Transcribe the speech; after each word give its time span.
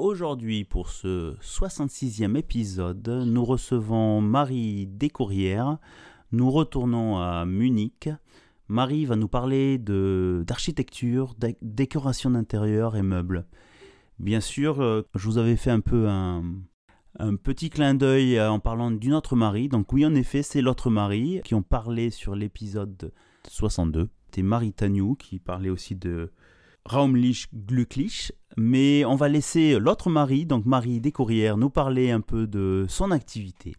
Aujourd'hui, 0.00 0.62
pour 0.62 0.90
ce 0.90 1.34
66e 1.40 2.36
épisode, 2.36 3.08
nous 3.26 3.44
recevons 3.44 4.20
Marie 4.20 4.86
Descourrières. 4.86 5.78
Nous 6.30 6.52
retournons 6.52 7.18
à 7.18 7.44
Munich. 7.44 8.08
Marie 8.68 9.06
va 9.06 9.16
nous 9.16 9.26
parler 9.26 9.76
d'architecture, 9.76 11.34
décoration 11.62 12.30
d'intérieur 12.30 12.94
et 12.94 13.02
meubles. 13.02 13.44
Bien 14.20 14.40
sûr, 14.40 14.80
euh, 14.80 15.02
je 15.16 15.26
vous 15.26 15.38
avais 15.38 15.56
fait 15.56 15.72
un 15.72 15.80
peu 15.80 16.06
un, 16.08 16.44
petit 17.42 17.68
clin 17.68 17.94
d'œil 17.94 18.40
en 18.40 18.60
parlant 18.60 18.92
d'une 18.92 19.14
autre 19.14 19.34
Marie. 19.34 19.68
Donc 19.68 19.92
oui, 19.92 20.06
en 20.06 20.14
effet, 20.14 20.44
c'est 20.44 20.62
l'autre 20.62 20.90
Marie 20.90 21.40
qui 21.42 21.56
ont 21.56 21.62
parlé 21.62 22.10
sur 22.10 22.36
l'épisode 22.36 23.12
62. 23.48 24.10
C'était 24.26 24.42
Marie 24.42 24.72
Tagnou 24.72 25.16
qui 25.16 25.40
parlait 25.40 25.70
aussi 25.70 25.96
de 25.96 26.30
Raumlich 26.84 27.48
Glücklich. 27.52 28.32
Mais 28.60 29.04
on 29.04 29.14
va 29.14 29.28
laisser 29.28 29.78
l'autre 29.78 30.10
Marie, 30.10 30.44
donc 30.44 30.66
Marie 30.66 30.98
Descourrières, 30.98 31.56
nous 31.56 31.70
parler 31.70 32.10
un 32.10 32.20
peu 32.20 32.48
de 32.48 32.86
son 32.88 33.12
activité. 33.12 33.76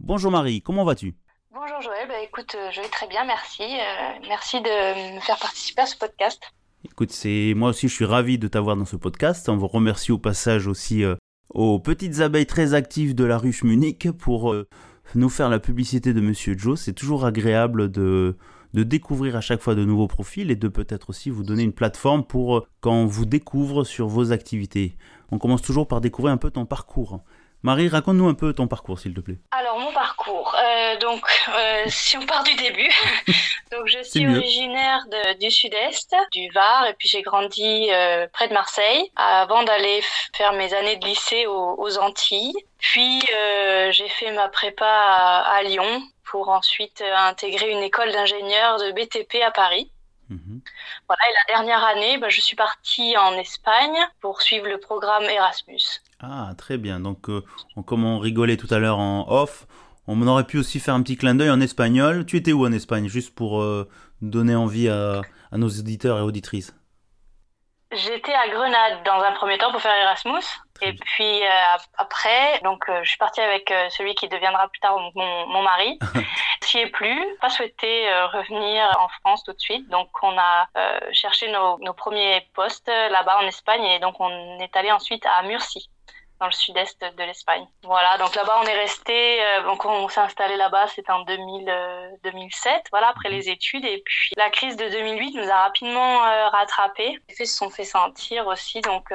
Bonjour 0.00 0.32
Marie, 0.32 0.62
comment 0.62 0.84
vas-tu? 0.84 1.14
Bonjour 1.54 1.80
Joël, 1.80 2.08
bah, 2.08 2.20
écoute, 2.24 2.56
euh, 2.58 2.68
je 2.72 2.80
vais 2.80 2.88
très 2.88 3.06
bien, 3.06 3.24
merci. 3.24 3.62
Euh, 3.62 4.18
merci 4.26 4.60
de 4.60 5.14
me 5.14 5.20
faire 5.20 5.38
participer 5.38 5.82
à 5.82 5.86
ce 5.86 5.96
podcast. 5.96 6.42
Écoute, 6.84 7.12
c'est 7.12 7.54
moi 7.54 7.68
aussi 7.68 7.86
je 7.86 7.94
suis 7.94 8.04
ravi 8.04 8.36
de 8.36 8.48
t'avoir 8.48 8.74
dans 8.74 8.84
ce 8.84 8.96
podcast. 8.96 9.48
On 9.48 9.56
vous 9.56 9.68
remercie 9.68 10.10
au 10.10 10.18
passage 10.18 10.66
aussi 10.66 11.04
euh, 11.04 11.14
aux 11.50 11.78
petites 11.78 12.18
abeilles 12.18 12.46
très 12.46 12.74
actives 12.74 13.14
de 13.14 13.22
la 13.22 13.38
ruche 13.38 13.62
Munich 13.62 14.10
pour 14.10 14.56
nous 15.14 15.28
faire 15.28 15.48
la 15.48 15.60
publicité 15.60 16.12
de 16.12 16.20
Monsieur 16.20 16.58
Joe. 16.58 16.80
C'est 16.80 16.94
toujours 16.94 17.26
agréable 17.26 17.92
de, 17.92 18.36
de 18.74 18.82
découvrir 18.82 19.36
à 19.36 19.40
chaque 19.40 19.60
fois 19.60 19.74
de 19.74 19.84
nouveaux 19.84 20.06
profils 20.06 20.50
et 20.50 20.56
de 20.56 20.68
peut-être 20.68 21.10
aussi 21.10 21.30
vous 21.30 21.42
donner 21.42 21.62
une 21.62 21.72
plateforme 21.72 22.24
pour 22.24 22.56
euh, 22.56 22.66
quand 22.80 22.94
on 22.94 23.06
vous 23.06 23.26
découvre 23.26 23.84
sur 23.84 24.08
vos 24.08 24.32
activités. 24.32 24.96
On 25.30 25.38
commence 25.38 25.62
toujours 25.62 25.88
par 25.88 26.00
découvrir 26.00 26.32
un 26.32 26.36
peu 26.36 26.50
ton 26.50 26.66
parcours. 26.66 27.20
Marie, 27.62 27.88
raconte-nous 27.88 28.28
un 28.28 28.34
peu 28.34 28.52
ton 28.52 28.68
parcours, 28.68 28.98
s'il 28.98 29.14
te 29.14 29.20
plaît. 29.20 29.38
Alors, 29.50 29.78
mon 29.78 29.92
parcours. 29.92 30.54
Euh, 30.54 30.98
donc, 30.98 31.22
euh, 31.48 31.84
si 31.86 32.16
on 32.16 32.24
part 32.24 32.44
du 32.44 32.54
début, 32.54 32.90
donc 33.72 33.86
je 33.86 34.02
suis 34.02 34.26
originaire 34.26 35.04
du 35.40 35.50
sud-est, 35.50 36.14
du 36.32 36.48
Var, 36.54 36.86
et 36.86 36.94
puis 36.94 37.08
j'ai 37.08 37.22
grandi 37.22 37.88
près 38.32 38.48
de 38.48 38.52
Marseille 38.52 39.10
avant 39.16 39.64
d'aller 39.64 40.00
faire 40.36 40.52
mes 40.52 40.72
années 40.74 40.96
de 40.96 41.06
lycée 41.06 41.46
aux, 41.46 41.98
Antilles. 41.98 42.54
Puis, 42.78 43.20
j'ai 43.90 44.08
fait 44.08 44.32
ma 44.32 44.48
prépa 44.48 44.86
à 44.86 45.62
Lyon, 45.62 46.02
pour 46.26 46.48
ensuite 46.48 47.00
euh, 47.00 47.16
intégrer 47.16 47.70
une 47.70 47.82
école 47.82 48.12
d'ingénieur 48.12 48.78
de 48.78 48.92
BTP 48.92 49.42
à 49.42 49.50
Paris. 49.50 49.90
Mhm. 50.28 50.60
Voilà, 51.06 51.22
et 51.30 51.32
la 51.32 51.54
dernière 51.54 51.84
année, 51.84 52.18
bah, 52.18 52.28
je 52.28 52.40
suis 52.40 52.56
partie 52.56 53.16
en 53.16 53.32
Espagne 53.34 53.96
pour 54.20 54.42
suivre 54.42 54.66
le 54.66 54.78
programme 54.78 55.22
Erasmus. 55.24 56.02
Ah, 56.20 56.52
très 56.58 56.78
bien. 56.78 56.98
Donc, 56.98 57.30
euh, 57.30 57.42
comme 57.86 58.04
on 58.04 58.18
rigolait 58.18 58.56
tout 58.56 58.66
à 58.70 58.78
l'heure 58.78 58.98
en 58.98 59.26
off, 59.28 59.66
on 60.08 60.26
aurait 60.26 60.44
pu 60.44 60.58
aussi 60.58 60.80
faire 60.80 60.94
un 60.94 61.02
petit 61.02 61.16
clin 61.16 61.36
d'œil 61.36 61.50
en 61.50 61.60
espagnol. 61.60 62.26
Tu 62.26 62.36
étais 62.36 62.52
où 62.52 62.66
en 62.66 62.72
Espagne, 62.72 63.08
juste 63.08 63.34
pour 63.34 63.62
euh, 63.62 63.88
donner 64.20 64.56
envie 64.56 64.88
à, 64.88 65.22
à, 65.52 65.58
nos 65.58 65.68
auditeurs 65.68 66.18
et 66.18 66.22
auditrices? 66.22 66.74
J'étais 67.92 68.34
à 68.34 68.48
Grenade 68.48 69.04
dans 69.04 69.22
un 69.22 69.32
premier 69.32 69.58
temps 69.58 69.70
pour 69.70 69.80
faire 69.80 69.94
Erasmus. 69.94 70.42
Et 70.82 70.92
puis 70.92 71.44
euh, 71.44 71.76
après, 71.96 72.60
donc 72.62 72.88
euh, 72.88 73.00
je 73.02 73.08
suis 73.08 73.18
partie 73.18 73.40
avec 73.40 73.70
euh, 73.70 73.88
celui 73.90 74.14
qui 74.14 74.28
deviendra 74.28 74.68
plus 74.68 74.80
tard 74.80 74.98
mon, 75.14 75.46
mon 75.46 75.62
mari. 75.62 75.98
S'y 76.62 76.78
est 76.78 76.90
plus, 76.90 77.36
pas 77.40 77.48
souhaité 77.48 78.12
revenir 78.32 78.84
en 78.98 79.08
France 79.20 79.44
tout 79.44 79.52
de 79.52 79.60
suite. 79.60 79.88
Donc 79.88 80.08
on 80.22 80.36
a 80.36 80.66
cherché 81.12 81.50
nos, 81.52 81.78
nos 81.78 81.92
premiers 81.92 82.40
postes 82.54 82.88
là-bas 82.88 83.38
en 83.40 83.46
Espagne 83.46 83.84
et 83.84 84.00
donc 84.00 84.18
on 84.18 84.58
est 84.58 84.76
allé 84.76 84.90
ensuite 84.90 85.24
à 85.26 85.42
Murcie 85.42 85.88
dans 86.40 86.46
le 86.46 86.52
sud-est 86.52 87.00
de 87.00 87.22
l'Espagne. 87.22 87.66
Voilà, 87.82 88.18
donc 88.18 88.34
là-bas 88.34 88.60
on 88.62 88.66
est 88.66 88.78
resté, 88.78 89.42
euh, 89.42 89.62
donc 89.64 89.84
on 89.84 90.08
s'est 90.08 90.20
installé 90.20 90.56
là-bas, 90.56 90.86
c'était 90.88 91.12
en 91.12 91.22
2000, 91.24 92.18
2007, 92.24 92.72
euh, 92.74 92.78
voilà, 92.90 93.08
après 93.08 93.30
les 93.30 93.48
études. 93.48 93.84
Et 93.84 94.02
puis 94.04 94.34
la 94.36 94.50
crise 94.50 94.76
de 94.76 94.88
2008 94.88 95.34
nous 95.34 95.50
a 95.50 95.62
rapidement 95.62 96.24
euh, 96.24 96.48
rattrapés. 96.48 97.18
Les 97.28 97.34
effets 97.34 97.46
se 97.46 97.56
sont 97.56 97.70
fait 97.70 97.84
sentir 97.84 98.46
aussi, 98.46 98.80
donc 98.80 99.12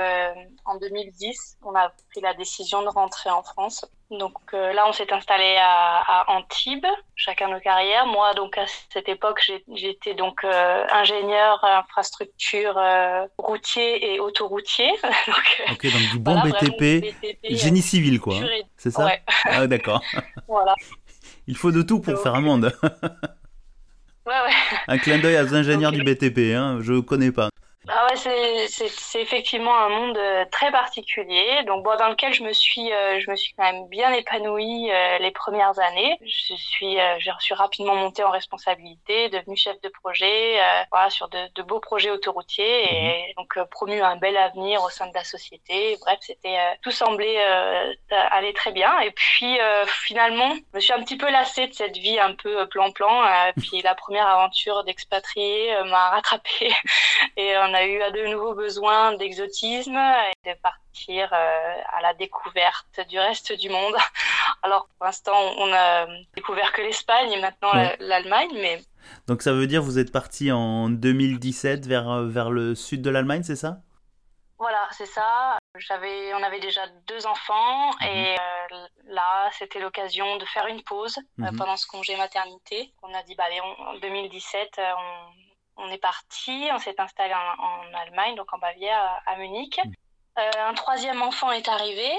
en 0.66 0.76
2010, 0.76 1.58
on 1.64 1.76
a 1.76 1.90
pris 2.12 2.22
la 2.22 2.34
décision 2.34 2.82
de 2.82 2.90
rentrer 2.90 3.30
en 3.30 3.44
France. 3.44 3.86
Donc 4.12 4.34
euh, 4.54 4.74
là, 4.74 4.86
on 4.90 4.92
s'est 4.92 5.12
installé 5.14 5.56
à, 5.58 6.26
Antibes, 6.28 6.86
chacun 7.16 7.48
nos 7.48 7.62
carrières. 7.62 8.06
Moi, 8.06 8.34
donc 8.34 8.58
à 8.58 8.66
cette 8.90 9.08
époque, 9.08 9.50
j'étais 9.74 10.16
donc 10.16 10.44
euh, 10.44 10.86
ingénieur 10.92 11.64
infrastructure 11.64 12.78
euh, 12.78 13.26
routier 13.38 14.14
et 14.14 14.20
autoroutier. 14.20 14.90
donc, 15.28 15.64
ok, 15.72 15.84
donc 15.94 16.12
du 16.12 16.20
bon 16.20 16.42
BTP, 16.42 17.16
génie 17.50 17.82
civil, 17.82 18.20
quoi. 18.20 18.36
C'est 18.76 18.92
ça? 18.92 19.06
ouais. 19.06 19.22
Ah, 19.46 19.66
d'accord. 19.66 20.02
voilà. 20.48 20.76
Il 21.48 21.56
faut 21.56 21.72
de 21.72 21.82
tout 21.82 22.02
pour 22.02 22.22
faire 22.22 22.36
un 22.36 22.42
monde. 22.42 22.72
ouais, 22.84 22.90
ouais. 24.26 24.54
Un 24.88 24.98
clin 24.98 25.20
d'œil 25.20 25.42
aux 25.42 25.56
ingénieurs 25.56 25.92
du 25.94 26.04
BTP, 26.04 26.54
hein, 26.54 26.80
je 26.82 27.00
connais 27.00 27.32
pas. 27.32 27.50
Ah 27.88 28.06
ouais, 28.06 28.16
c'est 28.16 29.22
effectivement 29.22 29.76
un 29.76 29.90
monde 29.90 30.18
euh, 30.18 30.46
très 30.52 30.72
particulier, 30.72 31.64
donc 31.66 31.84
bon, 31.84 31.96
dans 31.98 32.10
lequel 32.10 32.32
je 32.32 32.44
me 32.44 32.54
suis, 32.54 32.94
euh, 32.94 33.20
je 33.20 33.32
me 33.32 33.36
suis 33.36 33.54
quand 33.54 33.64
même 33.64 33.88
bien 33.88 34.14
épanouie 34.14 34.92
euh, 34.92 35.18
les 35.18 35.32
premières 35.32 35.80
années. 35.80 36.16
Je 36.24 36.54
suis, 36.54 36.98
j'ai 37.18 37.32
reçu 37.32 37.54
rapidement 37.54 37.96
monté 37.96 38.24
en 38.24 38.30
responsabilité, 38.30 39.30
devenu 39.30 39.58
chef 39.58 39.82
de 39.82 39.90
projet, 39.90 40.60
voilà, 40.92 41.10
sur 41.10 41.28
de, 41.30 41.40
de, 41.56 41.64
beaux 41.64 41.80
projets 41.80 42.12
autoroutiers 42.12 42.84
et 42.84 43.28
mhm. 43.30 43.34
donc 43.38 43.70
promu 43.72 44.00
un 44.00 44.16
bel 44.16 44.38
avenir 44.38 44.84
au 44.84 44.90
sein 44.90 45.08
de 45.08 45.14
la 45.16 45.24
société. 45.24 45.98
Bref, 46.02 46.20
c'était 46.22 46.58
tout 46.84 46.92
semblait 46.92 47.44
aller 48.10 48.54
très 48.54 48.72
bien. 48.72 49.00
Et 49.00 49.12
puis 49.12 49.58
finalement, 49.88 50.54
je 50.54 50.76
me 50.76 50.80
suis 50.80 50.94
un 50.94 51.02
petit 51.04 51.18
peu 51.18 51.32
lassée 51.32 51.68
de 51.68 51.74
cette 51.74 51.98
vie 51.98 52.20
un 52.20 52.36
peu 52.36 52.68
plan-plan. 52.68 53.24
puis 53.58 53.82
la 53.82 53.96
première 53.96 54.28
aventure 54.28 54.84
d'expatrié 54.84 55.74
m'a 55.86 56.10
rattrapée 56.12 56.72
et 57.38 57.58
on 57.58 57.71
a 57.74 57.86
eu 57.86 58.02
à 58.02 58.12
de 58.12 58.28
nouveaux 58.28 58.56
besoins 58.56 59.14
d'exotisme 59.16 59.96
et 59.96 60.50
de 60.50 60.56
partir 60.62 61.30
euh, 61.34 61.76
à 61.98 62.02
la 62.02 62.14
découverte 62.14 63.00
du 63.10 63.20
reste 63.20 63.54
du 63.54 63.70
monde. 63.70 63.96
Alors 64.64 64.88
pour 64.98 65.06
l'instant, 65.06 65.38
on 65.58 65.74
a 65.74 66.08
découvert 66.36 66.72
que 66.74 66.82
l'Espagne 66.82 67.32
et 67.32 67.42
maintenant 67.42 67.72
l'Allemagne, 68.00 68.52
mais 68.54 68.82
donc 69.28 69.42
ça 69.42 69.54
veut 69.54 69.68
dire 69.68 69.82
vous 69.82 70.00
êtes 70.00 70.12
parti 70.12 70.52
en 70.52 70.90
2017 70.90 71.86
vers 71.86 72.10
euh, 72.10 72.28
vers 72.28 72.50
le 72.50 72.76
sud 72.76 73.02
de 73.02 73.10
l'Allemagne, 73.10 73.44
c'est 73.44 73.56
ça? 73.56 73.78
Voilà, 74.58 74.88
c'est 74.92 75.08
ça. 75.08 75.58
J'avais, 75.80 76.36
on 76.36 76.44
avait 76.44 76.60
déjà 76.60 76.82
deux 77.08 77.26
enfants 77.26 77.92
mhm. 78.00 78.08
et 78.08 78.36
euh, 78.36 78.78
là, 79.08 79.50
c'était 79.58 79.80
l'occasion 79.80 80.38
de 80.38 80.46
faire 80.46 80.68
une 80.68 80.84
pause 80.84 81.18
mhm. 81.38 81.58
pendant 81.58 81.76
ce 81.78 81.88
congé 81.88 82.16
maternité. 82.16 82.94
On 83.02 83.12
a 83.16 83.24
dit, 83.24 83.34
bah 83.34 83.46
allez, 83.48 83.60
en 83.60 83.98
2017, 83.98 84.80
on, 84.80 85.51
on 85.82 85.92
est 85.92 85.98
parti, 85.98 86.70
on 86.72 86.80
s'est 86.80 87.00
installé 87.00 87.34
en, 87.34 87.98
Allemagne, 87.98 88.36
donc 88.36 88.52
en 88.54 88.58
Bavière, 88.58 89.22
à, 89.26 89.36
Munich. 89.38 89.80
Mm. 89.84 89.92
Euh, 90.40 90.70
un 90.70 90.74
troisième 90.74 91.22
enfant 91.22 91.52
est 91.52 91.68
arrivé, 91.68 92.10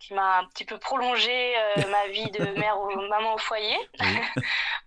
qui 0.00 0.14
m'a 0.14 0.38
un 0.38 0.44
petit 0.46 0.64
peu 0.64 0.78
prolongé 0.78 1.54
euh, 1.56 1.88
ma 1.90 2.08
vie 2.08 2.30
de 2.30 2.44
mère 2.58 2.80
ou 2.80 3.00
maman 3.08 3.34
au 3.34 3.38
foyer. 3.38 3.76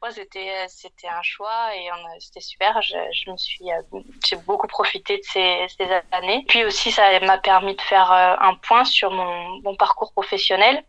Moi, 0.01 0.11
c'était 0.11 0.65
c'était 0.67 1.07
un 1.07 1.21
choix 1.21 1.73
et 1.75 1.87
c'était 2.19 2.41
super. 2.41 2.81
Je, 2.81 3.31
me 3.31 3.37
suis 3.37 3.71
euh, 3.71 3.99
j'ai 4.25 4.35
beaucoup 4.35 4.67
profité 4.67 5.17
de 5.17 5.23
ces, 5.23 5.67
années. 6.11 6.43
Puis 6.49 6.65
aussi, 6.65 6.91
ça 6.91 7.19
m'a 7.21 7.37
permis 7.37 7.75
de 7.75 7.81
faire 7.81 8.11
un 8.11 8.55
point 8.55 8.83
sur 8.83 9.11
mon, 9.11 9.61
mon 9.61 9.75
parcours 9.77 10.11
professionnel 10.11 10.83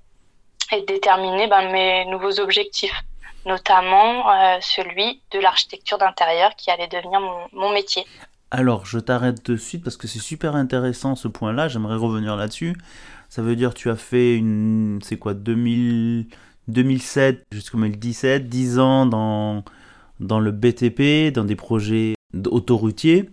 et 0.72 0.80
de 0.80 0.86
déterminer 0.86 1.46
ben, 1.46 1.70
mes 1.70 2.04
nouveaux 2.06 2.40
objectifs 2.40 3.04
notamment 3.46 4.30
euh, 4.30 4.58
celui 4.60 5.20
de 5.32 5.38
l'architecture 5.38 5.98
d'intérieur 5.98 6.54
qui 6.56 6.70
allait 6.70 6.88
devenir 6.88 7.20
mon, 7.52 7.72
métier. 7.72 8.04
Alors, 8.50 8.86
je 8.86 8.98
t'arrête 8.98 9.44
de 9.50 9.56
suite 9.56 9.82
parce 9.82 9.96
que 9.96 10.06
c'est 10.06 10.20
super 10.20 10.54
intéressant 10.56 11.16
ce 11.16 11.28
point-là, 11.28 11.68
j'aimerais 11.68 11.96
revenir 11.96 12.36
là-dessus. 12.36 12.76
Ça 13.28 13.42
veut 13.42 13.56
dire 13.56 13.74
tu 13.74 13.90
as 13.90 13.96
fait 13.96 14.36
une, 14.36 15.00
c'est 15.02 15.16
quoi, 15.16 15.34
2000, 15.34 16.26
2007 16.68 17.46
jusqu'en 17.52 17.78
2017, 17.78 18.48
10 18.48 18.78
ans 18.78 19.06
dans, 19.06 19.64
dans 20.20 20.38
le 20.38 20.52
BTP, 20.52 21.32
dans 21.32 21.44
des 21.44 21.56
projets 21.56 22.14
autoroutiers. 22.46 23.30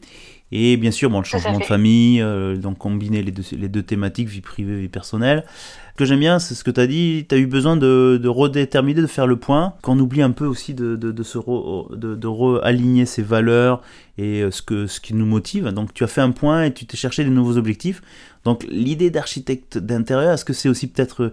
Et 0.51 0.75
bien 0.75 0.91
sûr, 0.91 1.09
bon, 1.09 1.19
le 1.19 1.25
changement 1.25 1.59
de 1.59 1.63
famille, 1.63 2.21
donc 2.57 2.77
combiner 2.77 3.21
les 3.21 3.31
deux, 3.31 3.43
les 3.53 3.69
deux 3.69 3.83
thématiques, 3.83 4.27
vie 4.27 4.41
privée, 4.41 4.81
vie 4.81 4.89
personnelle. 4.89 5.45
Ce 5.91 5.97
que 5.97 6.05
j'aime 6.05 6.19
bien, 6.19 6.39
c'est 6.39 6.55
ce 6.55 6.63
que 6.63 6.71
tu 6.71 6.79
as 6.79 6.87
dit, 6.87 7.25
tu 7.27 7.35
as 7.35 7.37
eu 7.37 7.47
besoin 7.47 7.77
de, 7.77 8.21
redéterminer, 8.27 9.01
de 9.01 9.07
faire 9.07 9.27
le 9.27 9.35
point, 9.35 9.73
qu'on 9.81 9.99
oublie 9.99 10.21
un 10.21 10.31
peu 10.31 10.45
aussi 10.45 10.73
de, 10.73 10.95
de, 10.95 11.11
de 11.11 11.23
se 11.23 11.37
de, 11.37 12.15
de 12.15 13.05
ses 13.05 13.21
valeurs 13.23 13.81
et 14.17 14.43
ce, 14.51 14.61
que, 14.61 14.87
ce 14.87 14.99
qui 14.99 15.13
nous 15.13 15.25
motive. 15.25 15.67
Donc 15.69 15.93
tu 15.93 16.03
as 16.03 16.07
fait 16.07 16.21
un 16.21 16.31
point 16.31 16.63
et 16.63 16.73
tu 16.73 16.85
t'es 16.85 16.97
cherché 16.97 17.23
des 17.23 17.29
nouveaux 17.29 17.57
objectifs. 17.57 18.01
Donc 18.43 18.65
l'idée 18.69 19.09
d'architecte 19.09 19.77
d'intérieur, 19.77 20.33
est-ce 20.33 20.45
que 20.45 20.53
c'est 20.53 20.69
aussi 20.69 20.87
peut-être 20.87 21.31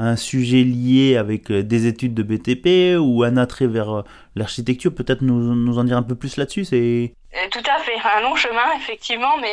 un 0.00 0.16
sujet 0.16 0.62
lié 0.62 1.16
avec 1.16 1.50
euh, 1.50 1.62
des 1.62 1.86
études 1.86 2.14
de 2.14 2.22
BTP 2.22 2.98
ou 2.98 3.22
un 3.22 3.36
attrait 3.36 3.66
vers 3.66 3.90
euh, 3.90 4.02
l'architecture? 4.34 4.94
Peut-être 4.94 5.20
nous, 5.20 5.54
nous 5.54 5.78
en 5.78 5.84
dire 5.84 5.98
un 5.98 6.02
peu 6.02 6.14
plus 6.14 6.38
là-dessus. 6.38 6.66
Euh, 6.72 7.06
tout 7.50 7.58
à 7.70 7.78
fait, 7.80 7.96
un 8.16 8.22
long 8.22 8.34
chemin 8.34 8.72
effectivement, 8.78 9.36
mais 9.40 9.52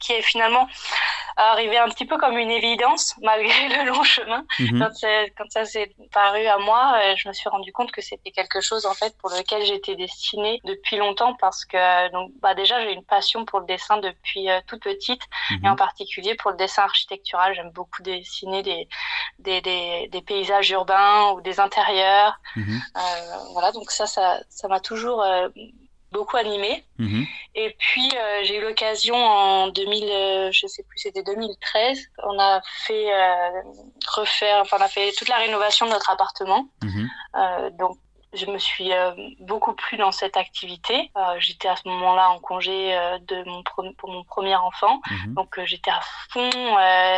qui 0.00 0.12
est 0.12 0.22
finalement 0.22 0.66
arrivé 1.36 1.78
un 1.78 1.88
petit 1.88 2.04
peu 2.04 2.18
comme 2.18 2.36
une 2.38 2.50
évidence 2.50 3.14
malgré 3.22 3.68
le 3.68 3.90
long 3.90 4.02
chemin. 4.02 4.44
Mhm. 4.58 4.88
Quand, 5.36 5.50
ça 5.50 5.64
s'est 5.64 5.94
paru 6.12 6.46
à 6.46 6.58
moi, 6.58 6.98
je 7.16 7.28
me 7.28 7.32
suis 7.32 7.48
rendu 7.48 7.72
compte 7.72 7.92
que 7.92 8.00
c'était 8.00 8.30
quelque 8.30 8.60
chose 8.60 8.86
en 8.86 8.94
fait 8.94 9.16
pour 9.18 9.30
lequel 9.30 9.64
j'étais 9.64 9.96
destinée 9.96 10.60
depuis 10.64 10.96
longtemps 10.96 11.34
parce 11.40 11.64
que 11.64 12.10
donc 12.12 12.30
bah 12.40 12.54
déjà 12.54 12.80
j'ai 12.82 12.92
une 12.92 13.04
passion 13.04 13.44
pour 13.44 13.60
le 13.60 13.66
dessin 13.66 13.98
depuis 13.98 14.48
toute 14.66 14.82
petite 14.82 15.22
et 15.62 15.68
en 15.68 15.72
mhm. 15.72 15.76
particulier 15.76 16.34
pour 16.34 16.50
le 16.50 16.56
dessin 16.56 16.82
architectural. 16.82 17.54
J'aime 17.54 17.70
beaucoup 17.70 18.02
dessiner 18.02 18.62
des, 18.62 18.88
des, 19.38 19.60
des, 19.60 20.08
des, 20.10 20.22
paysages 20.22 20.70
urbains 20.70 21.32
ou 21.32 21.40
des 21.40 21.60
intérieurs. 21.60 22.38
Mhm. 22.56 22.80
Euh, 22.96 23.36
voilà, 23.52 23.72
donc 23.72 23.90
ça, 23.90 24.06
ça 24.06 24.68
m'a 24.68 24.80
toujours 24.80 25.22
euh, 25.22 25.48
beaucoup 26.12 26.36
animé. 26.36 26.84
Mhm. 26.98 27.26
Et 27.54 27.74
puis 27.78 28.08
euh, 28.14 28.44
j'ai 28.44 28.58
eu 28.58 28.62
l'occasion 28.62 29.16
en 29.16 29.68
2000, 29.68 30.50
je 30.52 30.66
sais 30.66 30.82
plus, 30.84 30.98
c'était 30.98 31.22
2013, 31.22 31.98
on 32.24 32.38
a 32.38 32.60
fait 32.86 33.08
refaire, 34.08 34.58
enfin 34.60 34.76
on 34.80 34.84
a 34.84 34.88
fait 34.88 35.12
toute 35.16 35.28
la 35.28 35.36
rénovation 35.36 35.86
de 35.86 35.92
notre 35.92 36.10
appartement. 36.10 36.68
Mhm. 36.82 37.08
donc 37.78 37.98
je 38.34 38.46
me 38.46 38.58
suis 38.58 38.92
euh, 38.92 39.10
beaucoup 39.40 39.74
plu 39.74 39.98
dans 39.98 40.12
cette 40.12 40.36
activité. 40.36 41.10
Euh, 41.16 41.20
j'étais 41.38 41.68
à 41.68 41.76
ce 41.76 41.86
moment-là 41.88 42.30
en 42.30 42.38
congé 42.38 42.96
euh, 42.96 43.18
de 43.28 43.42
mon 43.48 43.62
pour 43.96 44.10
mon 44.10 44.24
premier 44.24 44.56
enfant, 44.56 45.00
mhm. 45.10 45.34
donc 45.34 45.58
j'étais 45.64 45.90
à 45.90 46.00
fond. 46.30 46.50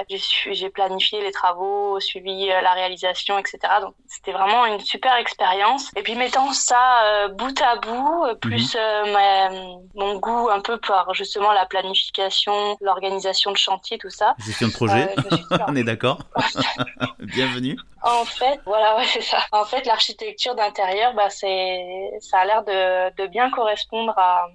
j'ai 0.08 0.70
planifié 0.70 1.20
les 1.22 1.32
travaux, 1.32 1.98
suivi 2.00 2.46
la 2.46 2.72
réalisation, 2.72 3.38
etc. 3.38 3.58
Donc 3.80 3.94
c'était 4.06 4.32
vraiment 4.32 4.66
une 4.66 4.80
super 4.80 5.14
expérience. 5.16 5.90
Et 5.96 6.02
puis 6.02 6.14
mettant 6.14 6.52
ça 6.52 7.28
bout 7.36 7.60
à 7.62 7.76
bout, 7.76 8.26
plus 8.40 8.76
mhm. 8.76 9.82
mon 9.94 10.18
goût 10.18 10.48
un 10.50 10.60
peu 10.60 10.78
par 10.78 11.14
justement 11.14 11.52
la 11.52 11.66
planification, 11.66 12.76
l'organisation 12.80 13.52
de 13.52 13.56
chantier, 13.56 13.98
tout 13.98 14.10
ça. 14.10 14.34
Gestion 14.44 14.68
de 14.68 14.72
projet. 14.72 15.14
On 15.68 15.76
est 15.76 15.84
d'accord. 15.84 16.18
Bienvenue. 17.18 17.78
En 18.04 18.24
fait, 18.26 18.60
voilà, 18.66 18.96
ouais, 18.96 19.06
c'est 19.06 19.22
ça. 19.22 19.38
En 19.50 19.64
fait, 19.64 19.86
l'architecture 19.86 20.54
d'intérieur, 20.54 21.14
bah, 21.14 21.30
c'est, 21.30 22.10
ça 22.20 22.40
a 22.40 22.44
l'air 22.44 22.62
de, 22.62 23.16
de 23.16 23.26
bien 23.28 23.50
correspondre 23.50 24.12
à, 24.18 24.46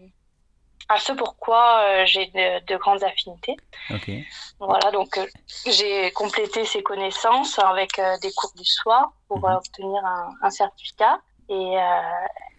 à 0.87 0.97
ce 0.97 1.13
pourquoi 1.13 1.81
euh, 1.81 2.05
j'ai 2.05 2.27
de, 2.27 2.77
grandes 2.77 3.03
affinités. 3.03 3.55
Okay. 3.89 4.25
Voilà, 4.59 4.91
donc 4.91 5.17
euh, 5.17 5.25
j'ai 5.65 6.11
complété 6.11 6.63
ces 6.65 6.83
connaissances 6.83 7.57
avec 7.57 7.97
euh, 7.97 8.17
des 8.21 8.31
cours 8.33 8.51
du 8.55 8.65
soir 8.65 9.13
pour 9.27 9.39
mhm. 9.39 9.55
obtenir 9.55 10.05
un, 10.05 10.29
un, 10.43 10.49
certificat. 10.51 11.19
Et 11.49 11.75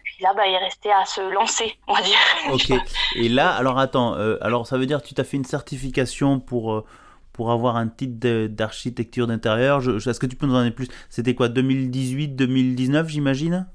puis 0.03 0.17
là, 0.21 0.33
bah, 0.33 0.47
il 0.47 0.57
restait 0.57 0.91
à 0.91 1.05
se 1.05 1.21
lancer, 1.21 1.77
on 1.87 1.93
va 1.93 2.01
dire. 2.01 2.17
Ok. 2.51 2.69
Et 3.15 3.29
là, 3.29 3.55
alors 3.55 3.79
attends, 3.79 4.13
alors 4.41 4.67
ça 4.67 4.77
veut 4.77 4.85
dire 4.85 5.01
que 5.01 5.07
tu 5.07 5.13
t'as 5.13 5.23
fait 5.23 5.37
une 5.37 5.45
certification 5.45 6.41
pour 6.41 6.83
pour 7.33 7.51
avoir 7.51 7.75
un 7.77 7.87
titre 7.87 8.47
d'architecture 8.47 9.27
d'intérieur. 9.27 9.81
Est-ce 9.87 10.19
que 10.19 10.25
tu 10.25 10.35
peux 10.35 10.47
nous 10.47 10.55
en 10.55 10.63
dire 10.63 10.75
plus? 10.75 10.87
C'était 11.09 11.35
quoi 11.35 11.49
2018, 11.49 12.29
2019, 12.29 13.07
j'imagine? 13.07 13.67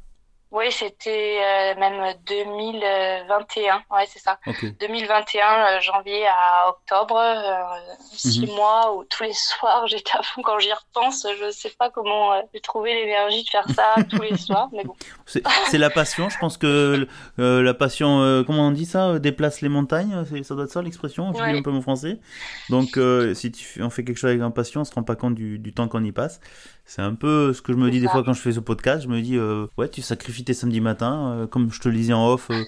Oui, 0.57 0.73
c'était 0.73 1.39
euh, 1.43 1.79
même 1.79 2.15
2021. 2.27 3.83
Ouais, 3.91 4.07
c'est 4.09 4.21
ça. 4.21 4.39
2021, 4.81 5.45
euh, 5.45 5.81
janvier 5.83 6.27
à 6.27 6.71
octobre, 6.71 7.19
euh, 7.19 7.95
six 8.11 8.41
mhm. 8.41 8.55
mois 8.55 8.97
où 8.97 9.05
tous 9.05 9.25
les 9.25 9.35
soirs 9.35 9.87
j'étais 9.87 10.17
à 10.17 10.23
fond 10.23 10.41
quand 10.43 10.59
j'y 10.59 10.73
repense. 10.73 11.27
Je 11.39 11.45
ne 11.45 11.51
sais 11.51 11.73
pas 11.79 11.91
comment 11.91 12.43
j'ai 12.55 12.61
trouvé 12.61 12.95
l'énergie 12.95 13.45
de 13.45 13.51
faire 13.51 13.69
ça 13.69 13.97
tous 14.09 14.23
les 14.23 14.37
soirs, 14.39 14.71
mais 14.73 14.85
bon. 14.85 14.95
C'est 15.27 15.79
la 15.79 15.91
passion. 15.91 16.31
Je 16.31 16.39
pense 16.39 16.57
que 16.57 17.07
la 17.37 17.75
passion, 17.75 18.45
comment 18.47 18.69
on 18.69 18.71
dit 18.71 18.87
ça, 18.87 19.19
déplace 19.19 19.61
les 19.61 19.69
montagnes. 19.69 20.25
Ça 20.43 20.55
doit 20.55 20.65
être 20.65 20.71
ça 20.71 20.81
l'expression. 20.81 21.35
Je 21.35 21.43
un 21.43 21.63
peu 21.63 21.71
mon 21.71 21.83
français. 21.83 22.19
Donc, 22.71 22.99
si 23.35 23.53
tu, 23.53 23.83
on 23.83 23.91
fait 23.91 24.05
quelque 24.05 24.19
chose 24.19 24.31
avec 24.31 24.41
un 24.41 24.51
passion, 24.51 24.81
on 24.81 24.85
se 24.85 24.95
rend 24.95 25.03
pas 25.03 25.17
compte 25.17 25.35
du, 25.35 25.59
du 25.59 25.75
temps 25.75 25.89
qu'on 25.89 26.03
y 26.03 26.13
passe. 26.13 26.41
C'est 26.87 27.03
un 27.03 27.15
peu 27.17 27.53
ce 27.53 27.63
que 27.63 27.73
je 27.73 27.79
me 27.79 27.91
dis 27.91 28.01
des 28.01 28.07
fois 28.07 28.23
quand 28.23 28.33
je 28.33 28.41
fais 28.41 28.53
ce 28.53 28.61
podcast. 28.61 29.03
Je 29.03 29.09
me 29.09 29.21
dis, 29.21 29.37
euh, 29.37 29.67
ouais, 29.77 29.89
tu 29.89 30.03
sacrifies 30.03 30.45
tes 30.45 30.55
samedis 30.55 30.81
matins, 30.81 31.33
euh, 31.33 31.47
comme 31.49 31.73
je 31.73 31.81
te 31.81 31.89
le 31.89 31.97
disais 31.97 32.13
en 32.13 32.29
off, 32.29 32.49
euh, 32.51 32.63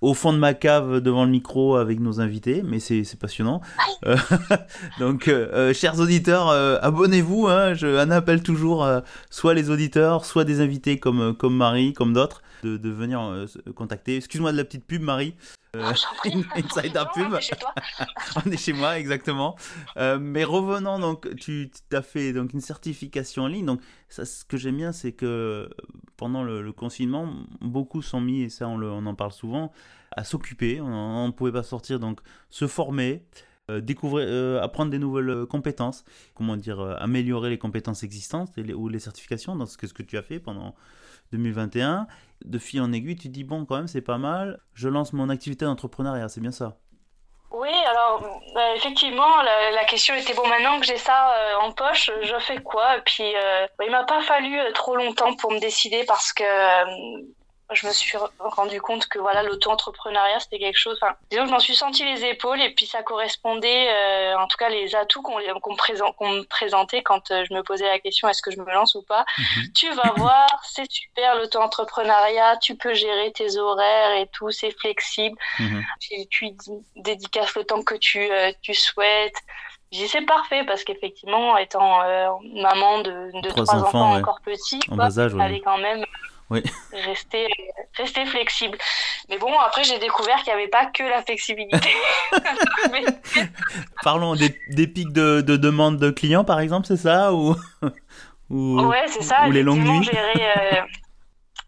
au 0.00 0.14
fond 0.14 0.32
de 0.32 0.38
ma 0.38 0.54
cave 0.54 1.00
devant 1.00 1.26
le 1.26 1.30
micro 1.30 1.76
avec 1.76 2.00
nos 2.00 2.18
invités, 2.18 2.62
mais 2.64 2.80
c'est 2.80 3.04
passionnant. 3.20 3.60
donc, 4.98 5.30
chers 5.74 6.00
auditeurs, 6.00 6.48
abonnez-vous. 6.48 7.46
Hein, 7.46 7.74
je, 7.74 7.98
Anna 7.98 8.16
appelle 8.16 8.42
toujours 8.42 8.88
soit 9.30 9.54
les 9.54 9.70
auditeurs, 9.70 10.24
soit 10.24 10.44
des 10.44 10.60
invités 10.60 10.98
comme, 10.98 11.36
comme 11.36 11.54
Marie, 11.54 11.92
comme 11.92 12.14
d'autres, 12.14 12.42
de, 12.64 12.78
de, 12.78 12.90
venir 12.90 13.46
contacter. 13.76 14.16
Excuse-moi 14.16 14.50
de 14.50 14.56
la 14.56 14.64
petite 14.64 14.86
pub, 14.86 15.02
Marie. 15.02 15.34
Euh, 15.74 15.92
Inside 16.54 16.98
Pub. 17.14 17.34
On 18.36 18.50
est 18.50 18.56
chez 18.58 18.74
moi, 18.74 18.98
exactement. 18.98 19.56
Euh, 19.96 20.18
mais 20.20 20.44
revenons, 20.44 20.98
donc, 20.98 21.34
tu 21.36 21.70
as 21.92 22.02
fait 22.02 22.34
donc, 22.34 22.52
une 22.52 22.60
certification 22.60 23.44
en 23.44 23.46
ligne. 23.46 23.64
Donc, 23.64 23.80
ça, 24.10 24.26
ce 24.26 24.44
que 24.44 24.58
j'aime 24.58 24.76
bien, 24.76 24.92
c'est 24.92 25.12
que 25.12 25.70
pendant 26.18 26.44
le, 26.44 26.70
confinement, 26.72 27.32
beaucoup 27.62 28.02
sont 28.02 28.20
mis, 28.20 28.42
et 28.42 28.48
ça, 28.50 28.68
on, 28.68 28.82
on 28.82 29.06
en 29.06 29.14
parle 29.14 29.32
souvent, 29.32 29.72
à 30.10 30.24
s'occuper. 30.24 30.78
On 30.82 31.26
ne 31.26 31.32
pouvait 31.32 31.52
pas 31.52 31.62
sortir, 31.62 31.98
donc, 31.98 32.20
se 32.50 32.66
former. 32.66 33.24
Euh, 33.70 33.80
découvrir, 33.80 34.62
apprendre 34.62 34.90
des 34.90 34.98
nouvelles 34.98 35.46
compétences, 35.46 36.04
comment 36.34 36.56
dire, 36.56 36.80
améliorer 36.98 37.48
les 37.48 37.58
compétences 37.58 38.02
existantes 38.02 38.50
ou 38.74 38.88
les 38.88 38.98
certifications, 38.98 39.54
dans 39.54 39.66
ce 39.66 39.78
que, 39.78 39.86
ce 39.86 39.94
que 39.94 40.02
tu 40.02 40.18
as 40.18 40.22
fait 40.22 40.40
pendant 40.40 40.74
2021 41.32 42.06
de 42.44 42.58
fil 42.58 42.80
en 42.80 42.92
aiguille, 42.92 43.16
tu 43.16 43.28
dis 43.28 43.44
bon, 43.44 43.64
quand 43.64 43.76
même, 43.76 43.88
c'est 43.88 44.02
pas 44.02 44.18
mal. 44.18 44.60
Je 44.74 44.88
lance 44.88 45.12
mon 45.12 45.28
activité 45.28 45.64
d'entrepreneuriat, 45.64 46.28
c'est 46.28 46.40
bien 46.40 46.52
ça? 46.52 46.76
Oui, 47.50 47.70
alors 47.90 48.40
bah, 48.54 48.74
effectivement, 48.76 49.42
la, 49.42 49.84
question 49.84 50.14
était 50.14 50.34
bon, 50.34 50.46
maintenant 50.48 50.80
que 50.80 50.86
j'ai 50.86 50.96
ça 50.96 51.34
euh, 51.34 51.54
en 51.60 51.72
poche, 51.72 52.10
je 52.22 52.38
fais 52.38 52.62
quoi? 52.62 52.96
Puis, 53.04 53.34
euh, 53.36 53.66
il 53.84 53.90
m'a 53.90 54.04
pas 54.04 54.22
fallu 54.22 54.58
euh, 54.58 54.72
trop 54.72 54.96
longtemps 54.96 55.34
pour 55.36 55.52
me 55.52 55.58
décider 55.58 56.04
parce 56.04 56.32
que 56.32 56.44
je 57.74 57.86
me 57.86 57.92
suis 57.92 58.16
rendu 58.38 58.80
compte 58.80 59.06
que 59.06 59.18
voilà 59.18 59.42
l'auto-entrepreneuriat 59.42 60.40
c'était 60.40 60.58
quelque 60.58 60.78
chose. 60.78 60.98
Enfin, 61.00 61.14
disons, 61.30 61.46
je 61.46 61.50
m'en 61.50 61.58
suis 61.58 61.74
senti 61.74 62.04
les 62.04 62.24
épaules 62.24 62.60
et 62.60 62.74
puis 62.74 62.86
ça 62.86 63.02
correspondait, 63.02 63.88
euh, 63.90 64.38
en 64.38 64.46
tout 64.46 64.56
cas 64.56 64.68
les 64.68 64.94
atouts 64.94 65.22
qu'on 65.22 65.38
me 65.38 66.42
présentait 66.44 67.02
quand 67.02 67.30
euh, 67.30 67.44
je 67.48 67.54
me 67.54 67.62
posais 67.62 67.86
la 67.86 67.98
question 67.98 68.28
est-ce 68.28 68.42
que 68.42 68.50
je 68.50 68.60
me 68.60 68.72
lance 68.72 68.94
ou 68.94 69.02
pas. 69.02 69.24
Mhm. 69.38 69.72
Tu 69.74 69.90
vas 69.92 70.12
voir, 70.16 70.46
c'est 70.64 70.90
super 70.90 71.36
l'auto-entrepreneuriat, 71.36 72.56
tu 72.58 72.76
peux 72.76 72.94
gérer 72.94 73.32
tes 73.32 73.56
horaires 73.58 74.16
et 74.16 74.28
tout, 74.32 74.50
c'est 74.50 74.72
flexible. 74.78 75.36
Mhm. 75.58 75.84
Tu, 76.00 76.50
dédicaces 76.96 77.54
le 77.54 77.64
temps 77.64 77.82
que 77.82 77.94
tu, 77.94 78.30
euh, 78.30 78.52
tu 78.62 78.74
souhaites. 78.74 79.36
J'ai 79.90 80.08
c'est 80.08 80.22
parfait 80.22 80.64
parce 80.64 80.84
qu'effectivement, 80.84 81.58
étant 81.58 81.98
maman 82.54 83.00
de, 83.02 83.42
de 83.42 83.48
trois, 83.50 83.74
enfants, 83.74 84.14
encore 84.14 84.40
petits, 84.40 84.80
il 84.90 84.96
fallait 84.96 85.60
quand 85.60 85.76
même 85.76 86.06
Rester, 86.92 87.46
rester 87.96 88.26
flexible. 88.26 88.76
Mais 89.28 89.38
bon, 89.38 89.52
après, 89.58 89.84
j'ai 89.84 89.98
découvert 89.98 90.36
qu'il 90.42 90.52
n'y 90.54 90.60
avait 90.60 90.68
pas 90.68 90.86
que 90.86 91.02
la 91.02 91.22
flexibilité. 91.22 91.88
Parlons 94.02 94.34
des, 94.34 94.58
des 94.70 94.86
pics 94.86 95.12
de, 95.12 95.40
de 95.40 95.56
demande 95.56 95.98
de 95.98 96.10
clients, 96.10 96.44
par 96.44 96.60
exemple, 96.60 96.86
c'est 96.86 96.96
ça 96.96 97.32
ou, 97.32 97.54
ou, 98.50 98.80
Ouais, 98.82 99.04
c'est 99.08 99.22
ça. 99.22 99.46
Ou 99.46 99.50
les 99.50 99.62
longues 99.62 99.80
nuits? 99.80 100.10
euh, 100.14 100.80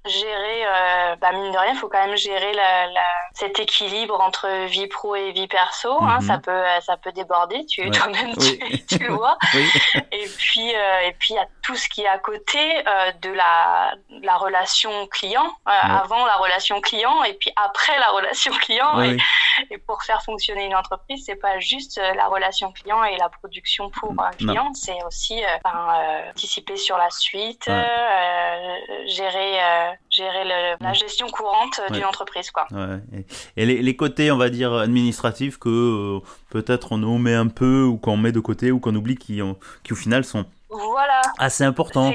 gérer, 0.07 0.67
euh, 0.67 1.17
bah 1.17 1.33
mine 1.33 1.53
de 1.53 1.59
rien, 1.59 1.73
il 1.73 1.79
faut 1.79 1.89
quand 1.89 2.07
même 2.07 2.17
gérer 2.17 2.53
la, 2.53 2.87
la, 2.87 3.05
cet 3.33 3.59
équilibre 3.59 4.21
entre 4.21 4.67
vie 4.67 4.87
pro 4.87 5.17
et 5.17 5.33
vie 5.33 5.47
perso. 5.47 5.93
Hein, 6.03 6.21
mhm. 6.21 6.27
ça 6.27 6.39
peut, 6.39 6.63
ça 6.83 6.97
peut 6.97 7.13
déborder. 7.13 7.65
Tu 7.67 7.91
toi-même, 7.91 8.35
tu, 8.37 8.87
tu, 8.87 8.99
le 8.99 9.13
vois. 9.13 9.37
Et 10.13 10.29
puis, 10.39 10.75
euh, 10.75 11.01
et 11.01 11.13
puis 11.19 11.35
il 11.35 11.37
y 11.37 11.39
a 11.39 11.47
tout 11.65 11.75
ce 11.75 11.89
qui 11.89 12.03
est 12.03 12.09
à 12.09 12.19
côté 12.19 12.59
euh, 12.59 13.13
de 13.23 13.31
la, 13.31 13.95
la 14.23 14.37
relation 14.37 15.07
client, 15.09 15.47
euh, 15.67 15.71
avant 15.71 16.25
la 16.27 16.37
relation 16.37 16.81
client 16.81 17.25
et 17.25 17.35
puis 17.35 17.51
après 17.57 17.99
la 17.99 18.11
relation 18.11 18.53
client. 18.53 19.03
Et, 19.03 19.17
et, 19.71 19.79
pour 19.79 20.03
faire 20.03 20.23
fonctionner 20.23 20.67
une 20.67 20.75
entreprise, 20.75 21.25
c'est 21.25 21.37
pas 21.37 21.59
juste 21.59 21.99
euh, 21.99 22.15
la 22.15 22.27
relation 22.27 22.71
client 22.73 23.03
et 23.05 23.17
la 23.17 23.29
production 23.29 23.91
pour 23.91 24.13
un 24.19 24.31
client, 24.33 24.73
c'est 24.75 25.03
aussi 25.07 25.43
ben, 25.65 26.31
anticiper 26.31 26.77
sur 26.77 26.99
la 26.99 27.11
suite, 27.11 27.71
gérer 29.07 29.94
gérer 30.11 30.45
la 30.81 30.93
gestion 30.93 31.29
courante 31.29 31.81
d'une 31.91 32.05
entreprise. 32.05 32.51
Quoi. 32.51 32.67
Et, 33.57 33.67
les, 33.67 33.97
côtés, 33.97 34.31
on 34.31 34.37
va 34.37 34.51
dire, 34.51 34.73
administratifs 34.75 35.59
que 35.59 36.19
peut-être 36.51 36.93
on 36.93 37.03
omet 37.03 37.35
un 37.35 37.49
peu 37.49 37.83
ou 37.83 37.97
qu'on 37.97 38.17
met 38.17 38.33
de 38.33 38.41
côté 38.41 38.71
ou 38.73 38.81
qu'on 38.81 38.95
oublie 38.95 39.17
qui, 39.17 39.41
qui 39.83 39.93
au 39.93 39.97
final 39.97 40.25
sont 40.25 40.45
voilà. 40.71 41.21
assez 41.39 41.65
importants 41.65 42.13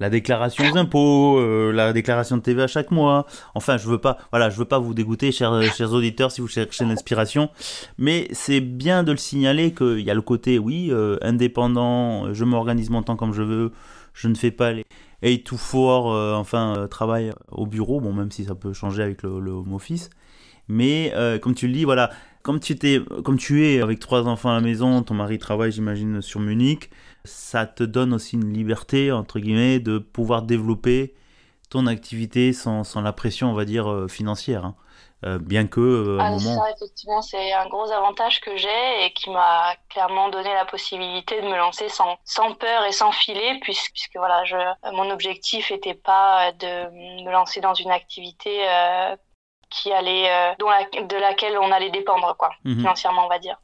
la 0.00 0.08
déclaration 0.08 0.64
aux 0.64 0.76
impôts, 0.78 1.38
euh, 1.38 1.70
la 1.72 1.92
déclaration 1.92 2.38
de 2.38 2.42
TVA 2.42 2.66
chaque 2.66 2.90
mois. 2.90 3.26
Enfin, 3.54 3.76
je 3.76 3.86
veux 3.86 3.98
pas, 3.98 4.16
voilà, 4.32 4.48
je 4.48 4.56
veux 4.56 4.64
pas 4.64 4.78
vous 4.78 4.94
dégoûter, 4.94 5.30
chers, 5.30 5.62
chers 5.74 5.92
auditeurs, 5.92 6.32
si 6.32 6.40
vous 6.40 6.48
cherchez 6.48 6.84
une 6.84 6.90
inspiration, 6.90 7.50
mais 7.98 8.26
c'est 8.32 8.60
bien 8.60 9.02
de 9.02 9.12
le 9.12 9.18
signaler 9.18 9.72
qu'il 9.72 10.00
y 10.00 10.10
a 10.10 10.14
le 10.14 10.22
côté, 10.22 10.58
oui, 10.58 10.88
euh, 10.90 11.18
indépendant, 11.20 12.32
je 12.32 12.44
m'organise 12.44 12.88
mon 12.88 13.02
temps 13.02 13.16
comme 13.16 13.34
je 13.34 13.42
veux, 13.42 13.72
je 14.14 14.28
ne 14.28 14.34
fais 14.34 14.50
pas 14.50 14.72
les 14.72 14.84
8 15.22 15.44
to 15.44 15.56
4, 15.56 16.36
enfin, 16.36 16.86
travail 16.90 17.32
au 17.50 17.66
bureau, 17.66 18.00
bon, 18.00 18.12
même 18.12 18.30
si 18.30 18.44
ça 18.44 18.54
peut 18.54 18.72
changer 18.72 19.02
avec 19.02 19.22
le, 19.22 19.40
le 19.40 19.50
home 19.50 19.74
office. 19.74 20.10
Mais 20.70 21.12
euh, 21.16 21.40
comme 21.40 21.54
tu 21.54 21.66
le 21.66 21.72
dis, 21.72 21.84
voilà, 21.84 22.10
comme 22.42 22.60
tu, 22.60 22.72
étais, 22.72 23.00
comme 23.24 23.36
tu 23.36 23.66
es 23.66 23.82
avec 23.82 23.98
trois 23.98 24.28
enfants 24.28 24.50
à 24.50 24.54
la 24.54 24.60
maison, 24.60 25.02
ton 25.02 25.14
mari 25.14 25.38
travaille, 25.38 25.72
j'imagine, 25.72 26.22
sur 26.22 26.38
Munich, 26.38 26.90
ça 27.24 27.66
te 27.66 27.82
donne 27.82 28.14
aussi 28.14 28.36
une 28.36 28.52
liberté, 28.52 29.10
entre 29.10 29.40
guillemets, 29.40 29.80
de 29.80 29.98
pouvoir 29.98 30.42
développer 30.42 31.12
ton 31.70 31.86
activité 31.88 32.52
sans, 32.52 32.84
sans 32.84 33.00
la 33.00 33.12
pression, 33.12 33.50
on 33.50 33.54
va 33.54 33.64
dire, 33.64 33.90
euh, 33.90 34.06
financière. 34.06 34.64
Hein. 34.64 34.76
Euh, 35.24 35.38
bien 35.38 35.66
que 35.66 36.18
un 36.18 36.24
ah, 36.24 36.30
moment... 36.30 36.64
ça, 36.64 36.70
effectivement, 36.74 37.20
c'est 37.20 37.52
un 37.52 37.68
gros 37.68 37.90
avantage 37.92 38.40
que 38.40 38.56
j'ai 38.56 39.04
et 39.04 39.12
qui 39.12 39.28
m'a 39.28 39.74
clairement 39.90 40.30
donné 40.30 40.52
la 40.54 40.64
possibilité 40.64 41.42
de 41.42 41.46
me 41.46 41.56
lancer 41.56 41.90
sans, 41.90 42.16
sans 42.24 42.54
peur 42.54 42.84
et 42.86 42.92
sans 42.92 43.12
filet, 43.12 43.58
puisque, 43.60 43.92
puisque 43.92 44.16
voilà, 44.16 44.44
je, 44.44 44.56
mon 44.92 45.10
objectif 45.10 45.70
n'était 45.70 45.94
pas 45.94 46.52
de 46.52 47.24
me 47.24 47.30
lancer 47.30 47.60
dans 47.60 47.74
une 47.74 47.90
activité 47.90 48.66
qui 49.70 49.92
allait, 49.92 50.28
euh, 50.28 50.52
dont 50.58 50.66
de 51.06 51.16
laquelle 51.16 51.56
on 51.58 51.70
allait 51.70 51.90
dépendre, 51.90 52.34
quoi, 52.36 52.50
mhm. 52.64 52.76
financièrement, 52.76 53.24
on 53.24 53.28
va 53.28 53.38
dire. 53.38 53.56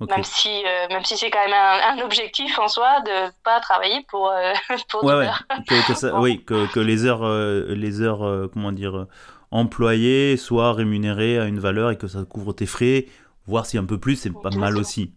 Même 0.00 0.24
si, 0.24 0.64
euh, 0.66 0.88
même 0.90 1.04
si 1.04 1.16
c'est 1.16 1.30
quand 1.30 1.46
même 1.48 1.54
un, 1.54 2.02
objectif 2.02 2.58
en 2.58 2.66
soi 2.66 3.02
de 3.02 3.30
pas 3.44 3.60
travailler 3.60 4.04
pour, 4.08 4.30
euh, 4.30 4.52
pour 4.90 5.04
ouais, 5.04 5.28
Que, 5.68 6.16
Oui, 6.20 6.44
que, 6.44 6.66
que, 6.72 6.80
les 6.80 7.06
heures, 7.06 7.22
les 7.22 8.02
heures 8.02 8.48
comment 8.52 8.72
dire, 8.72 9.06
employées 9.52 10.36
soient 10.36 10.72
rémunérées 10.72 11.38
à 11.38 11.46
une 11.46 11.60
valeur 11.60 11.90
et 11.90 11.96
que 11.96 12.08
ça 12.08 12.24
couvre 12.24 12.52
tes 12.52 12.66
frais, 12.66 13.06
voir 13.46 13.66
si 13.66 13.78
un 13.78 13.84
peu 13.84 13.98
plus, 13.98 14.16
c'est 14.16 14.32
pas 14.32 14.50
mal 14.50 14.76
aussi. 14.76 15.12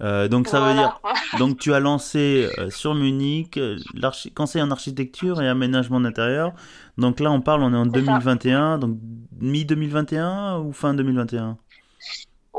Euh, 0.00 0.28
donc 0.28 0.46
ça 0.46 0.60
veut 0.60 0.74
dire, 0.74 1.00
donc 1.38 1.58
tu 1.58 1.74
as 1.74 1.80
lancé 1.80 2.48
euh, 2.58 2.70
sur 2.70 2.94
Munich 2.94 3.56
euh, 3.56 3.78
conseil 4.36 4.62
en 4.62 4.70
architecture 4.70 5.42
et 5.42 5.48
aménagement 5.48 6.00
d'intérieur. 6.00 6.52
Donc 6.98 7.18
là 7.18 7.32
on 7.32 7.40
parle, 7.40 7.62
on 7.62 7.72
est 7.72 7.76
en 7.76 7.86
2021, 7.86 8.78
donc 8.78 8.96
mi 9.40 9.64
2021 9.64 10.58
ou 10.60 10.72
fin 10.72 10.94
2021 10.94 11.58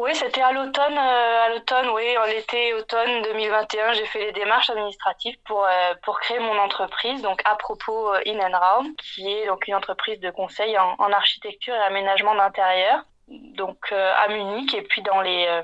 Oui, 0.02 0.12
c'était 0.14 0.42
à 0.42 0.54
l'automne, 0.54 0.98
à 0.98 1.50
l'automne, 1.50 1.88
oui, 1.94 2.06
en 2.18 2.26
été, 2.26 2.74
automne 2.74 3.22
2021, 3.24 3.94
j'ai 3.94 4.06
fait 4.06 4.28
les 4.28 4.32
démarches 4.32 4.70
administratives 4.70 5.36
pour 5.46 5.68
pour 6.04 6.20
créer 6.22 6.40
mon 6.40 6.58
entreprise. 6.58 7.22
Donc 7.22 7.42
à 7.44 7.56
propos 7.56 8.14
In 8.26 8.40
and 8.40 8.58
Round, 8.58 8.96
qui 8.96 9.28
est 9.28 9.48
donc 9.48 9.68
une 9.68 9.76
entreprise 9.76 10.20
de 10.22 10.30
conseil 10.32 10.78
en, 10.78 10.96
en 11.00 11.12
architecture 11.12 11.74
et 11.74 11.80
aménagement 11.80 12.34
d'intérieur, 12.34 13.04
donc 13.28 13.92
à 13.92 14.28
Munich 14.30 14.74
et 14.74 14.84
puis 14.84 15.02
dans 15.02 15.20
les 15.20 15.62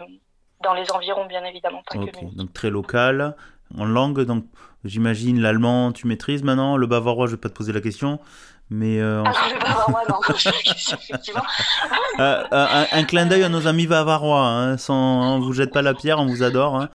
dans 0.62 0.74
les 0.74 0.92
environs, 0.92 1.26
bien 1.26 1.44
évidemment. 1.46 1.82
Pas 1.84 1.98
donc 1.98 2.54
très 2.54 2.70
local. 2.70 3.36
En 3.78 3.86
langue, 3.86 4.22
donc 4.22 4.46
j'imagine 4.84 5.42
l'allemand, 5.42 5.92
tu 5.92 6.08
maîtrises 6.08 6.44
maintenant. 6.44 6.78
Le 6.78 6.88
bavarois, 6.88 7.28
je 7.28 7.32
vais 7.32 7.42
pas 7.42 7.50
te 7.50 7.56
poser 7.56 7.74
la 7.74 7.82
question. 7.82 8.20
Mais 8.70 9.00
euh, 9.00 9.24
ah 9.26 9.32
le. 9.50 10.16
Euh, 12.18 12.44
euh, 12.54 12.86
un, 12.94 13.04
clin 13.04 13.26
d'œil 13.26 13.44
à 13.44 13.50
nos 13.50 13.68
amis 13.68 13.88
bavarois. 13.88 14.48
Hein, 14.48 14.78
sans, 14.78 15.36
on 15.36 15.40
vous 15.42 15.52
jette 15.52 15.74
pas 15.74 15.82
la 15.82 15.94
pierre, 15.94 16.18
on 16.20 16.26
vous 16.26 16.44
adore. 16.44 16.78
Hein. 16.78 16.90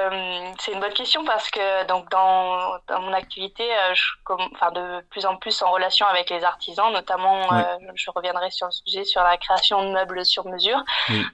Euh, 0.00 0.52
c'est 0.58 0.70
euh, 0.70 0.74
une 0.74 0.80
bonne 0.80 0.92
question 0.92 1.24
parce 1.24 1.50
que 1.50 1.86
donc 1.86 2.10
dans, 2.10 2.78
dans 2.88 3.00
mon 3.00 3.12
activité, 3.12 3.64
euh, 3.64 3.94
je, 3.94 4.02
comme, 4.24 4.40
enfin 4.54 4.70
de 4.72 5.00
plus 5.10 5.26
en 5.26 5.36
plus 5.36 5.62
en 5.62 5.70
relation 5.70 6.06
avec 6.06 6.30
les 6.30 6.44
artisans, 6.44 6.92
notamment, 6.92 7.48
je 7.94 8.10
reviendrai 8.10 8.50
sur 8.50 8.66
le 8.66 8.72
sujet 8.72 9.04
sur 9.04 9.22
la 9.22 9.36
création 9.36 9.82
de 9.84 9.92
meubles 9.92 10.24
sur 10.24 10.46
mesure. 10.46 10.82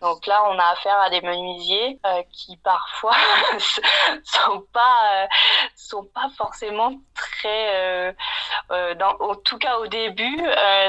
Donc 0.01 0.27
là, 0.27 0.43
on 0.51 0.59
a 0.59 0.65
affaire 0.73 0.99
à 1.01 1.11
des 1.11 1.21
menuisiers 1.21 1.99
qui 2.33 2.57
parfois 2.59 3.17
sont 4.25 4.65
pas 4.73 5.29
sont 5.75 6.05
pas 6.15 6.29
forcément 6.37 6.93
très, 7.15 8.15
dans, 8.71 9.17
en 9.21 9.35
tout 9.37 9.59
cas 9.59 9.79
au 9.79 9.87
début, 9.87 10.43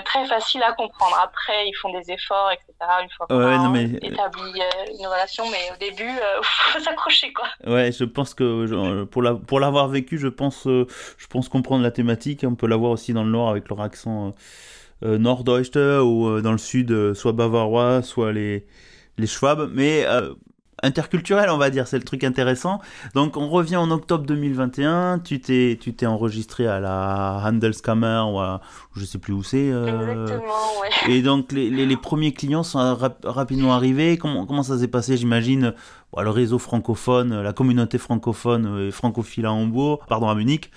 très 0.05 0.25
faciles 0.25 0.63
à 0.63 0.73
comprendre. 0.73 1.17
Après, 1.21 1.67
ils 1.67 1.75
font 1.75 1.91
des 1.91 2.11
efforts, 2.11 2.51
etc. 2.51 2.73
Une 3.01 3.09
fois 3.11 3.27
qu'on 3.27 3.41
a 3.41 3.69
mais... 3.69 3.85
établi 4.01 4.61
une 4.99 5.07
relation, 5.07 5.45
mais 5.49 5.71
au 5.73 5.77
début 5.77 6.11
faut 6.41 6.79
s'accrocher 6.79 7.33
quoi. 7.33 7.47
Ouais, 7.65 7.76
je 7.91 8.03
pense 8.03 8.33
que 8.33 9.03
pour 9.05 9.21
la, 9.21 9.35
pour 9.35 9.59
l'avoir 9.59 9.87
vécu, 9.87 10.17
je 10.17 10.27
pense 10.27 10.67
euh, 10.67 10.85
je 11.17 11.27
pense 11.27 11.49
comprendre 11.49 11.83
la 11.83 11.91
thématique. 11.91 12.45
On 12.47 12.55
peut 12.55 12.67
l'avoir 12.67 12.91
aussi 12.91 13.13
dans 13.13 13.23
le 13.23 13.31
nord 13.31 13.49
avec 13.49 13.69
leur 13.69 13.81
accent 13.81 14.35
euh, 15.03 15.15
euh 15.15 15.17
Norddeutsche 15.17 15.75
ou 15.75 16.27
euh, 16.27 16.41
dans 16.41 16.51
le 16.51 16.57
sud, 16.57 17.13
soit 17.13 17.33
bavarois, 17.33 18.01
soit 18.01 18.31
les 18.33 18.65
les 19.17 19.27
Schwab. 19.27 19.71
Mais 19.73 20.05
interculturel, 20.83 21.49
on 21.49 21.57
va 21.57 21.69
dire, 21.69 21.87
c'est 21.87 21.97
le 21.97 22.03
truc 22.03 22.23
intéressant. 22.23 22.79
Donc 23.13 23.37
on 23.37 23.49
revient 23.49 23.77
en 23.77 23.89
octobre 23.91 24.25
2021, 24.25 25.19
tu 25.19 25.39
t'es 25.39 25.77
tu 25.79 25.93
t'es 25.93 26.05
enregistré 26.05 26.67
à 26.67 26.79
la 26.79 27.41
Handelskammer 27.45 28.23
ou 28.31 28.39
à, 28.39 28.61
je 28.95 29.05
sais 29.05 29.17
plus 29.17 29.33
où 29.33 29.43
c'est. 29.43 29.69
Euh... 29.71 30.37
Ouais. 30.37 31.11
Et 31.11 31.21
donc 31.21 31.51
les, 31.51 31.69
les, 31.69 31.85
les, 31.85 31.97
premiers 31.97 32.33
clients 32.33 32.63
sont 32.63 32.97
rapidement 33.23 33.73
arrivés. 33.73 34.17
Comment 34.17 34.45
comment 34.45 34.63
ça 34.63 34.77
s'est 34.77 34.87
passé 34.87 35.17
J'imagine? 35.17 35.73
Le 36.17 36.29
réseau 36.31 36.57
francophone, 36.57 37.41
la 37.41 37.53
communauté 37.53 37.99
francophone 37.99 38.87
et 38.87 38.91
francophile 38.91 39.45
à 39.45 39.51
Hambourg, 39.51 39.99
pardon 40.07 40.29
à 40.29 40.35
Munich. 40.35 40.71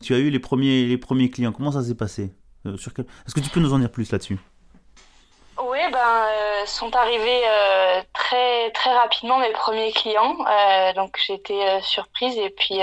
Tu 0.00 0.14
as 0.14 0.18
eu 0.18 0.30
les 0.30 0.38
premiers 0.38 0.86
les 0.86 0.96
premiers 0.96 1.28
clients. 1.28 1.52
Comment 1.52 1.72
ça 1.72 1.82
s'est 1.82 1.94
passé? 1.94 2.32
Euh, 2.66 2.76
quel... 2.94 3.04
Est-ce 3.26 3.34
que 3.34 3.40
tu 3.40 3.50
peux 3.50 3.60
nous 3.60 3.72
en 3.72 3.78
dire 3.78 3.90
plus 3.90 4.10
là-dessus? 4.10 4.38
Ben, 5.96 6.26
euh, 6.26 6.66
sont 6.66 6.94
arrivés 6.94 7.42
euh, 7.46 8.02
très 8.12 8.70
très 8.72 8.92
rapidement 8.92 9.38
mes 9.38 9.52
premiers 9.52 9.92
clients. 9.92 10.36
Euh, 10.46 10.92
donc 10.92 11.18
j'étais 11.26 11.80
surprise 11.80 12.36
et 12.36 12.50
puis 12.50 12.80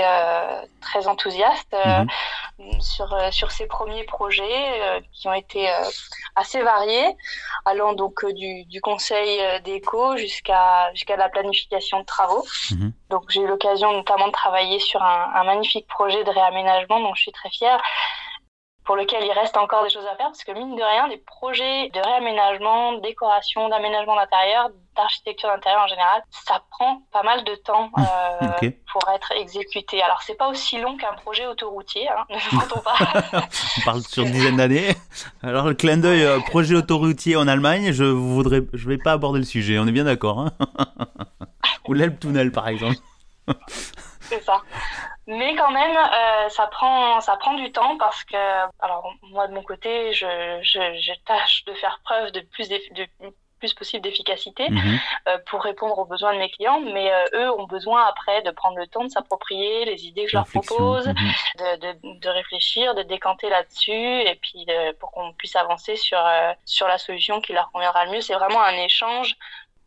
très 0.80 1.06
enthousiaste 1.06 1.76
mhm. 1.84 2.80
sur 2.80 3.16
sur 3.30 3.52
ces 3.52 3.66
premiers 3.66 4.02
projets 4.04 5.00
qui 5.12 5.28
ont 5.28 5.32
été 5.32 5.68
assez 6.34 6.60
variés, 6.62 7.16
allant 7.64 7.92
donc 7.92 8.26
du, 8.34 8.64
du 8.64 8.80
conseil 8.80 9.40
d'éco 9.62 10.16
jusqu'à 10.16 10.92
jusqu'à 10.92 11.16
la 11.16 11.28
planification 11.28 12.00
de 12.00 12.04
travaux. 12.04 12.44
Mhm. 12.72 12.92
Donc 13.10 13.22
j'ai 13.28 13.42
eu 13.42 13.46
l'occasion 13.46 13.92
notamment 13.92 14.26
de 14.26 14.32
travailler 14.32 14.80
sur 14.80 15.00
un, 15.02 15.30
un 15.36 15.44
magnifique 15.44 15.86
projet 15.86 16.24
de 16.24 16.30
réaménagement 16.30 16.98
dont 16.98 17.14
je 17.14 17.22
suis 17.22 17.32
très 17.32 17.50
fière 17.50 17.80
pour 18.84 18.96
lequel 18.96 19.24
il 19.24 19.32
reste 19.32 19.56
encore 19.56 19.82
des 19.82 19.90
choses 19.90 20.06
à 20.06 20.16
faire, 20.16 20.26
parce 20.26 20.44
que 20.44 20.52
mine 20.52 20.76
de 20.76 20.82
rien, 20.82 21.08
des 21.08 21.16
projets 21.16 21.88
de 21.88 22.00
réaménagement, 22.00 22.92
de 22.92 23.00
décoration, 23.00 23.68
d'aménagement 23.68 24.14
d'intérieur, 24.16 24.70
d'architecture 24.94 25.48
d'intérieur 25.48 25.82
en 25.82 25.86
général, 25.86 26.22
ça 26.30 26.62
prend 26.70 27.02
pas 27.10 27.22
mal 27.22 27.44
de 27.44 27.54
temps 27.56 27.90
euh, 27.98 28.70
pour 28.92 29.02
être 29.14 29.32
exécuté. 29.32 30.02
Alors 30.02 30.22
c'est 30.22 30.34
pas 30.36 30.48
aussi 30.48 30.78
long 30.78 30.96
qu'un 30.96 31.14
projet 31.14 31.46
autoroutier, 31.46 32.08
hein, 32.08 32.24
ne 32.30 32.36
vous 32.38 32.80
pas. 32.80 32.94
On 33.78 33.84
parle 33.84 34.02
sur 34.02 34.24
une 34.24 34.32
dizaine 34.32 34.56
d'années. 34.56 34.94
Alors 35.42 35.66
le 35.66 35.74
clin 35.74 35.96
d'œil 35.96 36.24
euh, 36.24 36.40
projet 36.40 36.74
autoroutier 36.74 37.36
en 37.36 37.48
Allemagne, 37.48 37.92
je 37.92 38.04
voudrais, 38.04 38.60
je 38.72 38.88
vais 38.88 38.98
pas 38.98 39.12
aborder 39.12 39.38
le 39.38 39.46
sujet, 39.46 39.78
on 39.78 39.86
est 39.86 39.92
bien 39.92 40.04
d'accord. 40.04 40.40
Hein 40.40 40.52
Ou 41.88 41.94
l'Elbtunnel 41.94 42.52
par 42.52 42.68
exemple. 42.68 42.96
c'est 44.20 44.42
ça. 44.42 44.60
Mais 45.26 45.54
quand 45.56 45.70
même, 45.70 45.96
euh, 45.96 46.48
ça 46.48 46.66
prend 46.66 47.20
ça 47.20 47.36
prend 47.36 47.54
du 47.54 47.72
temps 47.72 47.96
parce 47.98 48.24
que 48.24 48.36
alors 48.80 49.10
moi 49.30 49.46
de 49.48 49.54
mon 49.54 49.62
côté, 49.62 50.12
je, 50.12 50.26
je, 50.62 51.00
je 51.00 51.12
tâche 51.24 51.64
de 51.64 51.74
faire 51.74 52.00
preuve 52.04 52.30
de 52.32 52.40
plus 52.40 52.68
de 52.68 52.76
plus 53.64 53.74
possible 53.74 54.02
d'efficacité 54.02 54.68
mhm. 54.68 54.98
euh, 55.28 55.38
pour 55.46 55.62
répondre 55.62 55.98
aux 55.98 56.04
besoins 56.04 56.34
de 56.34 56.38
mes 56.38 56.50
clients, 56.50 56.80
mais 56.80 57.10
euh, 57.12 57.24
eux 57.34 57.50
ont 57.58 57.66
besoin 57.66 58.04
après 58.06 58.42
de 58.42 58.50
prendre 58.50 58.76
le 58.76 58.86
temps 58.86 59.04
de 59.04 59.08
s'approprier 59.08 59.84
les 59.86 60.06
idées 60.06 60.24
que 60.24 60.30
je 60.30 60.36
leur 60.36 60.46
propose, 60.46 61.06
mhm. 61.06 61.14
de, 61.58 61.76
de, 61.80 62.18
de, 62.20 62.28
réfléchir, 62.28 62.94
de 62.94 63.02
décanter 63.02 63.48
là-dessus, 63.48 63.92
et 63.92 64.38
puis 64.42 64.64
de, 64.66 64.92
pour 64.92 65.10
qu'on 65.12 65.32
puisse 65.32 65.56
avancer 65.56 65.96
sur 65.96 66.18
euh, 66.18 66.52
sur 66.64 66.86
la 66.88 66.98
solution 66.98 67.40
qui 67.40 67.52
leur 67.52 67.70
conviendra 67.72 68.04
le 68.04 68.12
mieux. 68.12 68.20
C'est 68.20 68.34
vraiment 68.34 68.62
un 68.62 68.76
échange 68.76 69.34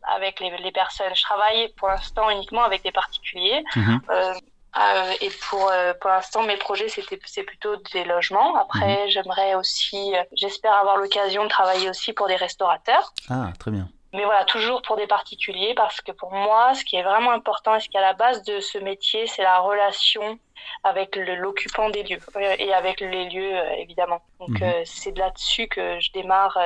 avec 0.03 0.39
les, 0.39 0.55
les, 0.57 0.71
personnes. 0.71 1.13
Je 1.13 1.21
travaille 1.21 1.69
pour 1.73 1.89
l'instant 1.89 2.29
uniquement 2.29 2.63
avec 2.63 2.83
des 2.83 2.91
particuliers. 2.91 3.63
Mhm. 3.75 4.01
Euh, 4.09 4.33
euh, 4.79 5.13
et 5.21 5.29
pour 5.49 5.71
euh, 5.71 5.93
pour 5.99 6.09
l'instant, 6.09 6.43
mes 6.43 6.57
projets 6.57 6.89
c'était 6.89 7.19
c'est 7.25 7.43
plutôt 7.43 7.75
des 7.93 8.03
logements. 8.03 8.55
Après, 8.55 9.05
mhm. 9.05 9.09
j'aimerais 9.09 9.55
aussi, 9.55 10.15
euh, 10.15 10.23
j'espère 10.35 10.73
avoir 10.73 10.97
l'occasion 10.97 11.43
de 11.43 11.49
travailler 11.49 11.89
aussi 11.89 12.13
pour 12.13 12.27
des 12.27 12.35
restaurateurs. 12.35 13.13
Ah, 13.29 13.51
très 13.59 13.71
bien. 13.71 13.89
mais 14.13 14.23
voilà, 14.23 14.45
toujours 14.45 14.81
pour 14.81 14.95
des 14.95 15.07
particuliers, 15.07 15.73
parce 15.75 16.01
que 16.01 16.11
pour 16.11 16.31
moi, 16.31 16.73
ce 16.75 16.83
qui 16.83 16.95
est 16.95 17.03
vraiment 17.03 17.31
important 17.31 17.75
et 17.75 17.79
ce 17.79 17.89
qui 17.89 17.97
est 17.97 17.99
à 17.99 18.03
la 18.03 18.13
base 18.13 18.43
de 18.43 18.59
ce 18.59 18.77
métier, 18.77 19.25
c'est 19.27 19.43
la 19.43 19.59
relation 19.59 20.39
avec 20.83 21.15
l'occupant 21.15 21.89
des 21.89 22.03
lieux 22.03 22.19
et 22.59 22.73
avec 22.73 22.99
les 22.99 23.29
lieux, 23.29 23.57
évidemment. 23.77 24.21
Donc, 24.39 24.59
mhm. 24.61 24.85
c'est 24.85 25.11
de 25.11 25.19
là-dessus 25.19 25.67
que 25.67 25.99
je 25.99 26.11
démarre 26.11 26.57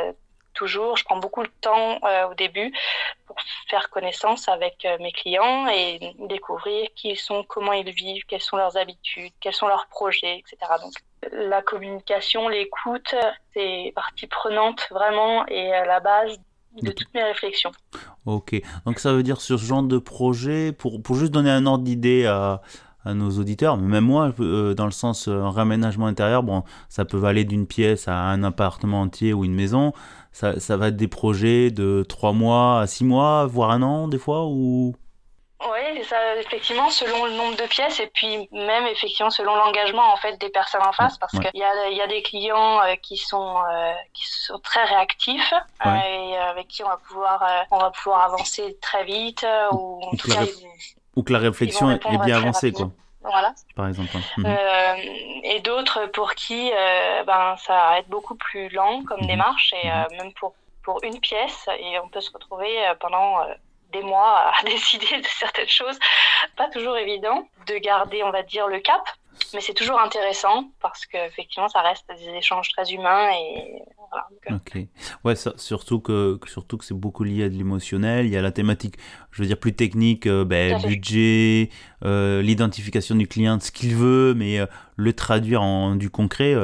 toujours. 0.53 0.97
Je 0.97 1.03
prends 1.03 1.17
beaucoup 1.17 1.43
de 1.43 1.51
temps 1.61 1.99
au 2.29 2.33
début 2.35 2.73
pour 3.25 3.37
faire 3.69 3.89
connaissance 3.89 4.47
avec 4.49 4.87
mes 4.99 5.11
clients 5.11 5.67
et 5.67 6.15
découvrir 6.27 6.87
qui 6.95 7.09
ils 7.09 7.17
sont, 7.17 7.43
comment 7.47 7.73
ils 7.73 7.91
vivent, 7.91 8.23
quelles 8.27 8.41
sont 8.41 8.57
leurs 8.57 8.77
habitudes, 8.77 9.31
quels 9.39 9.53
sont 9.53 9.67
leurs 9.67 9.87
projets, 9.87 10.39
etc. 10.39 10.57
Donc, 10.81 10.93
la 11.31 11.61
communication, 11.61 12.47
l'écoute, 12.49 13.15
c'est 13.53 13.91
partie 13.95 14.27
prenante 14.27 14.87
vraiment 14.89 15.45
et 15.47 15.73
à 15.73 15.85
la 15.85 15.99
base 15.99 16.37
de 16.81 16.91
toutes 16.91 17.13
mes 17.13 17.23
réflexions. 17.23 17.71
Ok, 18.25 18.59
donc 18.85 18.99
ça 18.99 19.13
veut 19.13 19.23
dire 19.23 19.41
sur 19.41 19.59
ce 19.59 19.65
genre 19.65 19.83
de 19.83 19.97
projet, 19.97 20.71
pour, 20.71 21.01
pour 21.01 21.15
juste 21.15 21.31
donner 21.31 21.49
un 21.51 21.65
ordre 21.65 21.83
d'idée 21.83 22.25
à, 22.25 22.61
à, 23.03 23.13
nos 23.13 23.31
auditeurs, 23.31 23.77
même 23.77 24.05
moi, 24.05 24.33
euh, 24.39 24.73
dans 24.73 24.85
le 24.85 24.91
sens 24.91 25.27
euh, 25.27 25.43
intérieur, 25.43 26.43
bon, 26.43 26.63
ça 26.87 27.03
peut 27.03 27.23
aller 27.25 27.43
d'une 27.43 27.67
pièce 27.67 28.07
à 28.07 28.15
un 28.15 28.43
appartement 28.43 29.01
entier 29.01 29.33
ou 29.33 29.43
une 29.43 29.53
maison, 29.53 29.91
ça, 30.31 30.59
ça 30.59 30.77
va 30.77 30.87
être 30.87 30.95
des 30.95 31.07
projets 31.07 31.71
de 31.71 32.03
3 32.07 32.31
mois 32.31 32.81
à 32.81 32.87
6 32.87 33.03
mois, 33.03 33.45
voire 33.45 33.71
un 33.71 33.81
an 33.81 34.07
des 34.07 34.17
fois, 34.17 34.45
ou? 34.45 34.95
Oui, 35.63 36.03
ça, 36.05 36.37
effectivement, 36.37 36.89
selon 36.89 37.25
le 37.25 37.33
nombre 37.33 37.55
de 37.55 37.67
pièces 37.67 37.99
et 37.99 38.09
puis 38.11 38.49
même 38.51 38.87
effectivement 38.87 39.29
selon 39.29 39.55
l'engagement 39.55 40.11
en 40.11 40.17
fait 40.17 40.39
des 40.39 40.49
personnes 40.49 40.81
en 40.81 40.91
face, 40.91 41.19
parce 41.19 41.33
qu'il 41.33 41.51
y 41.53 41.63
a, 41.63 41.89
y 41.89 42.01
a 42.01 42.07
des 42.07 42.23
clients 42.23 42.81
euh, 42.81 42.95
qui 42.99 43.17
sont 43.17 43.57
euh, 43.71 43.91
qui 44.13 44.23
sont 44.27 44.57
très 44.59 44.83
réactifs 44.85 45.53
euh, 45.85 45.89
et 45.89 46.37
avec 46.37 46.67
qui 46.67 46.83
on 46.83 46.87
va 46.87 46.97
pouvoir 46.97 47.67
on 47.69 47.77
va 47.77 47.91
pouvoir 47.91 48.21
avancer 48.21 48.75
très 48.81 49.03
vite 49.03 49.45
ou, 49.71 50.01
ou, 50.11 50.17
que, 50.17 50.29
la, 50.31 50.45
ou 51.15 51.21
que 51.21 51.33
la 51.33 51.39
réflexion 51.39 51.91
est 51.91 51.99
bien 52.25 52.37
avancée 52.37 52.71
quoi. 52.71 52.89
Voilà. 53.21 53.53
Par 53.75 53.87
exemple. 53.87 54.17
Mhm. 54.37 54.45
et 55.43 55.59
d'autres 55.59 56.07
pour 56.07 56.33
qui 56.33 56.71
ben 57.27 57.55
ça 57.57 57.73
va 57.73 57.99
être 57.99 58.09
beaucoup 58.09 58.35
plus 58.35 58.69
lent 58.69 59.03
comme 59.03 59.21
mhm. 59.21 59.27
démarche 59.27 59.73
et 59.83 59.87
mhm. 59.87 60.17
même 60.17 60.33
pour 60.33 60.55
pour 60.83 61.03
une 61.03 61.19
pièce 61.19 61.67
et 61.77 61.99
on 61.99 62.09
peut 62.09 62.21
se 62.21 62.31
retrouver 62.31 62.91
pendant 62.99 63.45
des 63.91 64.01
mois 64.01 64.51
à 64.59 64.63
décider 64.63 65.19
de 65.19 65.27
certaines 65.27 65.69
choses. 65.69 65.99
Pas 66.55 66.69
toujours 66.69 66.97
évident 66.97 67.47
de 67.67 67.75
garder, 67.75 68.23
on 68.23 68.31
va 68.31 68.43
dire, 68.43 68.67
le 68.67 68.79
cap, 68.79 69.01
mais 69.53 69.61
c'est 69.61 69.73
toujours 69.73 69.99
intéressant 69.99 70.71
parce 70.81 71.05
qu'effectivement, 71.05 71.67
ça 71.67 71.81
reste 71.81 72.05
des 72.17 72.37
échanges 72.37 72.69
très 72.69 72.91
humains 72.91 73.29
et 73.31 73.81
voilà. 74.09 74.27
Euh. 74.51 74.55
Ok. 74.55 74.87
Ouais, 75.23 75.35
surtout 75.57 75.99
que 75.99 76.39
surtout 76.45 76.77
que 76.77 76.85
c'est 76.85 76.93
beaucoup 76.93 77.23
lié 77.23 77.45
à 77.45 77.49
de 77.49 77.55
l'émotionnel. 77.55 78.25
Il 78.25 78.31
y 78.31 78.37
a 78.37 78.41
la 78.41 78.51
thématique, 78.51 78.95
je 79.31 79.41
veux 79.41 79.47
dire 79.47 79.57
plus 79.57 79.73
technique, 79.73 80.27
euh, 80.27 80.45
ben, 80.45 80.81
budget, 80.81 81.69
euh, 82.03 82.41
l'identification 82.41 83.15
du 83.15 83.27
client, 83.27 83.57
de 83.57 83.61
ce 83.61 83.71
qu'il 83.71 83.95
veut, 83.95 84.33
mais 84.33 84.59
le 84.95 85.13
traduire 85.13 85.61
en 85.61 85.95
du 85.95 86.09
concret. 86.09 86.55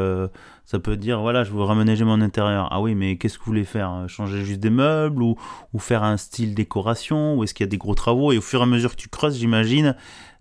Ça 0.68 0.80
peut 0.80 0.98
dire, 0.98 1.22
voilà, 1.22 1.46
je 1.46 1.52
veux 1.52 1.64
raménager 1.64 2.04
mon 2.04 2.20
intérieur. 2.20 2.68
Ah 2.72 2.82
oui, 2.82 2.94
mais 2.94 3.16
qu'est-ce 3.16 3.40
que 3.40 3.46
vous 3.46 3.52
voulez 3.52 3.64
faire? 3.64 4.04
Changer 4.10 4.44
juste 4.44 4.60
des 4.60 4.70
meubles 4.70 5.24
ou, 5.24 5.38
ou 5.74 5.80
faire 5.80 6.04
un 6.04 6.18
style 6.18 6.54
décoration? 6.54 7.36
Ou 7.36 7.46
est-ce 7.46 7.54
qu'il 7.54 7.64
y 7.64 7.70
a 7.70 7.72
des 7.72 7.78
gros 7.78 7.96
travaux? 7.96 8.34
Et 8.34 8.38
au 8.38 8.42
fur 8.42 8.60
et 8.60 8.64
à 8.64 8.66
mesure 8.66 8.92
que 8.92 9.02
tu 9.02 9.08
creuses, 9.08 9.38
j'imagine, 9.38 9.96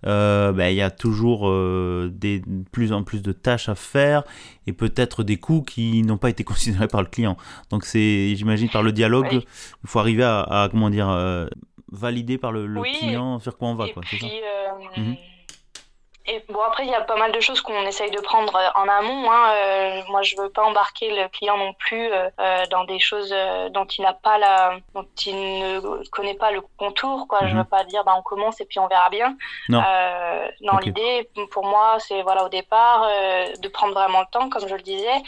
euh, 0.06 0.52
ben, 0.52 0.68
il 0.68 0.76
y 0.76 0.82
a 0.82 0.90
toujours 0.90 1.48
euh, 1.48 2.10
des, 2.12 2.42
plus 2.72 2.92
en 2.92 3.02
plus 3.02 3.22
de 3.22 3.32
tâches 3.32 3.68
à 3.68 3.74
faire 3.74 4.24
et 4.66 4.72
peut-être 4.72 5.22
des 5.22 5.36
coûts 5.36 5.62
qui 5.62 6.02
n'ont 6.02 6.18
pas 6.18 6.30
été 6.30 6.44
considérés 6.44 6.88
par 6.88 7.02
le 7.02 7.08
client. 7.08 7.36
Donc 7.70 7.84
c'est, 7.84 8.34
j'imagine, 8.36 8.68
par 8.68 8.82
le 8.82 8.92
dialogue, 8.92 9.28
il 9.32 9.88
faut 9.88 9.98
arriver 9.98 10.24
à, 10.24 10.68
comment 10.70 10.90
dire, 10.90 11.08
euh, 11.08 11.46
valider 11.90 12.38
par 12.38 12.52
le, 12.52 12.66
client 12.98 13.38
sur 13.38 13.56
quoi 13.56 13.68
on 13.68 13.74
va. 13.74 13.86
Et 13.86 13.94
puis, 14.00 14.26
mhm. 14.96 15.16
Et 16.28 16.44
bon, 16.48 16.60
après, 16.60 16.84
il 16.84 16.90
y 16.90 16.94
a 16.94 17.02
pas 17.02 17.16
mal 17.16 17.30
de 17.30 17.40
choses 17.40 17.60
qu'on 17.60 17.82
essaye 17.82 18.10
de 18.10 18.20
prendre 18.20 18.54
euh, 18.56 18.68
en 18.74 18.88
amont. 18.88 19.30
Hein. 19.30 19.52
Euh, 19.52 20.02
moi, 20.08 20.22
je 20.22 20.36
veux 20.36 20.48
pas 20.48 20.64
embarquer 20.64 21.10
le 21.10 21.28
client 21.28 21.56
non 21.56 21.72
plus 21.74 22.12
euh, 22.12 22.28
euh 22.40 22.64
dans 22.70 22.84
des 22.84 22.98
choses 22.98 23.32
euh, 23.32 23.68
dont 23.68 23.84
il 23.84 24.02
n'a 24.02 24.12
pas 24.12 24.36
la, 24.38 24.76
dont 24.94 25.06
il 25.24 25.36
ne 25.36 26.08
connaît 26.10 26.34
pas 26.34 26.50
le 26.50 26.62
contour. 26.78 27.28
Quoi. 27.28 27.40
Je 27.46 27.52
mhm. 27.52 27.58
veux 27.58 27.64
pas 27.64 27.84
dire, 27.84 28.02
bah, 28.04 28.14
on 28.16 28.22
commence 28.22 28.60
et 28.60 28.64
puis 28.64 28.80
on 28.80 28.88
verra 28.88 29.08
bien. 29.08 29.36
Non. 29.68 29.82
non, 30.62 30.78
l'idée, 30.78 31.28
pour 31.52 31.64
moi, 31.64 31.96
c'est 32.00 32.22
voilà 32.22 32.44
au 32.44 32.48
départ 32.48 33.08
de 33.60 33.68
prendre 33.68 33.94
vraiment 33.94 34.20
le 34.20 34.26
temps, 34.32 34.48
comme 34.48 34.66
je 34.68 34.74
le 34.74 34.82
disais, 34.82 35.22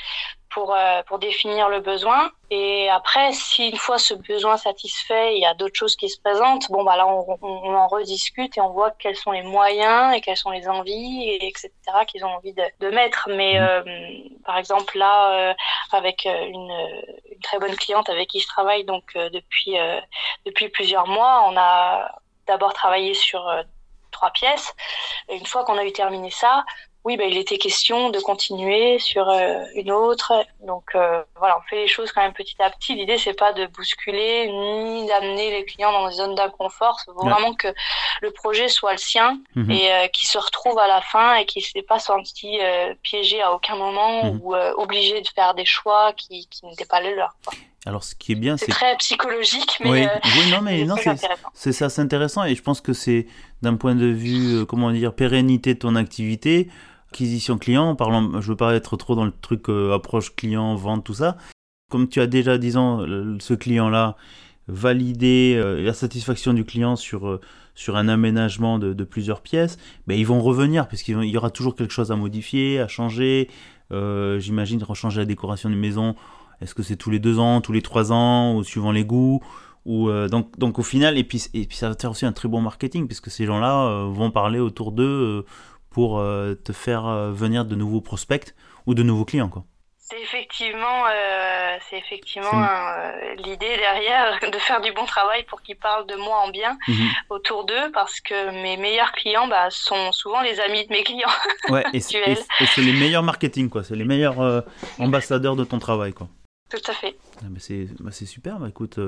pour, 0.51 0.75
euh, 0.75 1.03
pour 1.05 1.19
définir 1.19 1.69
le 1.69 1.81
besoin. 1.81 2.31
Et 2.51 2.89
après, 2.91 3.33
si 3.33 3.69
une 3.69 3.77
fois 3.77 3.99
ce 3.99 4.15
besoin 4.15 4.57
satisfait, 4.57 5.35
il 5.35 5.41
y 5.41 5.47
a 5.47 5.55
d'autres 5.55 5.75
choses 5.75 5.97
qui 5.97 6.09
se 6.09 6.21
présentent, 6.21 6.71
bon, 6.71 6.85
bah 6.85 6.97
là, 6.97 7.07
on, 7.07 7.39
on, 7.43 7.75
en 7.75 7.89
rediscute 7.89 8.57
et 8.57 8.61
on 8.61 8.71
voit 8.71 8.91
quels 8.93 9.17
sont 9.17 9.33
les 9.33 9.43
moyens 9.43 10.15
et 10.15 10.21
quelles 10.21 10.37
sont 10.37 10.51
les 10.51 10.69
envies, 10.69 11.29
et 11.29 11.47
etc., 11.47 11.71
qu'ils 12.07 12.25
ont 12.25 12.31
envie 12.31 12.55
de, 12.55 12.63
de 12.81 12.91
mettre. 12.91 13.29
Mais 13.31 13.59
mmh. 13.59 13.63
euh, 13.63 13.83
par 14.45 14.57
exemple, 14.57 14.97
là, 14.97 15.51
euh, 15.51 15.55
avec 15.93 16.25
une, 16.25 16.71
une, 17.31 17.41
très 17.43 17.59
bonne 17.59 17.77
cliente 17.77 18.09
avec 18.09 18.29
qui 18.29 18.41
je 18.41 18.47
travaille 18.47 18.85
donc 18.85 19.15
depuis, 19.15 19.77
depuis 20.45 20.69
plusieurs 20.69 21.07
mois, 21.07 21.45
on 21.47 21.57
a 21.57 22.11
d'abord 22.47 22.73
travaillé 22.73 23.15
sur 23.15 23.49
trois 24.11 24.31
pièces. 24.31 24.75
Et 25.29 25.37
une 25.37 25.47
fois 25.47 25.65
qu'on 25.65 25.79
a 25.79 25.85
eu 25.85 25.93
terminé 25.93 26.31
ça, 26.31 26.65
oui, 27.05 27.17
bah, 27.17 27.25
il 27.25 27.37
était 27.37 27.59
question 27.59 28.11
de 28.11 28.19
continuer 28.19 28.99
sur 28.99 29.29
euh, 29.29 29.65
une 29.75 29.91
autre. 29.91 30.33
Donc 30.67 30.85
euh, 30.95 31.23
voilà, 31.37 31.59
on 31.59 31.63
fait 31.69 31.77
les 31.77 31.89
choses 31.89 32.13
quand 32.13 32.23
même 32.23 32.33
petit 32.33 32.61
à 32.61 32.71
petit. 32.71 32.95
L'idée, 32.95 33.19
c'est 33.19 33.35
pas 33.35 33.53
de 33.53 33.67
bousculer 33.67 34.49
ni 34.49 35.07
d'amener 35.07 35.51
les 35.51 35.65
clients 35.65 35.93
dans 35.93 36.09
des 36.09 36.15
zones 36.15 36.35
d'inconfort. 36.35 37.01
C'est 37.01 37.13
vraiment 37.13 37.55
que 37.55 37.69
le 38.21 38.31
projet 38.33 38.69
soit 38.69 38.93
le 38.93 38.99
sien 38.99 39.41
mhm. 39.55 39.71
et 39.71 39.93
euh, 39.93 40.09
qu'il 40.09 40.29
se 40.29 40.39
retrouve 40.39 40.79
à 40.79 40.89
la 40.89 41.01
fin 41.01 41.37
et 41.37 41.47
qu'il 41.47 41.63
ne 41.63 41.81
s'est 41.81 41.87
pas 41.87 41.99
senti 41.99 42.59
piégé 43.03 43.41
à 43.41 43.53
aucun 43.53 43.77
moment 43.77 44.25
mhm. 44.25 44.41
ou 44.43 44.55
obligé 44.55 45.21
de 45.21 45.29
faire 45.29 45.55
des 45.55 45.65
choix 45.65 46.13
qui, 46.15 46.47
qui 46.49 46.67
n'étaient 46.67 46.85
pas 46.85 47.01
les 47.01 47.15
leurs. 47.15 47.35
Alors, 47.87 48.03
ce 48.05 48.15
qui 48.15 48.33
est 48.33 48.37
bien, 48.37 48.57
c'est 48.57 48.67
très 48.67 48.97
psychologique, 48.99 49.79
mais, 49.83 49.91
oui. 49.91 50.51
non, 50.51 50.61
mais 50.63 50.85
non, 50.87 50.97
c'est 51.55 51.73
ça, 51.73 51.89
c'est 51.89 52.03
intéressant, 52.03 52.45
et 52.45 52.55
je 52.55 52.63
pense 52.63 52.81
que 52.81 52.93
c'est 52.93 53.27
d'un 53.63 53.77
point 53.77 53.95
de 53.95 54.07
vue, 54.07 54.67
comment 54.67 54.91
dire, 54.91 55.15
pérennité 55.15 55.75
de 55.75 55.79
ton 55.79 55.95
activité, 55.95 56.69
acquisition 57.11 57.59
client, 57.59 57.95
parlant, 57.95 58.41
je 58.41 58.49
veux 58.49 58.57
pas 58.57 58.75
être 58.75 58.97
trop 58.97 59.15
dans 59.15 59.25
le 59.25 59.33
truc 59.33 59.69
euh, 59.69 59.95
approche 59.95 60.35
client, 60.35 60.75
vente, 60.75 61.05
tout 61.05 61.15
ça. 61.15 61.37
Comme 61.91 62.09
tu 62.09 62.21
as 62.21 62.27
déjà, 62.27 62.59
disons, 62.59 63.39
ce 63.41 63.55
client-là, 63.55 64.17
validé 64.67 65.57
euh, 65.57 65.81
la 65.81 65.95
satisfaction 65.95 66.53
du 66.53 66.65
client 66.65 66.97
sur, 66.97 67.27
euh, 67.27 67.41
sur 67.75 67.97
un 67.97 68.09
aménagement 68.09 68.79
de, 68.79 69.05
plusieurs 69.05 69.41
pièces, 69.41 69.79
ben, 70.07 70.19
ils 70.19 70.27
vont 70.27 70.43
revenir, 70.43 70.87
puisqu'il 70.89 71.23
y 71.25 71.37
aura 71.37 71.51
toujours 71.51 71.75
quelque 71.75 71.93
chose 71.93 72.13
à 72.13 72.17
modifier, 72.17 72.81
à 72.81 72.89
changer. 72.89 73.49
J'imagine 73.91 74.83
rechanger 74.83 75.21
la 75.21 75.25
décoration 75.25 75.71
d'une 75.71 75.79
maison. 75.79 76.15
Est-ce 76.61 76.75
que 76.75 76.83
c'est 76.83 76.97
tous 76.97 77.11
les 77.11 77.19
deux 77.19 77.39
ans, 77.39 77.61
tous 77.61 77.73
les 77.73 77.83
trois 77.83 78.13
ans, 78.13 78.57
ou 78.57 78.65
suivant 78.65 78.93
les 78.93 79.05
goûts 79.05 79.41
ou 79.85 80.11
donc, 80.29 80.59
donc 80.59 80.79
au 80.79 80.83
final, 80.83 81.17
et 81.17 81.25
puis, 81.25 81.47
et 81.55 81.65
puis 81.65 81.75
ça 81.75 81.89
va 81.89 81.95
faire 81.99 82.11
aussi 82.11 82.27
un 82.27 82.33
très 82.33 82.47
bon 82.47 82.61
marketing, 82.61 83.07
puisque 83.07 83.31
ces 83.31 83.47
gens-là 83.47 84.05
vont 84.11 84.31
parler 84.31 84.59
autour 84.59 84.93
d'eux 84.93 85.47
pour 85.91 86.19
euh, 86.19 86.55
te 86.55 86.73
faire 86.73 87.07
euh, 87.07 87.33
venir 87.33 87.65
de 87.65 87.75
nouveaux 87.75 88.01
prospects 88.01 88.55
ou 88.87 88.95
de 88.95 89.03
nouveaux 89.03 89.25
clients 89.25 89.49
quoi. 89.49 89.65
C'est 89.99 90.21
effectivement, 90.23 91.05
euh, 91.07 91.77
c'est 91.91 91.99
effectivement 91.99 92.67
l'idée 93.37 93.77
derrière 93.77 94.39
de 94.53 94.57
faire 94.59 94.81
du 94.81 94.91
bon 94.93 95.05
travail 95.05 95.45
pour 95.45 95.61
qu'ils 95.61 95.77
parlent 95.77 96.07
de 96.07 96.15
moi 96.15 96.37
en 96.47 96.51
bien 96.51 96.79
mhm. 96.89 97.09
autour 97.29 97.67
d'eux, 97.67 97.91
parce 97.93 98.21
que 98.21 98.63
mes 98.63 98.79
meilleurs 98.79 99.13
clients 99.13 99.49
bah, 99.49 99.67
sont 99.71 100.13
souvent 100.13 100.41
les 100.41 100.61
amis 100.61 100.87
de 100.87 100.93
mes 100.93 101.03
clients. 101.03 101.29
Ouais, 101.69 101.85
et 101.93 102.01
c'est 102.01 102.23
les 102.79 102.93
meilleurs 102.93 103.23
marketing, 103.23 103.69
quoi. 103.69 103.85
C'est 103.85 103.97
les 103.97 104.07
meilleurs 104.07 104.65
ambassadeurs 104.99 105.57
de 105.57 105.65
ton 105.65 105.79
travail, 105.79 106.15
quoi. 106.15 106.29
Tout 106.71 106.91
à 106.91 106.93
fait. 106.93 107.17
Ah, 107.41 107.47
bah, 107.49 108.11
c'est 108.11 108.27
super, 108.27 108.59
bah, 108.59 108.69
écoute, 108.69 109.01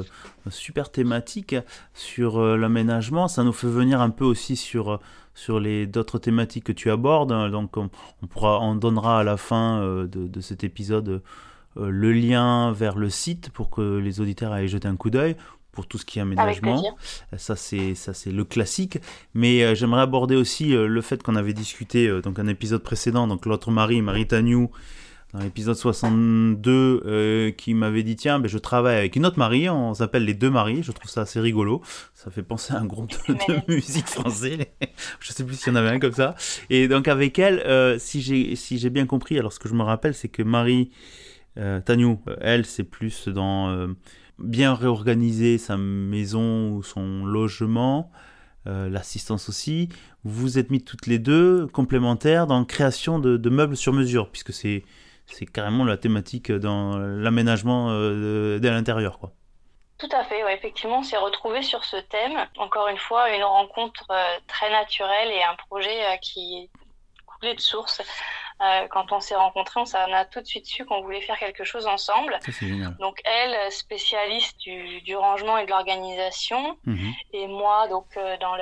super 0.49 0.91
thématique 0.91 1.55
sur 1.95 2.41
l'aménagement. 2.57 3.29
Ça 3.29 3.45
nous 3.45 3.53
fait 3.53 3.69
venir 3.69 4.01
un 4.01 4.11
peu 4.11 4.25
aussi 4.25 4.57
sur 4.57 4.99
sur 5.35 5.59
les 5.61 5.87
d'autres 5.87 6.19
thématiques 6.19 6.65
que 6.65 6.73
tu 6.73 6.91
abordes. 6.91 7.51
Donc 7.51 7.77
on, 7.77 7.89
pourra, 8.29 8.61
on 8.61 8.75
donnera 8.75 9.21
à 9.21 9.25
la 9.25 9.37
fin 9.37 9.81
euh, 9.81 10.07
de, 10.07 10.41
cet 10.41 10.65
épisode 10.65 11.23
euh, 11.77 11.91
le 11.91 12.13
lien 12.13 12.73
vers 12.73 12.97
le 12.97 13.11
site 13.11 13.51
pour 13.51 13.71
que 13.71 13.99
les 13.99 14.21
auditeurs 14.21 14.53
aillent 14.53 14.69
jeter 14.69 14.89
un 14.89 14.97
coup 14.97 15.11
d'œil 15.11 15.37
pour 15.73 15.87
tout 15.87 15.99
ce 15.99 16.05
qui 16.05 16.19
est 16.19 16.23
aménagement. 16.23 16.97
Ça 17.37 17.57
c'est 17.57 17.95
ça 17.95 18.13
c'est 18.13 18.33
le 18.33 18.45
classique. 18.45 18.99
Mais 19.35 19.63
euh, 19.63 19.75
j'aimerais 19.75 20.03
aborder 20.03 20.37
aussi 20.37 20.71
le 20.71 21.01
fait 21.01 21.23
qu'on 21.23 21.37
avait 21.37 21.55
discuté 21.55 22.21
donc 22.23 22.39
un 22.39 22.47
épisode 22.47 22.83
précédent, 22.83 23.27
donc 23.27 23.47
l'autre 23.47 23.71
mari, 23.71 24.03
Marie 24.03 24.27
Tagnou, 24.27 24.71
dans 25.33 25.41
l'épisode 25.41 25.77
62 25.77 27.03
euh, 27.05 27.51
qui 27.53 27.75
m'avait 27.75 28.03
dit 28.03 28.17
tiens 28.17 28.41
ben, 28.41 28.49
je 28.49 28.59
travaille 28.59 28.97
avec 28.97 29.17
une 29.17 29.25
autre 29.27 29.39
Marie, 29.39 29.69
on 29.69 29.95
s'appelle 29.95 30.25
les 30.25 30.35
deux 30.35 30.51
Maries, 30.51 30.83
je 30.83 30.93
trouve 30.93 31.11
ça 31.11 31.23
assez 31.23 31.41
rigolo, 31.41 31.83
ça 32.15 32.31
fait 32.31 32.43
penser 32.43 32.75
à 32.75 32.79
un 32.79 32.85
groupe 32.85 33.11
de, 33.29 33.73
musique 33.73 34.07
français, 34.07 34.73
je 35.21 35.33
sais 35.33 35.45
plus 35.45 35.55
s'il 35.55 35.73
y 35.73 35.77
en 35.77 35.77
avait 35.77 35.91
un 35.91 36.01
comme 36.01 36.13
ça, 36.13 36.35
et 36.69 36.89
donc 36.89 37.09
avec 37.09 37.39
elle, 37.39 37.61
euh, 37.61 37.99
si 37.99 38.23
j'ai 38.23 38.57
si 38.57 38.79
j'ai 38.79 38.91
bien 38.91 39.07
compris, 39.07 39.39
alors 39.39 39.53
ce 39.53 39.59
que 39.59 39.69
je 39.69 39.75
me 39.75 39.83
rappelle 39.83 40.15
c'est 40.15 40.29
que 40.29 40.43
Marie 40.43 40.91
euh, 41.59 41.81
Tagnou, 41.81 42.21
elle 42.41 42.67
c'est 42.67 42.85
plus 42.85 43.29
dans 43.29 43.89
bien 44.39 44.75
réorganiser 44.75 45.59
sa 45.59 45.77
maison 45.77 46.71
ou 46.71 46.83
son 46.83 47.25
logement, 47.25 48.11
l'assistance 48.65 49.49
aussi. 49.49 49.89
Vous 50.25 50.43
vous 50.43 50.59
êtes 50.59 50.71
mis 50.71 50.83
toutes 50.83 51.07
les 51.07 51.19
deux 51.19 51.67
complémentaires 51.67 52.47
dans 52.47 52.59
la 52.59 52.65
création 52.65 53.19
de, 53.19 53.51
meubles 53.51 53.77
sur 53.77 53.93
mesure, 53.93 54.31
puisque 54.31 54.53
c'est 54.53 54.85
c'est 55.31 55.47
carrément 55.47 55.85
la 55.85 55.97
thématique 55.97 56.53
dans 56.53 56.99
l'aménagement 56.99 57.91
de, 57.91 58.61
l'intérieur, 58.63 59.19
quoi. 59.19 59.33
Tout 59.99 60.09
à 60.13 60.25
fait, 60.25 60.41
effectivement, 60.55 61.01
on 61.01 61.03
s'est 61.03 61.19
retrouvé 61.19 61.63
sur 61.63 61.85
ce 61.85 61.97
thème. 61.97 62.39
Encore 62.57 62.89
une 62.89 62.97
fois, 62.97 63.35
une 63.35 63.45
rencontre 63.45 64.07
très 64.47 64.71
naturelle 64.71 65.29
et 65.31 65.43
un 65.43 65.55
projet 65.57 66.19
qui 66.23 66.71
est 67.43 67.55
de 67.55 67.61
source. 67.61 68.03
Euh, 68.61 68.87
quand 68.91 69.13
on 69.13 69.21
s'est 69.21 69.35
rencontrés, 69.35 69.81
on, 69.81 70.13
a 70.13 70.25
tout 70.27 70.41
de 70.41 70.47
suite 70.47 70.67
su 70.67 70.85
qu'on 70.85 71.01
voulait 71.03 71.23
faire 71.23 71.39
quelque 71.39 71.65
chose 71.65 71.87
ensemble. 71.87 72.39
Donc 72.99 73.21
elle, 73.25 73.73
spécialiste 73.73 74.59
du, 74.59 75.17
rangement 75.17 75.59
et 75.59 75.65
de 75.65 75.71
l'organisation, 75.71 76.77
mhm. 76.85 77.13
et 77.33 77.47
moi, 77.47 77.89
donc 77.89 78.07
euh, 78.17 78.37
dans 78.39 78.57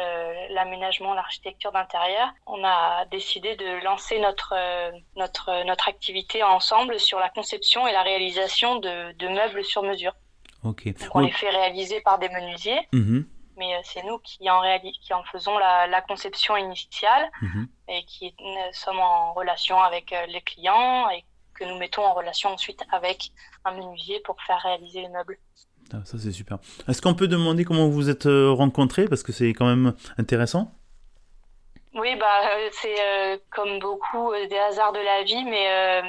l'aménagement, 0.50 1.14
l'architecture 1.14 1.72
d'intérieur, 1.72 2.32
on 2.46 2.64
a 2.64 3.04
décidé 3.06 3.56
de 3.56 3.84
lancer 3.84 4.18
notre 4.20 4.54
euh, 4.56 4.90
notre 5.16 5.64
notre 5.64 5.88
activité 5.88 6.42
ensemble 6.42 6.98
sur 6.98 7.18
la 7.18 7.28
conception 7.28 7.86
et 7.86 7.92
la 7.92 8.02
réalisation 8.02 8.76
de, 8.76 9.28
meubles 9.28 9.64
sur 9.64 9.82
mesure. 9.82 10.14
Ok. 10.64 10.88
on 11.14 11.20
les 11.20 11.30
fait 11.30 11.50
réaliser 11.50 12.00
par 12.00 12.18
des 12.18 12.28
menuisiers. 12.28 12.80
Mhm 12.92 13.26
mais 13.58 13.74
euh, 13.74 13.80
c'est 13.82 14.02
nous 14.04 14.18
qui 14.18 14.48
en, 14.48 14.62
qui 15.02 15.12
en 15.12 15.22
faisons 15.24 15.58
la, 15.58 16.00
conception 16.08 16.56
initiale 16.56 17.30
mhm. 17.42 17.68
et 17.88 18.04
qui 18.04 18.34
sommes 18.72 19.00
en 19.00 19.34
relation 19.34 19.80
avec 19.80 20.12
euh, 20.12 20.26
les 20.26 20.40
clients 20.40 21.10
et 21.10 21.24
que 21.54 21.64
nous 21.64 21.76
mettons 21.76 22.04
en 22.04 22.14
relation 22.14 22.50
ensuite 22.50 22.80
avec 22.92 23.32
un 23.64 23.72
menuisier 23.72 24.20
pour 24.20 24.40
faire 24.42 24.60
réaliser 24.62 25.02
les 25.02 25.08
meubles. 25.08 25.38
Ah, 25.92 25.98
ça 26.04 26.18
c'est 26.18 26.32
super. 26.32 26.58
Est-ce 26.86 27.02
qu'on 27.02 27.14
peut 27.14 27.28
demander 27.28 27.64
comment 27.64 27.86
vous 27.86 27.92
vous 27.92 28.10
êtes 28.10 28.26
euh, 28.26 28.50
rencontrés? 28.52 29.06
Parce 29.06 29.22
que 29.22 29.32
c'est 29.32 29.50
quand 29.50 29.66
même 29.66 29.94
intéressant 30.18 30.72
Oui, 31.94 32.14
bah 32.16 32.26
c'est 32.72 33.42
comme 33.50 33.78
beaucoup 33.80 34.32
des 34.48 34.58
hasards 34.58 34.92
de 34.92 35.00
la 35.00 35.24
vie, 35.24 35.44
mais 35.44 36.02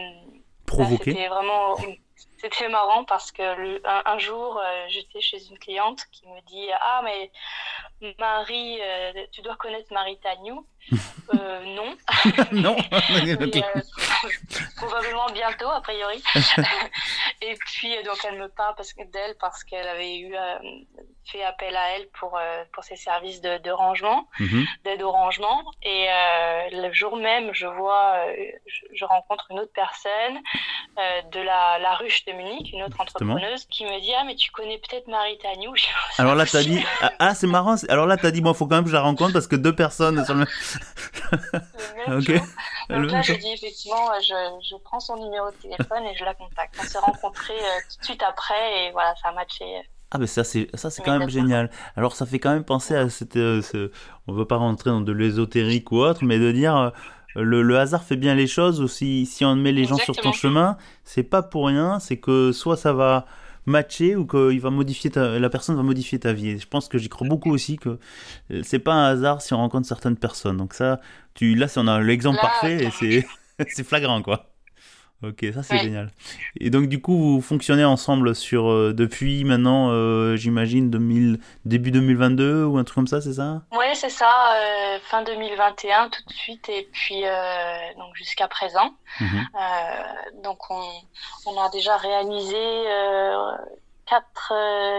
provoqué. 0.65 1.11
c'était 1.11 1.27
vraiment 1.27 1.75
c'était 2.41 2.69
marrant 2.69 3.03
parce 3.05 3.31
que 3.31 3.81
un, 3.85 4.19
jour, 4.19 4.59
euh, 4.59 4.85
j'étais 4.89 5.21
chez 5.21 5.45
une 5.47 5.59
cliente 5.59 6.01
qui 6.11 6.27
me 6.27 6.41
dit 6.47 6.67
Ah, 6.79 7.01
mais 7.03 7.31
Marie, 8.17 8.79
euh, 8.81 9.25
tu 9.31 9.41
dois 9.41 9.55
connaître 9.55 9.91
Marie 9.93 10.19
Tagnou. 10.19 10.65
Euh, 11.35 11.63
non. 11.75 11.95
non. 12.51 12.75
probablement 14.77 15.29
bientôt, 15.31 15.67
a 15.67 15.79
priori. 15.79 16.23
et 17.41 17.55
puis, 17.67 17.93
donc, 18.03 18.17
elle 18.23 18.39
me 18.39 18.47
parle 18.47 18.73
parce 18.75 18.95
d'elle 18.95 19.35
parce 19.39 19.63
qu'elle 19.63 19.87
avait 19.87 20.17
eu 20.17 20.33
fait 21.31 21.43
appel 21.43 21.75
à 21.75 21.95
elle 21.95 22.07
pour, 22.19 22.39
pour 22.73 22.83
ses 22.83 22.95
services 22.95 23.41
de, 23.41 23.57
de 23.59 23.71
rangement, 23.71 24.27
mhm. 24.39 24.65
d'aide 24.83 25.01
au 25.01 25.11
rangement. 25.11 25.63
Et 25.83 26.07
le 26.71 26.91
jour 26.93 27.17
même, 27.17 27.51
je 27.53 27.67
vois, 27.67 28.25
je, 28.93 29.05
rencontre 29.05 29.47
une 29.51 29.59
autre 29.59 29.73
personne 29.73 30.39
de 31.31 31.39
la, 31.39 31.79
la 31.79 31.93
ruche 31.95 32.25
de 32.25 32.33
Munich, 32.33 32.71
une 32.73 32.83
autre 32.83 32.99
entrepreneuse, 32.99 33.65
qui 33.65 33.85
me 33.85 33.99
dit 34.01 34.11
Ah, 34.17 34.23
mais 34.25 34.35
tu 34.35 34.51
connais 34.51 34.77
peut-être 34.77 35.07
Marie 35.07 35.37
Tagnou. 35.37 35.73
Alors 36.17 36.35
là, 36.35 36.45
tu 36.45 36.57
as 36.57 36.63
dit 36.63 36.83
Ah, 37.01 37.11
ah 37.19 37.35
c'est 37.35 37.47
marrant, 37.47 37.75
alors 37.89 38.05
là, 38.05 38.17
tu 38.17 38.25
as 38.25 38.31
dit, 38.31 38.41
bon, 38.41 38.51
il 38.51 38.55
faut 38.55 38.67
quand 38.67 38.75
même 38.75 38.83
que 38.83 38.89
je 38.89 38.95
la 38.95 39.01
rencontre 39.01 39.33
parce 39.33 39.47
que 39.47 39.55
deux 39.55 39.75
personnes 39.75 40.23
sur 40.25 40.33
le 40.33 40.39
même. 40.39 40.47
ok. 42.17 42.31
Donc 42.89 43.11
là, 43.11 43.21
je 43.21 43.33
dis 43.33 43.51
effectivement, 43.51 44.11
je, 44.21 44.67
je, 44.69 44.75
prends 44.83 44.99
son 44.99 45.15
numéro 45.17 45.51
de 45.51 45.55
téléphone 45.57 46.05
et 46.05 46.15
je 46.15 46.25
la 46.25 46.33
contacte. 46.33 46.75
On 46.79 46.83
s'est 46.83 46.99
rencontrés 46.99 47.53
euh, 47.53 47.79
tout 47.91 47.99
de 47.99 48.05
suite 48.05 48.23
après 48.23 48.85
et 48.85 48.91
voilà, 48.91 49.15
ça 49.21 49.29
a 49.29 49.31
matché. 49.33 49.81
Ah 50.11 50.17
mais 50.17 50.27
ça 50.27 50.43
c'est 50.43 50.69
ça 50.73 50.89
c'est 50.89 51.03
quand 51.03 51.17
même 51.17 51.29
génial. 51.29 51.69
Alors 51.95 52.15
ça 52.15 52.25
fait 52.25 52.39
quand 52.39 52.51
même 52.51 52.63
penser 52.63 52.95
à 52.95 53.09
cette 53.09 53.35
euh, 53.35 53.61
ce... 53.61 53.91
on 54.27 54.33
veut 54.33 54.45
pas 54.45 54.55
rentrer 54.57 54.89
dans 54.89 55.01
de 55.01 55.11
l'ésotérique 55.11 55.91
ou 55.91 55.97
autre 55.97 56.23
mais 56.23 56.39
de 56.39 56.51
dire 56.51 56.75
euh, 56.75 56.89
le, 57.35 57.61
le, 57.61 57.77
hasard 57.77 58.03
fait 58.03 58.15
bien 58.15 58.33
les 58.33 58.47
choses 58.47 58.81
ou 58.81 58.87
si, 58.87 59.27
si 59.27 59.45
on 59.45 59.55
met 59.55 59.71
les 59.71 59.85
gens 59.85 59.97
sur 59.97 60.15
ton 60.15 60.31
chemin, 60.31 60.77
c'est 61.03 61.23
pas 61.23 61.43
pour 61.43 61.67
rien, 61.67 61.99
c'est 61.99 62.17
que 62.17 62.51
soit 62.51 62.75
ça 62.75 62.91
va 62.91 63.27
matcher 63.65 64.15
ou 64.15 64.25
que 64.25 64.51
il 64.51 64.59
va 64.59 64.71
modifier 64.71 65.11
la 65.15 65.49
personne 65.49 65.75
va 65.75 65.83
modifier 65.83 66.19
ta 66.19 66.33
vie. 66.33 66.59
je 66.59 66.67
pense 66.67 66.87
que 66.87 66.97
j'y 66.97 67.07
crois 67.07 67.27
beaucoup 67.27 67.51
aussi 67.51 67.77
que 67.77 67.99
euh, 68.51 68.61
c'est 68.63 68.79
pas 68.79 68.93
un 68.93 69.11
hasard 69.11 69.41
si 69.41 69.53
on 69.53 69.57
rencontre 69.57 69.87
certaines 69.87 70.17
personnes. 70.17 70.57
Donc 70.57 70.73
ça, 70.73 70.99
tu 71.35 71.55
là, 71.55 71.67
on 71.77 71.87
a 71.87 72.01
l'exemple 72.01 72.39
parfait 72.41 72.85
et 72.85 72.91
c'est 72.91 73.27
c'est 73.69 73.83
flagrant 73.83 74.21
quoi. 74.21 74.48
Ok, 75.21 75.45
ça 75.53 75.63
c'est 75.63 75.79
génial. 75.79 76.11
Et 76.61 76.69
donc 76.69 76.87
du 76.87 77.01
coup, 77.01 77.17
vous 77.17 77.41
fonctionnez 77.41 77.83
ensemble 77.83 78.33
sur 78.33 78.69
euh, 78.69 78.93
depuis 78.93 79.43
maintenant, 79.43 79.89
euh, 79.91 80.37
j'imagine 80.37 80.89
début 81.65 81.91
2022 81.91 82.63
ou 82.63 82.77
un 82.77 82.85
truc 82.85 82.95
comme 82.95 83.07
ça, 83.07 83.19
c'est 83.19 83.33
ça? 83.33 83.63
Oui, 83.73 83.85
c'est 83.95 84.09
ça, 84.09 84.31
euh, 84.55 84.97
fin 85.03 85.21
2021 85.23 86.07
tout 86.07 86.21
de 86.25 86.33
suite 86.33 86.69
et 86.69 86.87
puis 86.93 87.23
donc 87.97 88.15
jusqu'à 88.15 88.47
présent. 88.47 88.95
Mhm. 89.19 89.47
donc 90.43 90.59
on, 90.69 90.83
on, 91.47 91.59
a 91.59 91.69
déjà 91.69 91.97
réalisé 91.97 92.85
quatre, 94.05 94.53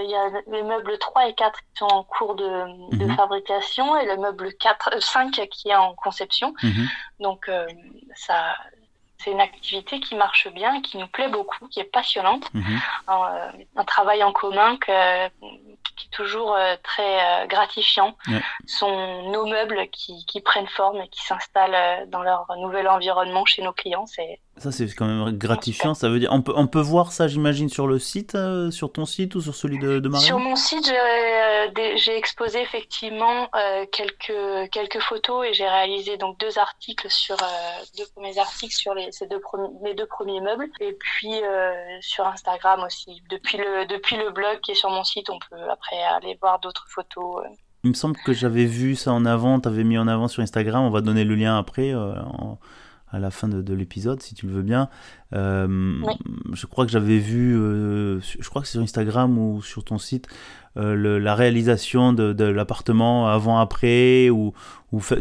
il 0.04 0.11
y 0.11 0.14
a 0.14 0.40
les 0.52 0.62
meubles 0.62 0.98
3 0.98 1.28
et 1.28 1.35
4 1.35 1.59
qui 1.61 1.66
sont 1.78 1.87
en 1.87 2.04
cours 2.04 2.35
de, 2.35 2.96
de 2.96 3.06
mhm. 3.06 3.16
fabrication 3.16 3.96
et 3.96 4.04
le 4.04 4.18
meuble 4.18 4.52
4, 4.61 5.02
5 5.02 5.48
qui 5.50 5.70
est 5.70 5.76
en 5.76 5.94
conception. 5.94 6.52
Mhm. 6.62 6.88
Donc 7.20 7.50
ça 8.14 8.54
c'est 9.22 9.30
une 9.30 9.40
activité 9.40 10.00
qui 10.00 10.14
marche 10.14 10.48
bien, 10.48 10.80
qui 10.80 10.96
nous 10.96 11.06
plaît 11.06 11.28
beaucoup, 11.28 11.68
qui 11.68 11.80
est 11.80 11.85
passionnante. 11.85 12.52
Mhm. 12.54 12.80
Euh, 13.11 13.50
un 13.76 13.85
travail 13.85 14.24
en 14.24 14.33
commun 14.33 14.76
que, 14.78 15.28
qui 15.96 16.06
est 16.06 16.11
toujours 16.11 16.54
euh, 16.54 16.76
très 16.83 17.42
euh, 17.42 17.46
gratifiant. 17.46 18.16
Sont 18.66 19.30
nos 19.30 19.46
meubles 19.46 19.88
qui, 19.90 20.24
qui, 20.26 20.40
prennent 20.40 20.68
forme 20.68 21.00
et 21.02 21.09
qui 21.09 21.22
s'installent 21.22 22.09
dans 22.09 22.22
leur 22.22 22.46
nouvel 22.56 22.88
environnement 22.88 23.44
chez 23.44 23.62
nos 23.62 23.72
clients. 23.72 24.06
C'est 24.06 24.40
ça, 24.60 24.72
c'est 24.72 24.86
quand 24.94 25.06
même 25.06 25.36
gratifiant. 25.36 25.94
Ça 25.94 26.08
veut 26.08 26.18
dire, 26.18 26.30
on 26.32 26.42
peut, 26.42 26.52
on 26.54 26.66
peut 26.66 26.80
voir 26.80 27.12
ça, 27.12 27.28
j'imagine, 27.28 27.68
sur 27.68 27.86
le 27.86 27.98
site, 27.98 28.34
euh, 28.34 28.70
sur 28.70 28.92
ton 28.92 29.06
site 29.06 29.34
ou 29.34 29.40
sur 29.40 29.54
celui 29.54 29.78
de, 29.78 29.98
de 29.98 30.08
Marie 30.08 30.24
Sur 30.24 30.38
mon 30.38 30.56
site, 30.56 30.86
j'ai 30.86 32.12
euh, 32.12 32.16
exposé 32.16 32.60
effectivement 32.60 33.48
euh, 33.54 33.86
quelques, 33.90 34.70
quelques 34.70 35.00
photos 35.00 35.46
et 35.46 35.54
j'ai 35.54 35.66
réalisé 35.66 36.16
donc 36.16 36.38
deux 36.38 36.58
articles 36.58 37.08
sur 37.10 37.36
deux 37.96 38.04
premiers 38.14 38.38
articles 38.38 38.74
sur 38.74 38.94
les, 38.94 39.10
ces 39.12 39.26
deux 39.26 39.40
premiers, 39.40 39.70
les 39.82 39.94
deux 39.94 40.06
premiers 40.06 40.40
meubles. 40.40 40.68
Et 40.80 40.92
puis 40.92 41.40
sur 42.00 42.26
Instagram 42.26 42.82
aussi. 42.84 43.22
Depuis 43.30 43.58
le, 43.58 43.86
depuis 43.86 44.16
le 44.16 44.30
blog 44.30 44.60
qui 44.60 44.72
est 44.72 44.74
sur 44.74 44.90
mon 44.90 45.04
site, 45.04 45.30
on 45.30 45.38
peut 45.38 45.70
après 45.70 46.02
aller 46.02 46.38
voir 46.40 46.60
d'autres 46.60 46.86
photos. 46.88 47.44
Il 47.84 47.90
me 47.90 47.94
semble 47.94 48.16
que 48.16 48.34
j'avais 48.34 48.66
vu 48.66 48.94
ça 48.94 49.12
en 49.12 49.24
avant, 49.24 49.58
tu 49.58 49.68
avais 49.68 49.84
mis 49.84 49.96
en 49.96 50.06
avant 50.06 50.28
sur 50.28 50.42
Instagram. 50.42 50.84
On 50.84 50.90
va 50.90 51.00
donner 51.00 51.24
le 51.24 51.34
lien 51.34 51.58
après. 51.58 51.94
En 51.94 52.58
à 53.12 53.18
la 53.18 53.30
fin 53.30 53.48
de, 53.48 53.74
l'épisode, 53.74 54.22
si 54.22 54.34
tu 54.34 54.46
le 54.46 54.52
veux 54.52 54.62
bien. 54.62 54.88
Euh, 55.34 55.96
je 56.52 56.66
crois 56.66 56.86
que 56.86 56.92
j'avais 56.92 57.18
vu, 57.18 57.56
euh, 57.56 58.20
je 58.20 58.48
crois 58.48 58.62
que 58.62 58.68
c'est 58.68 58.74
sur 58.74 58.82
Instagram 58.82 59.36
ou 59.38 59.62
sur 59.62 59.84
ton 59.84 59.98
site, 59.98 60.28
euh, 60.76 61.18
la 61.18 61.34
réalisation 61.34 62.12
de, 62.12 62.44
l'appartement 62.44 63.28
avant-après, 63.28 64.30
ou, 64.30 64.54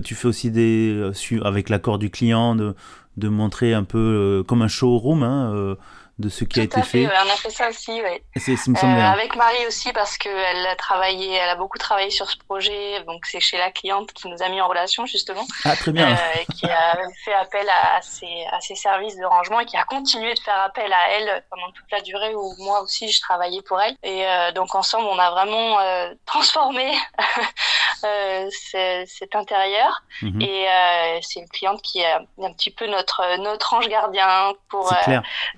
tu 0.03 0.15
fais 0.15 0.27
aussi 0.27 0.51
des, 0.51 1.11
avec 1.43 1.69
l'accord 1.69 1.97
du 1.97 2.09
client, 2.09 2.55
de, 2.55 2.75
de 3.17 3.27
montrer 3.27 3.73
un 3.73 3.83
peu 3.83 4.43
comme 4.47 4.61
un 4.61 4.67
showroom. 4.67 5.23
Hein, 5.23 5.75
de 6.19 6.27
ce 6.27 6.43
qui 6.43 6.59
a 6.59 6.63
été 6.63 6.81
fait. 6.83 7.07
on 7.07 7.29
a 7.29 7.35
fait 7.37 7.49
ça 7.49 7.69
aussi, 7.69 7.91
oui. 7.91 8.21
Euh, 8.37 9.01
avec 9.01 9.35
Marie 9.37 9.65
aussi 9.67 9.93
parce 9.93 10.17
qu'elle 10.17 10.65
a 10.65 10.75
travaillé, 10.75 11.33
elle 11.33 11.49
a 11.49 11.55
beaucoup 11.55 11.77
travaillé 11.77 12.09
sur 12.09 12.29
ce 12.29 12.37
projet. 12.37 13.01
Donc 13.07 13.25
c'est 13.25 13.39
chez 13.39 13.57
la 13.57 13.71
cliente 13.71 14.11
qui 14.11 14.27
nous 14.27 14.41
a 14.43 14.49
mis 14.49 14.59
en 14.59 14.67
relation 14.67 15.05
justement. 15.05 15.45
Ah 15.63 15.77
très 15.77 15.93
bien. 15.93 16.11
Euh, 16.11 16.53
qui 16.53 16.65
a 16.65 16.97
fait 17.23 17.33
appel 17.33 17.67
à, 17.69 18.01
ses, 18.01 18.45
à 18.51 18.59
ses 18.59 18.75
services 18.75 19.15
de 19.15 19.23
rangement 19.23 19.61
et 19.61 19.65
qui 19.65 19.77
a 19.77 19.83
continué 19.85 20.33
de 20.33 20.39
faire 20.39 20.59
appel 20.59 20.91
à 20.91 21.09
elle 21.11 21.43
pendant 21.49 21.71
toute 21.71 21.89
la 21.89 22.01
durée 22.01 22.35
où 22.35 22.53
moi 22.59 22.81
aussi 22.81 23.09
je 23.09 23.21
travaillais 23.21 23.61
pour 23.61 23.79
elle. 23.81 23.95
Et 24.03 24.27
euh, 24.27 24.51
donc 24.51 24.75
ensemble 24.75 25.07
on 25.09 25.19
a 25.19 25.31
vraiment 25.31 25.77
transformé 26.25 26.97
euh, 28.03 28.49
cet 29.05 29.35
intérieur. 29.35 30.01
Mhm. 30.21 30.41
Et 30.41 30.67
c'est 31.21 31.39
une 31.39 31.49
cliente 31.49 31.81
qui 31.81 31.99
est 31.99 32.11
un 32.11 32.51
petit 32.53 32.71
peu 32.71 32.87
notre 32.87 33.37
notre 33.37 33.73
ange 33.73 33.87
gardien 33.87 34.53
pour 34.67 34.93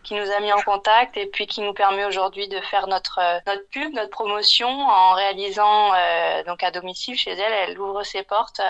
qui 0.03 0.13
nous 0.13 0.29
a 0.29 0.39
mis 0.39 0.50
en 0.53 0.61
contact 0.61 1.17
et 1.17 1.25
puis 1.27 1.47
qui 1.47 1.61
nous 1.61 1.73
permet 1.73 2.05
aujourd'hui 2.05 2.47
de 2.47 2.59
faire 2.61 2.87
notre 2.87 3.19
euh, 3.19 3.39
notre 3.47 3.67
pub, 3.69 3.93
notre 3.93 4.09
promotion 4.09 4.69
en 4.69 5.13
réalisant 5.13 5.93
euh, 5.93 6.43
donc 6.43 6.63
à 6.63 6.71
domicile 6.71 7.17
chez 7.17 7.31
elle. 7.31 7.69
Elle 7.69 7.79
ouvre 7.79 8.03
ses 8.03 8.23
portes 8.23 8.61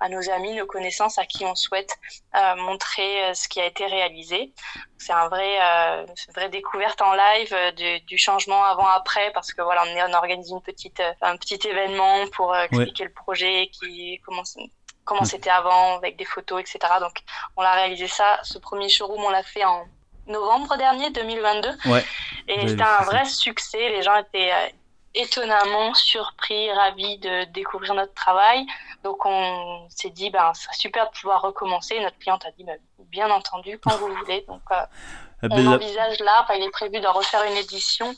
à 0.00 0.08
nos 0.08 0.30
amis, 0.30 0.54
nos 0.54 0.66
connaissances, 0.66 1.18
à 1.18 1.26
qui 1.26 1.44
on 1.44 1.54
souhaite 1.54 1.96
euh, 2.34 2.56
montrer 2.56 3.34
ce 3.34 3.48
qui 3.48 3.60
a 3.60 3.66
été 3.66 3.86
réalisé. 3.86 4.52
C'est 4.98 5.12
un 5.12 5.28
vrai, 5.28 5.58
une 5.58 6.32
vraie 6.34 6.48
découverte 6.48 7.02
en 7.02 7.12
live 7.12 7.54
du, 7.76 8.00
du 8.00 8.16
changement 8.16 8.64
avant-après 8.64 9.30
parce 9.32 9.52
que 9.52 9.60
voilà, 9.60 9.82
on, 9.84 10.10
on 10.10 10.14
organise 10.14 10.50
une 10.50 10.62
petite, 10.62 11.02
un 11.20 11.36
petit 11.36 11.58
événement 11.68 12.26
pour 12.32 12.56
expliquer 12.56 13.04
le 13.04 13.12
projet, 13.12 13.70
qui 13.72 14.20
comment 14.24 14.44
comment 15.04 15.22
mm. 15.22 15.26
c'était 15.26 15.50
avant 15.50 15.96
avec 15.96 16.16
des 16.16 16.24
photos, 16.24 16.60
etc. 16.60 16.78
Donc 17.00 17.22
on 17.56 17.62
a 17.62 17.72
réalisé 17.72 18.08
ça. 18.08 18.38
Ce 18.42 18.58
premier 18.58 18.88
showroom, 18.88 19.22
on 19.22 19.30
l'a 19.30 19.42
fait 19.42 19.64
en 19.64 19.86
novembre 20.26 20.76
dernier, 20.76 21.10
2022. 21.10 21.68
Ouais. 21.86 22.04
Et 22.48 22.68
c'était 22.68 22.82
un 22.82 23.04
vrai 23.04 23.24
succès. 23.24 23.88
Les 23.90 24.02
gens 24.02 24.16
étaient 24.16 24.52
étonnamment 25.14 25.94
surpris, 25.94 26.70
ravis 26.72 27.18
de 27.18 27.44
découvrir 27.52 27.94
notre 27.94 28.14
travail. 28.14 28.66
Donc 29.02 29.24
on 29.24 29.86
s'est 29.88 30.10
dit, 30.10 30.30
ben, 30.30 30.52
c'est 30.54 30.72
super 30.74 31.10
de 31.10 31.16
pouvoir 31.18 31.42
recommencer. 31.42 31.98
Notre 32.00 32.18
cliente 32.18 32.44
a 32.44 32.50
dit, 32.52 32.64
ben, 32.64 32.78
bien 33.10 33.30
entendu, 33.30 33.78
quand 33.78 33.96
vous 33.96 34.14
voulez. 34.14 34.44
Donc 34.48 34.62
euh, 34.72 34.84
eh 35.42 35.46
on 35.50 35.56
ben, 35.56 35.68
envisage 35.68 36.18
là, 36.20 36.46
il 36.56 36.62
est 36.62 36.70
prévu 36.70 37.00
d'en 37.00 37.12
refaire 37.12 37.44
une 37.44 37.56
édition 37.56 38.14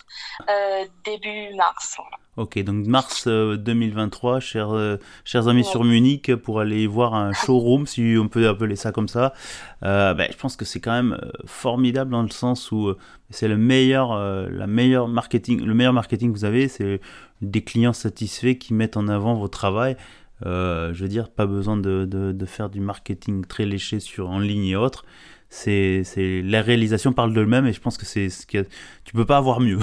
euh, 0.49 0.87
début 1.05 1.55
mars. 1.55 1.99
Ok, 2.37 2.63
donc 2.65 2.87
mars 2.87 3.27
2023, 3.29 4.35
euh, 4.35 4.41
chers, 4.41 4.99
chers 5.25 5.49
amis 5.49 5.65
sur 5.65 5.85
Munich, 5.85 6.37
pour 6.37 6.61
aller 6.61 6.87
voir 6.87 7.15
un 7.15 7.33
showroom, 7.33 7.87
si 7.87 8.17
on 8.21 8.29
peut 8.29 8.47
appeler 8.47 8.77
ça 8.77 8.93
comme 8.93 9.09
ça. 9.09 9.33
Ben, 9.81 10.27
je 10.31 10.37
pense 10.37 10.55
que 10.55 10.67
c'est 10.67 10.81
quand 10.81 10.93
même 10.93 11.19
formidable 11.47 12.11
dans 12.11 12.23
le 12.23 12.29
sens 12.29 12.71
où 12.73 12.93
c'est 13.31 13.49
le 13.49 13.57
meilleur, 13.57 14.15
la 14.51 14.67
meilleure 14.67 15.09
marketing, 15.09 15.65
le 15.65 15.73
meilleur 15.73 15.95
marketing 15.95 16.35
que 16.35 16.39
vous 16.39 16.45
avez, 16.45 16.69
c'est 16.69 17.01
des 17.41 17.63
clients 17.63 17.95
satisfaits 17.95 18.57
qui 18.57 18.75
mettent 18.75 18.99
en 18.99 19.09
avant 19.09 19.35
vos 19.35 19.49
travail. 19.49 19.97
je 20.45 20.93
veux 20.93 21.09
dire, 21.09 21.31
pas 21.31 21.47
besoin 21.47 21.79
de, 21.79 22.05
de, 22.05 22.33
de, 22.33 22.47
faire 22.47 22.69
du 22.69 22.81
marketing 22.81 23.47
très 23.47 23.65
léché 23.65 23.99
sur 23.99 24.29
en 24.29 24.41
ligne 24.41 24.67
et 24.67 24.77
autres 24.77 25.07
c'est 25.49 26.03
la 26.45 26.61
réalisation 26.63 27.13
parle 27.13 27.33
de 27.33 27.45
même 27.45 27.67
et 27.67 27.73
je 27.73 27.81
pense 27.81 27.97
que 27.97 28.05
c'est 28.05 28.29
ce 28.29 28.47
que 28.47 28.67
tu 29.05 29.13
peux 29.13 29.25
pas 29.25 29.37
avoir 29.37 29.61
mieux 29.61 29.79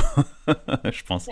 je 0.92 1.04
pense. 1.04 1.30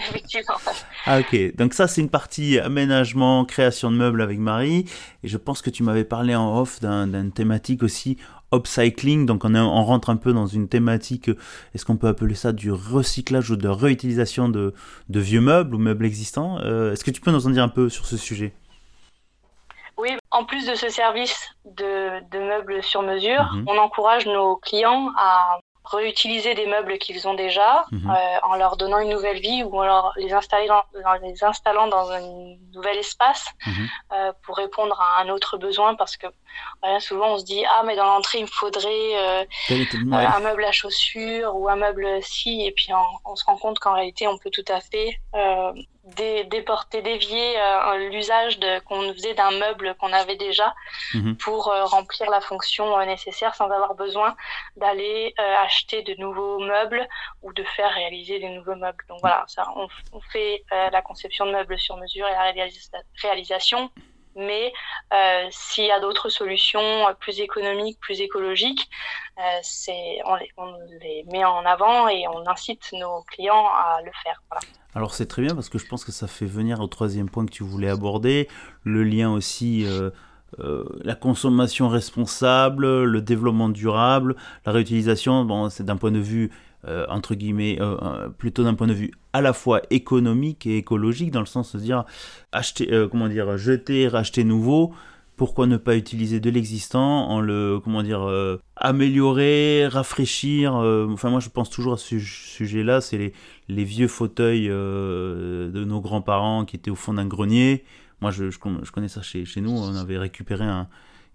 Ah 1.06 1.20
ok. 1.20 1.56
Donc 1.56 1.74
ça 1.74 1.88
c'est 1.88 2.02
une 2.02 2.10
partie 2.10 2.60
aménagement 2.60 3.46
création 3.46 3.92
de 3.92 3.98
meubles 3.98 4.22
avec 4.22 4.40
Marie. 4.40 4.86
Et 5.24 5.28
je 5.28 5.38
pense 5.38 5.62
que 5.62 5.70
tu 5.70 5.84
m'avais 5.84 6.06
parlé 6.06 6.36
en 6.36 6.58
off 6.58 6.80
d'une 6.82 7.32
thématique 7.32 7.84
aussi 7.84 8.18
upcycling. 8.54 9.26
Donc 9.26 9.44
on, 9.46 9.56
on 9.56 9.84
rentre 9.84 10.10
un 10.10 10.16
peu 10.16 10.34
dans 10.34 10.48
une 10.48 10.68
thématique 10.68 11.30
est-ce 11.74 11.86
qu'on 11.86 11.98
peut 11.98 12.08
appeler 12.08 12.36
ça 12.36 12.52
du 12.54 12.72
recyclage 12.72 13.52
ou 13.52 13.56
de 13.58 13.68
réutilisation 13.68 14.50
de, 14.50 14.74
de 15.10 15.20
vieux 15.20 15.42
meubles 15.42 15.76
ou 15.76 15.80
meubles 15.80 16.06
existants? 16.06 16.60
Euh, 16.62 16.94
est-ce 16.94 17.04
que 17.04 17.12
tu 17.12 17.22
peux 17.22 17.32
nous 17.32 17.48
en 17.48 17.50
dire 17.50 17.64
un 17.64 17.70
peu 17.70 17.90
sur 17.90 18.06
ce 18.06 18.18
sujet? 18.18 18.54
Oui, 19.98 20.18
en 20.32 20.46
plus 20.46 20.66
de 20.66 20.76
ce 20.76 20.90
service 20.90 21.50
de, 21.66 22.22
meubles 22.38 22.84
sur 22.84 23.02
mesure, 23.02 23.44
mhm. 23.54 23.66
on 23.68 23.78
encourage 23.78 24.26
nos 24.26 24.56
clients 24.58 25.12
à 25.18 25.60
réutiliser 25.84 26.54
des 26.54 26.68
meubles 26.68 26.98
qu'ils 27.00 27.28
ont 27.28 27.34
déjà 27.34 27.86
mhm. 27.92 28.10
euh, 28.10 28.40
en 28.44 28.56
leur 28.56 28.78
donnant 28.78 29.00
une 29.00 29.10
nouvelle 29.10 29.40
vie 29.40 29.64
ou 29.64 29.82
en 29.82 30.12
les, 30.16 30.30
dans, 30.30 30.84
les 31.22 31.44
installant 31.44 31.88
dans 31.88 32.12
un 32.12 32.22
nouvel 32.74 32.98
espace 32.98 33.48
mhm. 33.66 33.88
euh, 34.14 34.32
pour 34.44 34.58
répondre 34.58 35.00
à 35.02 35.22
un 35.22 35.30
autre 35.30 35.58
besoin 35.58 35.96
parce 35.96 36.18
que 36.18 36.28
souvent 37.00 37.34
on 37.34 37.40
se 37.40 37.46
dit 37.46 37.64
ah 37.70 37.84
mais 37.86 37.96
dans 37.96 38.06
l'entrée 38.06 38.40
il 38.40 38.44
me 38.44 38.48
faudrait 38.48 38.88
euh, 38.90 39.44
un 40.12 40.40
meuble 40.40 40.64
à 40.64 40.72
chaussures 40.72 41.56
ou 41.56 41.68
un 41.68 41.76
meuble 41.76 42.08
si 42.22 42.66
et 42.66 42.72
puis 42.72 42.90
on, 43.26 43.36
se 43.36 43.44
rend 43.46 43.58
compte 43.58 43.80
qu'en 43.80 43.94
réalité 43.94 44.28
on 44.28 44.38
peut 44.38 44.52
tout 44.52 44.66
à 44.68 44.82
fait 44.82 45.20
déporter, 46.16 47.02
dévier 47.02 47.60
euh, 47.60 48.10
l'usage 48.10 48.60
qu'on 48.86 49.14
faisait 49.14 49.34
d'un 49.34 49.52
meuble 49.52 49.96
qu'on 49.96 50.14
avait 50.14 50.36
déjà 50.36 50.74
mhm. 51.14 51.38
pour 51.38 51.70
euh, 51.70 51.86
remplir 51.86 52.30
la 52.30 52.42
fonction 52.42 52.98
euh, 52.98 53.06
nécessaire 53.06 53.56
sans 53.56 53.70
avoir 53.70 53.96
besoin 53.96 54.36
d'aller 54.76 55.34
acheter 55.38 56.04
de 56.04 56.14
nouveaux 56.16 56.60
meubles 56.60 57.08
ou 57.42 57.54
de 57.54 57.64
faire 57.64 57.92
réaliser 57.92 58.40
des 58.40 58.50
nouveaux 58.50 58.76
meubles. 58.76 59.04
Donc 59.10 59.20
voilà, 59.22 59.44
ça, 59.48 59.66
on, 59.76 59.88
on 60.14 60.22
fait 60.32 60.64
la 60.70 61.02
conception 61.02 61.46
de 61.46 61.52
meubles 61.52 61.80
sur 61.80 61.98
mesure 61.98 62.28
et 62.28 62.32
la 62.32 62.52
réalisation 63.22 63.92
mais 64.34 64.72
s'il 65.50 65.86
y 65.86 65.92
a 65.92 66.00
d'autres 66.00 66.30
solutions 66.30 67.06
plus 67.20 67.42
économiques, 67.42 68.00
plus 68.00 68.22
écologiques, 68.22 68.90
c'est, 69.62 70.20
on, 70.26 70.36
les, 70.36 70.50
on, 70.56 70.74
les, 71.02 71.26
met 71.32 71.44
en 71.44 71.66
avant 71.66 72.08
et 72.08 72.26
on 72.30 72.48
incite 72.48 72.94
nos 72.94 73.24
clients 73.24 73.68
à 73.68 74.02
le 74.02 74.12
faire. 74.24 74.42
Voilà. 74.50 74.62
Alors 74.94 75.14
c'est 75.14 75.26
très 75.26 75.42
bien 75.42 75.56
parce 75.56 75.70
que 75.70 75.78
je 75.78 75.88
pense 75.88 76.04
que 76.04 76.12
ça 76.12 76.28
fait 76.28 76.46
venir 76.46 76.80
au 76.82 76.88
troisième 76.88 77.30
point 77.30 77.46
que 77.46 77.52
tu 77.52 77.64
voulais 77.64 77.90
aborder, 77.90 78.48
le 78.84 79.04
lien 79.04 79.32
aussi... 79.32 79.86
Euh, 79.86 80.10
euh, 80.60 80.84
la 81.06 81.16
consommation 81.16 81.88
responsable, 81.88 83.06
le 83.06 83.22
développement 83.22 83.70
durable, 83.70 84.36
la 84.66 84.74
réutilisation, 84.74 85.46
bon, 85.46 85.70
c'est 85.70 85.86
d'un 85.86 85.96
point 85.96 86.12
de 86.12 86.20
vue 86.20 86.52
euh, 86.86 87.06
entre 87.08 87.36
guillemets, 87.36 87.80
plutôt 88.38 88.66
d'un 88.66 88.74
point 88.74 88.88
de 88.88 88.94
vue 88.94 89.12
à 89.32 89.40
la 89.40 89.54
fois 89.54 89.82
économique 89.92 90.68
et 90.68 90.76
écologique, 90.76 91.32
dans 91.32 91.40
le 91.40 91.46
sens 91.46 91.74
de 91.74 91.80
dire 91.80 92.04
acheter, 92.52 93.08
comment 93.10 93.30
dire, 93.30 93.58
jeter, 93.58 94.10
racheter 94.10 94.44
nouveau. 94.44 94.94
Pourquoi 95.42 95.66
ne 95.66 95.78
pas 95.78 95.98
utiliser 95.98 96.40
de 96.40 96.52
l'existant 96.52 97.28
en 97.28 97.42
le, 97.42 97.80
comment 97.84 98.04
dire, 98.04 98.30
améliorer, 98.76 99.88
rafraîchir. 99.88 100.76
enfin, 100.76 101.32
moi, 101.32 101.40
je 101.40 101.50
pense 101.50 101.72
toujours 101.72 101.94
à 101.94 101.98
ce 101.98 102.20
sujet-là. 102.20 103.02
C'est 103.02 103.34
les, 103.68 103.84
vieux 103.84 104.08
fauteuils 104.08 104.68
de 104.68 105.84
nos 105.84 106.00
grands-parents 106.00 106.64
qui 106.66 106.76
étaient 106.76 106.92
au 106.92 106.96
fond 106.96 107.16
d'un 107.16 107.26
grenier. 107.26 107.84
Moi, 108.22 108.30
je, 108.30 108.56
connais 108.92 109.08
ça 109.08 109.24
chez, 109.24 109.44
chez, 109.46 109.62
nous. 109.62 109.72
On 109.72 109.96
avait 109.96 110.20
récupéré 110.20 110.64
un, 110.64 110.88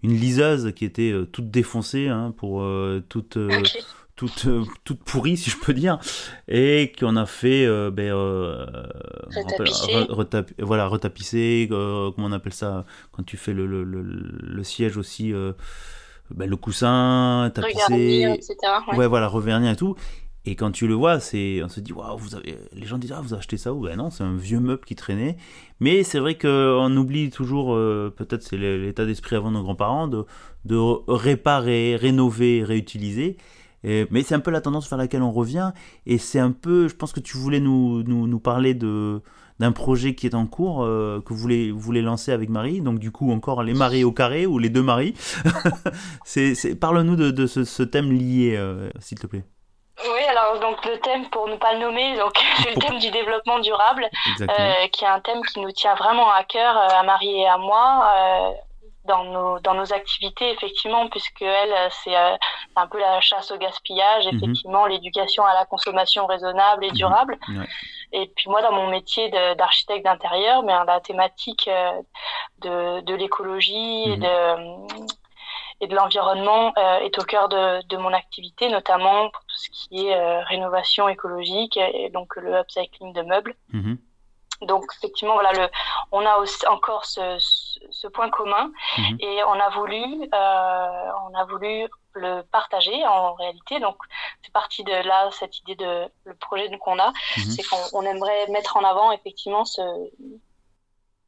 une 0.03 0.13
liseuse 0.13 0.71
qui 0.73 0.85
était 0.85 1.13
toute 1.33 1.51
défoncée 1.51 2.07
hein, 2.07 2.33
pour 2.37 2.65
toute 3.09 3.37
toute, 4.17 4.47
euh, 4.47 4.65
toute 4.83 4.99
pourrie, 5.03 5.37
si 5.37 5.49
je 5.49 5.57
peux 5.57 5.73
dire, 5.73 5.99
et 6.49 6.91
qu'on 6.99 7.15
a 7.15 7.25
fait 7.25 7.65
euh, 7.65 7.91
ben, 7.91 8.11
euh, 8.11 8.65
voilà, 10.59 10.87
retapisser, 10.87 11.67
comment 11.69 12.27
on 12.27 12.31
appelle 12.31 12.53
ça, 12.53 12.83
quand 13.11 13.23
tu 13.23 13.37
fais 13.37 13.53
le, 13.53 13.65
le, 13.67 13.83
le, 13.83 14.63
siège 14.63 14.97
aussi, 14.97 15.33
ben, 16.31 16.49
le 16.49 16.55
coussin, 16.57 17.51
tapisser, 17.53 18.33
etc. 18.33 18.55
Ouais. 18.97 19.07
voilà, 19.07 19.27
revernir 19.27 19.71
et 19.71 19.75
tout. 19.75 19.95
Et 20.45 20.55
quand 20.55 20.71
tu 20.71 20.87
le 20.87 20.93
vois, 20.93 21.19
c'est, 21.19 21.61
on 21.61 21.67
se 21.67 21.81
dit, 21.81 21.91
waouh, 21.91 22.17
vous 22.17 22.33
avez, 22.33 22.57
les 22.71 22.85
gens 22.87 22.97
disent, 22.97 23.11
ah, 23.11 23.21
vous 23.21 23.33
achetez 23.33 23.57
ça 23.57 23.73
ou 23.73 23.81
Ben 23.81 23.97
non, 23.97 24.09
c'est 24.09 24.23
un 24.23 24.35
vieux 24.35 24.61
meuble 24.61 24.85
qui 24.85 24.95
traînait. 24.95 25.35
Mais 25.79 26.03
c'est 26.03 26.19
vrai 26.19 26.37
qu'on 26.37 26.95
oublie 26.95 27.29
toujours, 27.29 27.75
peut-être 27.75 28.41
c'est 28.41 28.57
l'état 28.57 29.05
d'esprit 29.05 29.35
avant 29.35 29.51
nos 29.51 29.61
grands-parents, 29.61 30.07
de, 30.07 30.25
de 30.65 30.75
réparer, 31.07 31.97
rénover, 31.97 32.63
réutiliser 32.63 33.37
mais 33.83 34.23
c'est 34.23 34.35
un 34.35 34.39
peu 34.39 34.51
la 34.51 34.61
tendance 34.61 34.89
vers 34.89 34.97
laquelle 34.97 35.21
on 35.23 35.31
revient. 35.31 35.71
Et 36.05 36.17
c'est 36.17 36.39
un 36.39 36.51
peu, 36.51 36.87
je 36.87 36.95
pense 36.95 37.13
que 37.13 37.19
tu 37.19 37.37
voulais 37.37 37.59
nous, 37.59 38.03
nous, 38.03 38.27
nous 38.27 38.39
parler 38.39 38.73
de 38.73 39.21
d'un 39.59 39.71
projet 39.71 40.13
qui 40.15 40.27
est 40.27 40.35
en 40.35 40.45
cours, 40.45 40.83
euh, 40.83 41.21
que 41.25 41.33
vous 41.33 41.39
voulez, 41.39 41.71
vous 41.71 41.79
voulez 41.79 42.01
lancer 42.01 42.31
avec 42.31 42.49
Marie. 42.49 42.81
Donc 42.81 42.99
du 42.99 43.11
coup, 43.11 43.31
encore 43.31 43.63
les 43.63 43.73
maris 43.73 44.03
au 44.03 44.11
carré 44.11 44.45
ou 44.45 44.59
les 44.59 44.69
deux 44.69 44.83
maris. 44.83 45.13
c'est, 46.25 46.75
Parle-nous 46.79 47.15
de, 47.15 47.31
de 47.31 47.47
ce, 47.47 47.83
thème 47.83 48.11
lié, 48.11 48.55
euh, 48.55 48.89
s'il 48.99 49.19
te 49.19 49.27
plaît. 49.27 49.43
Oui, 50.03 50.23
alors 50.29 50.59
donc 50.59 50.85
le 50.85 50.99
thème, 50.99 51.27
pour 51.31 51.47
ne 51.47 51.55
pas 51.55 51.73
le 51.73 51.79
nommer, 51.79 52.15
donc 52.17 52.33
c'est 52.57 52.75
le 52.75 52.79
thème 52.79 52.99
du 52.99 53.09
développement 53.09 53.59
durable, 53.59 54.07
euh, 54.41 54.87
qui 54.91 55.05
est 55.05 55.07
un 55.07 55.19
thème 55.21 55.41
qui 55.51 55.59
nous 55.59 55.71
tient 55.71 55.95
vraiment 55.95 56.31
à 56.31 56.43
cœur, 56.43 56.77
à 56.77 57.01
Marie 57.03 57.41
et 57.41 57.47
à 57.47 57.57
moi 57.57 58.53
dans 59.07 59.23
nos, 59.23 59.59
dans 59.59 59.73
nos 59.73 59.93
activités, 59.93 60.51
effectivement, 60.51 61.07
puisque 61.09 61.41
elle, 61.41 61.73
c'est 62.03 62.15
euh, 62.15 62.35
un 62.75 62.87
peu 62.87 62.99
la 62.99 63.19
chasse 63.21 63.51
au 63.51 63.57
gaspillage, 63.57 64.27
mhm. 64.27 64.35
effectivement, 64.35 64.85
l'éducation 64.85 65.43
à 65.45 65.53
la 65.53 65.65
consommation 65.65 66.25
raisonnable 66.25 66.85
et 66.85 66.89
mhm. 66.89 66.95
durable. 66.95 67.39
Et 68.13 68.31
puis 68.35 68.49
moi, 68.49 68.61
dans 68.61 68.71
mon 68.71 68.87
métier 68.87 69.29
d'architecte 69.29 70.05
d'intérieur, 70.05 70.63
mais 70.63 70.73
la 70.85 70.99
thématique 70.99 71.67
euh, 71.67 71.91
de, 72.59 73.01
de 73.01 73.15
l'écologie 73.15 74.03
et 74.03 74.17
mhm. 74.17 74.21
de 74.21 75.07
et 75.79 75.85
de 75.85 75.93
l'environnement 75.95 76.73
euh, 76.75 77.01
est 77.01 77.19
au 77.19 77.21
cœur 77.23 77.49
de, 77.49 77.85
de, 77.87 77.97
mon 77.97 78.11
activité, 78.11 78.67
notamment 78.67 79.29
pour 79.29 79.41
tout 79.41 79.57
ce 79.57 79.69
qui 79.69 80.07
est 80.07 80.39
rénovation 80.45 81.07
écologique 81.07 81.77
et 81.77 82.09
donc 82.09 82.35
le 82.35 82.55
upcycling 82.55 83.13
de 83.13 83.21
meubles. 83.21 83.55
Donc 84.61 84.85
effectivement, 84.97 85.33
voilà, 85.33 85.51
le, 85.53 85.69
on 86.11 86.25
a 86.25 86.37
aussi 86.37 86.65
encore 86.67 87.05
ce, 87.05 87.37
ce, 87.91 88.07
point 88.07 88.29
commun 88.29 88.71
mhm. 88.97 89.17
et 89.19 89.43
on 89.43 89.53
a 89.53 89.69
voulu, 89.69 90.03
euh, 90.33 91.11
on 91.29 91.35
a 91.35 91.45
voulu 91.45 91.87
le 92.13 92.41
partager 92.41 93.05
en 93.05 93.33
réalité. 93.33 93.79
Donc 93.79 93.97
c'est 94.41 94.51
parti 94.51 94.83
de 94.83 94.91
là 94.91 95.29
cette 95.31 95.59
idée 95.59 95.75
de 95.75 96.05
le 96.25 96.35
projet 96.35 96.69
qu'on 96.79 96.99
a, 96.99 97.09
mhm. 97.09 97.43
c'est 97.43 97.63
qu'on 97.63 98.01
aimerait 98.01 98.47
mettre 98.47 98.77
en 98.77 98.83
avant 98.83 99.11
effectivement 99.11 99.65
ce 99.65 99.81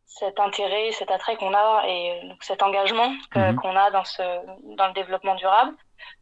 cet 0.07 0.39
intérêt, 0.39 0.91
cet 0.91 1.11
attrait 1.11 1.37
qu'on 1.37 1.53
a 1.53 1.83
et 1.87 2.27
donc 2.27 2.43
cet 2.43 2.63
engagement 2.63 3.13
mhm. 3.35 3.55
qu'on 3.57 3.75
a 3.75 3.91
dans 3.91 4.03
ce 4.03 4.23
dans 4.75 4.87
le 4.87 4.93
développement 4.93 5.35
durable 5.35 5.75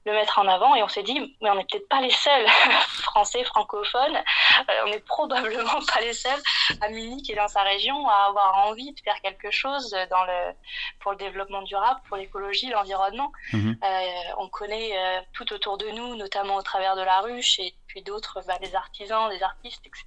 le 0.08 0.13
mettre 0.13 0.40
en 0.40 0.48
avant 0.48 0.74
et 0.76 0.84
on 0.84 0.88
s'est 0.88 1.04
dit 1.04 1.36
mais 1.42 1.50
on 1.50 1.56
n'est 1.56 1.66
peut-être 1.66 1.90
pas 1.90 2.02
les 2.02 2.10
seuls 2.12 2.48
français 3.04 3.44
francophones 3.44 4.16
euh, 4.16 4.74
on 4.86 4.90
n'est 4.90 5.00
probablement 5.02 5.80
pas 5.94 6.02
les 6.02 6.13
seuls 6.13 6.42
à 6.82 6.90
Munich 6.90 7.30
et 7.30 7.36
dans 7.36 7.48
sa 7.48 7.63
région 7.63 8.08
à 8.08 8.28
avoir 8.30 8.68
envie 8.68 8.94
de 8.94 9.00
faire 9.02 9.20
quelque 9.22 9.52
chose 9.52 9.92
dans 10.10 10.24
le 10.24 10.54
pour 11.02 11.12
le 11.12 11.18
développement 11.18 11.62
durable 11.63 12.00
pour 12.08 12.18
l'écologie 12.18 12.70
l'environnement. 12.70 13.32
Mhm. 13.54 13.78
euh, 13.84 14.34
on 14.38 14.48
connaît 14.48 14.98
euh, 14.98 15.22
tout 15.34 15.52
autour 15.54 15.78
de 15.78 15.88
nous 15.90 16.16
notamment 16.16 16.56
au 16.56 16.62
travers 16.62 16.96
de 16.96 17.02
la 17.02 17.22
ruche 17.22 17.60
et 17.60 17.74
puis 17.88 18.02
d'autres 18.02 18.42
bah, 18.48 18.58
des 18.60 18.76
artisans 18.76 19.30
des 19.30 19.44
artistes 19.44 19.86
etc 19.86 20.06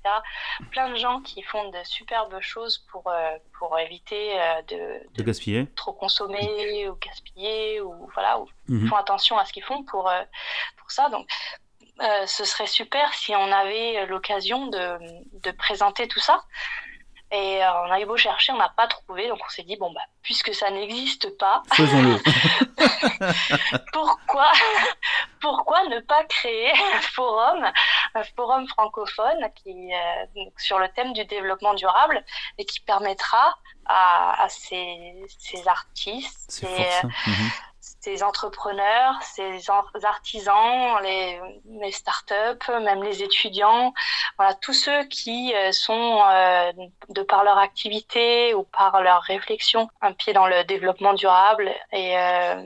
plein 0.70 0.88
de 0.90 0.96
gens 0.96 1.20
qui 1.20 1.42
font 1.42 1.70
de 1.70 1.78
superbes 1.85 2.40
choses 2.40 2.78
pour 2.90 3.12
pour 3.59 3.78
éviter 3.78 4.38
de, 4.68 5.02
de, 5.14 5.22
gaspiller. 5.22 5.66
trop 5.76 5.92
consommer 5.92 6.88
ou 6.88 6.94
gaspiller 6.94 7.80
ou 7.80 8.09
voilà 8.14 8.40
ou 8.40 8.48
mhm. 8.74 8.88
font 8.88 8.96
attention 8.96 9.38
à 9.38 9.44
ce 9.44 9.52
qu'ils 9.52 9.64
font 9.64 9.85
pour, 9.85 10.09
euh, 10.09 10.22
pour 10.78 10.90
ça. 10.90 11.09
Donc, 11.11 11.28
euh, 12.00 12.26
ce 12.26 12.44
serait 12.44 12.66
super 12.66 13.12
si 13.14 13.35
on 13.35 13.52
avait 13.52 14.06
l'occasion 14.06 14.68
de, 14.68 14.98
de 15.42 15.50
présenter 15.50 16.09
tout 16.09 16.20
ça. 16.20 16.42
Et 17.33 17.64
euh, 17.64 17.83
on 17.85 17.92
a 17.92 18.00
eu 18.00 18.06
beau 18.06 18.16
chercher, 18.16 18.52
on 18.52 18.56
n'a 18.56 18.70
pas 18.70 18.88
trouvé, 18.88 19.28
donc 19.28 19.38
on 19.46 19.48
s'est 19.48 19.62
dit 19.62 19.76
bon 19.76 19.92
bah 19.92 20.00
puisque 20.20 20.52
ça 20.52 20.68
n'existe 20.70 21.38
pas, 21.38 21.62
faisons-le. 21.72 22.18
pourquoi 23.92 24.50
pourquoi 25.40 25.85
ne 25.85 26.00
pas 26.00 26.24
créer 26.24 26.72
un 26.72 27.00
forum, 27.00 27.70
un 28.16 28.24
forum 28.35 28.66
francophone 28.66 29.48
qui 29.54 29.92
euh, 29.94 30.44
sur 30.56 30.80
le 30.80 30.88
thème 30.88 31.12
du 31.12 31.24
développement 31.24 31.74
durable 31.74 32.24
et 32.59 32.64
qui 32.64 32.80
permettra 32.80 33.54
à, 33.87 34.42
à 34.42 34.48
ces, 34.48 35.24
ces 35.38 35.68
artistes, 35.68 36.50
C'est 36.50 36.66
ces, 36.66 37.09
ces 38.00 38.22
entrepreneurs, 38.22 39.14
ces 39.22 39.60
artisans, 40.04 40.98
les, 41.02 41.38
les 41.82 41.92
startups, 41.92 42.70
même 42.82 43.02
les 43.02 43.22
étudiants, 43.22 43.92
voilà, 44.38 44.54
tous 44.54 44.72
ceux 44.72 45.04
qui 45.04 45.54
euh, 45.54 45.70
sont, 45.72 46.22
euh, 46.32 46.72
de 47.10 47.22
par 47.22 47.44
leur 47.44 47.58
activité 47.58 48.54
ou 48.54 48.62
par 48.64 49.02
leur 49.02 49.20
réflexion, 49.22 49.88
un 50.00 50.12
pied 50.12 50.32
dans 50.32 50.46
le 50.46 50.64
développement 50.64 51.12
durable 51.12 51.70
et, 51.92 52.16
euh, 52.18 52.62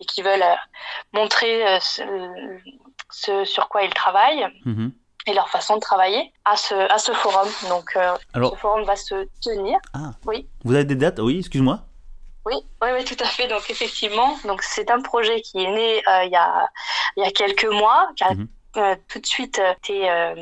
et 0.00 0.04
qui 0.06 0.22
veulent 0.22 0.42
euh, 0.42 0.54
montrer 1.12 1.80
ce, 1.80 2.02
ce 3.10 3.44
sur 3.44 3.68
quoi 3.68 3.82
ils 3.82 3.92
travaillent 3.94 4.46
Mhm. 4.64 4.92
et 5.26 5.34
leur 5.34 5.48
façon 5.48 5.74
de 5.76 5.80
travailler 5.80 6.32
à 6.44 6.56
ce, 6.56 6.74
à 6.92 6.98
ce 6.98 7.10
forum. 7.12 7.48
Donc, 7.68 7.96
euh, 7.96 8.14
Alors, 8.34 8.52
ce 8.52 8.56
forum 8.56 8.84
va 8.84 8.94
se 8.94 9.26
tenir. 9.42 9.78
vous 10.64 10.74
avez 10.74 10.84
des 10.84 10.94
dates? 10.96 11.18
Oui, 11.18 11.38
excuse-moi. 11.40 11.80
Oui, 12.46 12.54
oui, 12.82 12.88
oui, 12.94 13.04
tout 13.04 13.16
à 13.20 13.26
fait. 13.26 13.46
Donc 13.48 13.70
effectivement, 13.70 14.36
donc 14.44 14.62
c'est 14.62 14.90
un 14.90 15.00
projet 15.00 15.40
qui 15.40 15.62
est 15.64 15.70
né 15.70 16.02
euh, 16.08 16.24
il 16.24 16.30
y 16.30 16.36
a 16.36 16.68
il 17.16 17.24
y 17.24 17.26
a 17.26 17.30
quelques 17.30 17.64
mois, 17.64 18.08
qui 18.16 18.24
a 18.24 18.34
Mhm. 18.34 18.48
euh, 18.76 18.96
tout 19.08 19.18
de 19.20 19.26
suite 19.26 19.58
euh, 19.58 19.72
été 19.72 20.10
euh, 20.10 20.34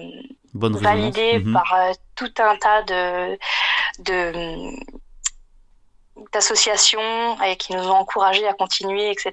validé 0.55 1.38
Mhm. 1.38 1.53
par 1.53 1.75
tout 2.17 2.33
un 2.38 2.57
tas 2.57 2.83
de 2.83 3.38
de 4.01 4.73
d'associations 6.33 7.43
et 7.43 7.57
qui 7.57 7.73
nous 7.75 7.83
ont 7.88 7.95
encouragés 7.97 8.47
à 8.47 8.53
continuer, 8.53 9.11
etc. 9.11 9.33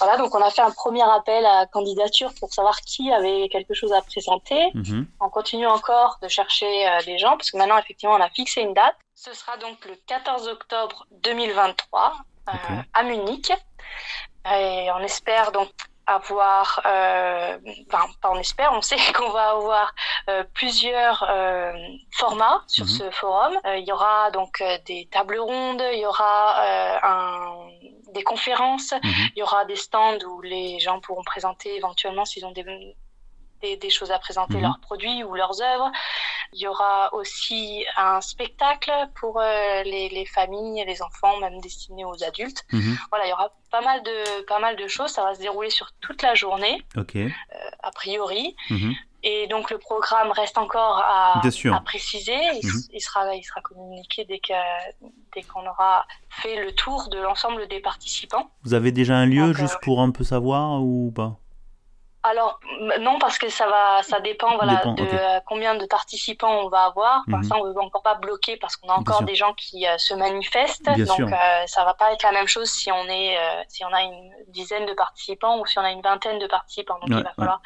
Voilà, 0.00 0.16
donc 0.16 0.34
on 0.34 0.42
a 0.42 0.50
fait 0.50 0.62
un 0.62 0.70
premier 0.70 1.02
appel 1.02 1.44
à 1.46 1.66
candidature 1.66 2.30
pour 2.40 2.52
savoir 2.52 2.80
qui 2.80 3.12
avait 3.12 3.48
quelque 3.50 3.74
chose 3.74 3.92
à 3.92 4.00
présenter. 4.02 4.70
Mhm. 4.74 5.06
On 5.20 5.28
continue 5.28 5.66
encore 5.66 6.18
de 6.22 6.28
chercher 6.28 6.88
euh, 6.88 7.02
des 7.04 7.18
gens 7.18 7.36
parce 7.36 7.50
que 7.50 7.56
maintenant, 7.58 7.78
effectivement, 7.78 8.14
on 8.16 8.20
a 8.20 8.30
fixé 8.30 8.62
une 8.62 8.74
date. 8.74 8.96
Ce 9.14 9.32
sera 9.32 9.56
donc 9.56 9.84
le 9.84 9.94
14 10.06 10.48
octobre 10.48 11.06
2023 11.12 12.14
euh, 12.48 12.52
à 12.92 13.02
Munich. 13.04 13.52
Et 14.50 14.88
on 14.92 14.98
espère 14.98 15.52
donc 15.52 15.70
avoir, 16.06 16.82
euh, 16.84 17.56
enfin, 17.90 18.06
pas 18.20 18.30
on 18.30 18.36
espère, 18.38 18.72
on 18.74 18.82
sait 18.82 18.96
qu'on 19.14 19.30
va 19.30 19.50
avoir 19.52 19.94
euh, 20.28 20.44
plusieurs 20.52 21.24
euh, 21.30 21.72
formats 22.12 22.62
sur 22.66 22.84
Mhm. 22.84 22.90
ce 22.90 23.10
forum. 23.10 23.58
Il 23.76 23.84
y 23.86 23.92
aura 23.92 24.30
donc 24.32 24.62
des 24.84 25.08
tables 25.10 25.38
rondes, 25.38 25.82
il 25.92 26.00
y 26.00 26.06
aura 26.06 26.60
un, 27.02 27.68
des 28.12 28.22
conférences, 28.24 28.92
Mhm. 28.92 29.28
il 29.34 29.38
y 29.38 29.42
aura 29.42 29.64
des 29.64 29.76
stands 29.76 30.18
où 30.26 30.42
les 30.42 30.78
gens 30.80 31.00
pourront 31.00 31.24
présenter 31.24 31.74
éventuellement 31.76 32.26
s'ils 32.26 32.44
ont 32.44 32.52
des, 32.52 32.64
des, 33.64 33.76
des 33.76 33.90
choses 33.90 34.10
à 34.10 34.18
présenter, 34.18 34.56
Mhm. 34.56 34.62
leurs 34.62 34.80
produits 34.88 35.20
ou 35.24 35.34
leurs 35.34 35.56
œuvres. 35.72 35.90
Il 36.52 36.60
y 36.60 36.68
aura 36.68 37.12
aussi 37.14 37.84
un 37.96 38.20
spectacle 38.20 38.92
pour 39.18 39.40
euh, 39.40 39.82
les, 39.92 40.08
les 40.10 40.26
familles 40.26 40.80
et 40.82 40.84
les 40.84 41.00
enfants, 41.02 41.36
même 41.44 41.58
destinés 41.60 42.04
aux 42.04 42.22
adultes. 42.30 42.62
Mhm. 42.72 42.96
Voilà, 43.10 43.24
il 43.26 43.30
y 43.30 43.32
aura 43.32 43.50
pas 43.70 43.80
mal 43.80 44.02
de, 44.02 44.42
pas 44.52 44.60
mal 44.60 44.76
de 44.76 44.86
choses. 44.86 45.10
Ça 45.10 45.22
va 45.24 45.34
se 45.34 45.40
dérouler 45.40 45.70
sur 45.70 45.88
toute 46.00 46.20
la 46.22 46.34
journée, 46.34 46.76
Ok. 46.96 47.16
a 47.82 47.90
priori. 47.90 48.54
Mhm. 48.70 48.92
Et 49.26 49.46
donc 49.46 49.70
le 49.70 49.78
programme 49.78 50.30
reste 50.32 50.58
encore 50.58 50.98
à, 50.98 51.38
à 51.40 51.80
préciser. 51.92 52.36
Il, 52.62 52.68
il 52.92 53.00
sera, 53.00 53.34
il 53.34 53.42
sera 53.42 53.62
communiqué 53.62 54.26
dès 54.26 54.38
que, 54.38 54.52
dès 55.34 55.42
qu'on 55.42 55.66
aura 55.66 56.04
fait 56.28 56.56
le 56.62 56.72
tour 56.72 57.08
de 57.08 57.18
l'ensemble 57.18 57.66
des 57.68 57.80
participants. 57.80 58.46
Vous 58.64 58.74
avez 58.74 58.92
déjà 58.92 59.14
un 59.16 59.24
lieu 59.26 59.46
Donc, 59.48 59.56
juste 59.56 59.76
euh, 59.76 59.84
pour 59.86 60.02
un 60.02 60.10
peu 60.10 60.24
savoir 60.24 60.82
ou 60.82 61.10
pas? 61.16 61.38
Alors 62.26 62.58
non 63.00 63.18
parce 63.18 63.36
que 63.38 63.50
ça 63.50 63.66
va, 63.68 64.02
ça 64.02 64.18
dépend 64.20 64.56
voilà 64.56 64.76
Dépend, 64.76 64.94
de 64.94 65.06
euh, 65.06 65.40
combien 65.46 65.74
de 65.74 65.84
participants 65.84 66.60
on 66.64 66.68
va 66.70 66.84
avoir. 66.86 67.22
Pour 67.24 67.34
Mhm. 67.36 67.42
l'instant, 67.42 67.58
on 67.60 67.66
ne 67.66 67.72
veut 67.74 67.80
encore 67.82 68.02
pas 68.02 68.14
bloquer 68.14 68.56
parce 68.56 68.76
qu'on 68.76 68.88
a 68.88 68.94
encore 68.94 69.24
des 69.24 69.34
gens 69.34 69.52
qui 69.52 69.86
euh, 69.86 69.98
se 69.98 70.14
manifestent. 70.14 70.88
Bien 70.94 71.04
donc 71.04 71.20
euh, 71.20 71.66
ça 71.66 71.84
va 71.84 71.92
pas 71.92 72.12
être 72.14 72.22
la 72.22 72.32
même 72.32 72.46
chose 72.48 72.70
si 72.70 72.90
on 72.90 73.04
est, 73.08 73.36
si 73.68 73.84
on 73.84 73.92
a 73.92 74.02
une 74.02 74.32
dizaine 74.48 74.86
de 74.86 74.94
participants 74.94 75.58
ou 75.60 75.66
si 75.66 75.78
on 75.78 75.82
a 75.82 75.90
une 75.90 76.00
vingtaine 76.00 76.38
de 76.38 76.46
participants. 76.46 76.98
Donc 77.02 77.10
Ouais, 77.10 77.16
il 77.18 77.22
va 77.22 77.28
ouais. 77.28 77.34
falloir 77.36 77.60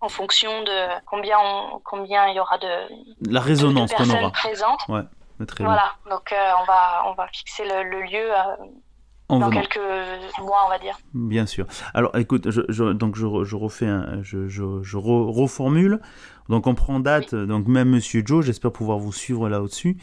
en 0.00 0.08
fonction 0.08 0.62
de 0.62 0.86
combien 1.06 1.38
on, 1.38 1.80
combien 1.84 2.28
il 2.28 2.36
y 2.36 2.40
aura 2.40 2.56
de, 2.58 2.88
La 3.30 3.40
résonance 3.40 3.90
qu'on 3.92 3.96
personnes 3.98 4.20
aura. 4.22 4.30
présentes. 4.32 4.80
Ouais, 4.88 5.02
Très 5.46 5.64
bien. 5.64 5.66
Voilà. 5.72 5.92
Donc 6.10 6.34
on 6.60 6.64
va 6.64 7.02
on 7.06 7.12
va 7.12 7.26
fixer 7.28 7.64
le, 7.66 7.82
le 7.82 8.00
lieu 8.02 8.30
En 9.30 9.38
dans 9.38 9.48
venant. 9.50 9.60
quelques 9.60 9.80
mois, 10.42 10.58
on 10.66 10.70
va 10.70 10.78
dire. 10.78 10.98
Bien 11.14 11.46
sûr. 11.46 11.66
Alors, 11.94 12.16
écoute, 12.16 12.50
je, 12.50 12.62
je- 12.68 12.92
donc 12.92 13.16
je, 13.16 13.26
re- 13.26 13.44
je 13.44 13.56
refais, 13.56 13.86
un- 13.86 14.22
je, 14.22 14.48
je, 14.48 14.62
je 14.82 14.96
re- 14.96 15.30
reformule. 15.32 16.00
Donc, 16.48 16.66
on 16.66 16.74
prend 16.74 16.98
date. 17.00 17.34
Donc, 17.34 17.66
même 17.68 17.90
Monsieur 17.90 18.22
Joe, 18.24 18.44
j'espère 18.44 18.72
pouvoir 18.72 18.98
vous 18.98 19.12
suivre 19.12 19.48
là 19.48 19.62
au-dessus 19.62 19.96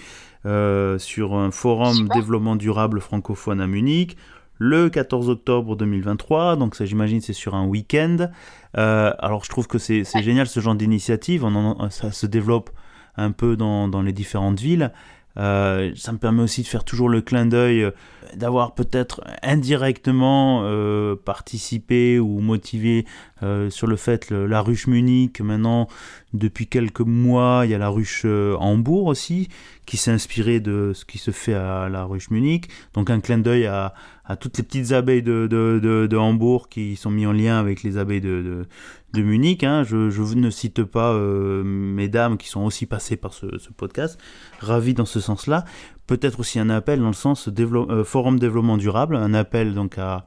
euh, 0.45 0.97
sur 0.97 1.35
un 1.35 1.51
forum 1.51 1.93
Super. 1.93 2.15
développement 2.17 2.55
durable 2.55 3.01
francophone 3.01 3.59
à 3.61 3.67
Munich 3.67 4.15
le 4.59 4.89
14 4.89 5.29
octobre 5.29 5.75
2023. 5.75 6.55
Donc, 6.55 6.75
ça, 6.75 6.85
j'imagine, 6.85 7.21
c'est 7.21 7.33
sur 7.33 7.53
un 7.53 7.65
week-end. 7.67 8.29
Euh, 8.77 9.13
alors, 9.19 9.43
je 9.43 9.49
trouve 9.49 9.67
que 9.67 9.77
c'est 9.77 10.03
génial 10.23 10.47
ce 10.47 10.59
genre 10.61 10.75
d'initiative. 10.75 11.43
En- 11.45 11.89
ça 11.89 12.11
se 12.11 12.25
développe 12.25 12.69
un 13.17 13.31
peu 13.31 13.55
dans, 13.57 13.87
dans 13.87 14.01
les 14.01 14.13
différentes 14.13 14.59
villes. 14.59 14.91
Euh, 15.37 15.91
ça 15.95 16.11
me 16.13 16.17
permet 16.17 16.41
aussi 16.41 16.63
de 16.63 16.67
faire 16.67 16.83
toujours 16.83 17.09
le 17.09 17.21
clin 17.21 17.45
d'œil, 17.45 17.83
euh, 17.83 17.91
d'avoir 18.35 18.73
peut-être 18.73 19.21
indirectement 19.43 20.61
euh, 20.63 21.15
participé 21.15 22.19
ou 22.19 22.39
motivé 22.39 23.05
euh, 23.43 23.69
sur 23.69 23.87
le 23.87 23.95
fait 23.95 24.31
la 24.31 24.61
ruche 24.61 24.87
Munich. 24.87 25.39
Maintenant, 25.41 25.87
depuis 26.33 26.67
quelques 26.67 27.01
mois, 27.01 27.61
il 27.63 27.71
y 27.71 27.73
a 27.73 27.77
la 27.77 27.89
ruche 27.89 28.23
euh, 28.25 28.55
Hambourg 28.57 29.05
aussi, 29.05 29.47
qui 29.85 29.97
s'est 29.97 30.11
inspirée 30.11 30.59
de 30.59 30.91
ce 30.93 31.05
qui 31.05 31.17
se 31.17 31.31
fait 31.31 31.53
à 31.53 31.89
la 31.89 32.03
ruche 32.03 32.29
Munich. 32.29 32.69
Donc 32.93 33.09
un 33.09 33.19
clin 33.19 33.37
d'œil 33.37 33.65
à, 33.65 33.93
toutes 34.39 34.57
les 34.57 34.63
petites 34.63 34.91
abeilles 34.91 35.23
de, 35.23 35.47
de, 35.47 36.07
de, 36.07 36.17
Hambourg 36.17 36.67
qui 36.67 36.97
sont 36.97 37.09
mis 37.09 37.25
en 37.25 37.31
lien 37.31 37.57
avec 37.59 37.81
les 37.83 37.97
abeilles 37.97 38.19
de, 38.19 38.41
de, 38.41 38.65
de 39.13 39.23
Munich. 39.23 39.63
hein. 39.63 39.83
Je, 39.83 40.09
je 40.09 40.21
ne 40.21 40.49
cite 40.49 40.83
pas 40.83 41.13
euh, 41.13 41.63
mesdames 41.63 42.37
qui 42.37 42.49
sont 42.49 42.61
aussi 42.65 42.85
passées 42.85 43.15
par 43.15 43.33
ce, 43.33 43.57
ce 43.57 43.69
podcast. 43.69 44.19
Ravi 44.59 44.93
dans 44.93 45.05
ce 45.05 45.19
sens-là. 45.21 45.63
Peut-être 46.07 46.39
aussi 46.39 46.59
un 46.59 46.69
appel 46.69 46.99
dans 47.01 47.07
le 47.07 47.13
sens 47.13 47.49
dévelop- 47.49 47.89
euh, 47.91 48.03
forum 48.03 48.39
développement 48.39 48.77
durable, 48.77 49.15
un 49.17 49.33
appel 49.33 49.73
donc 49.73 49.97
à, 49.97 50.25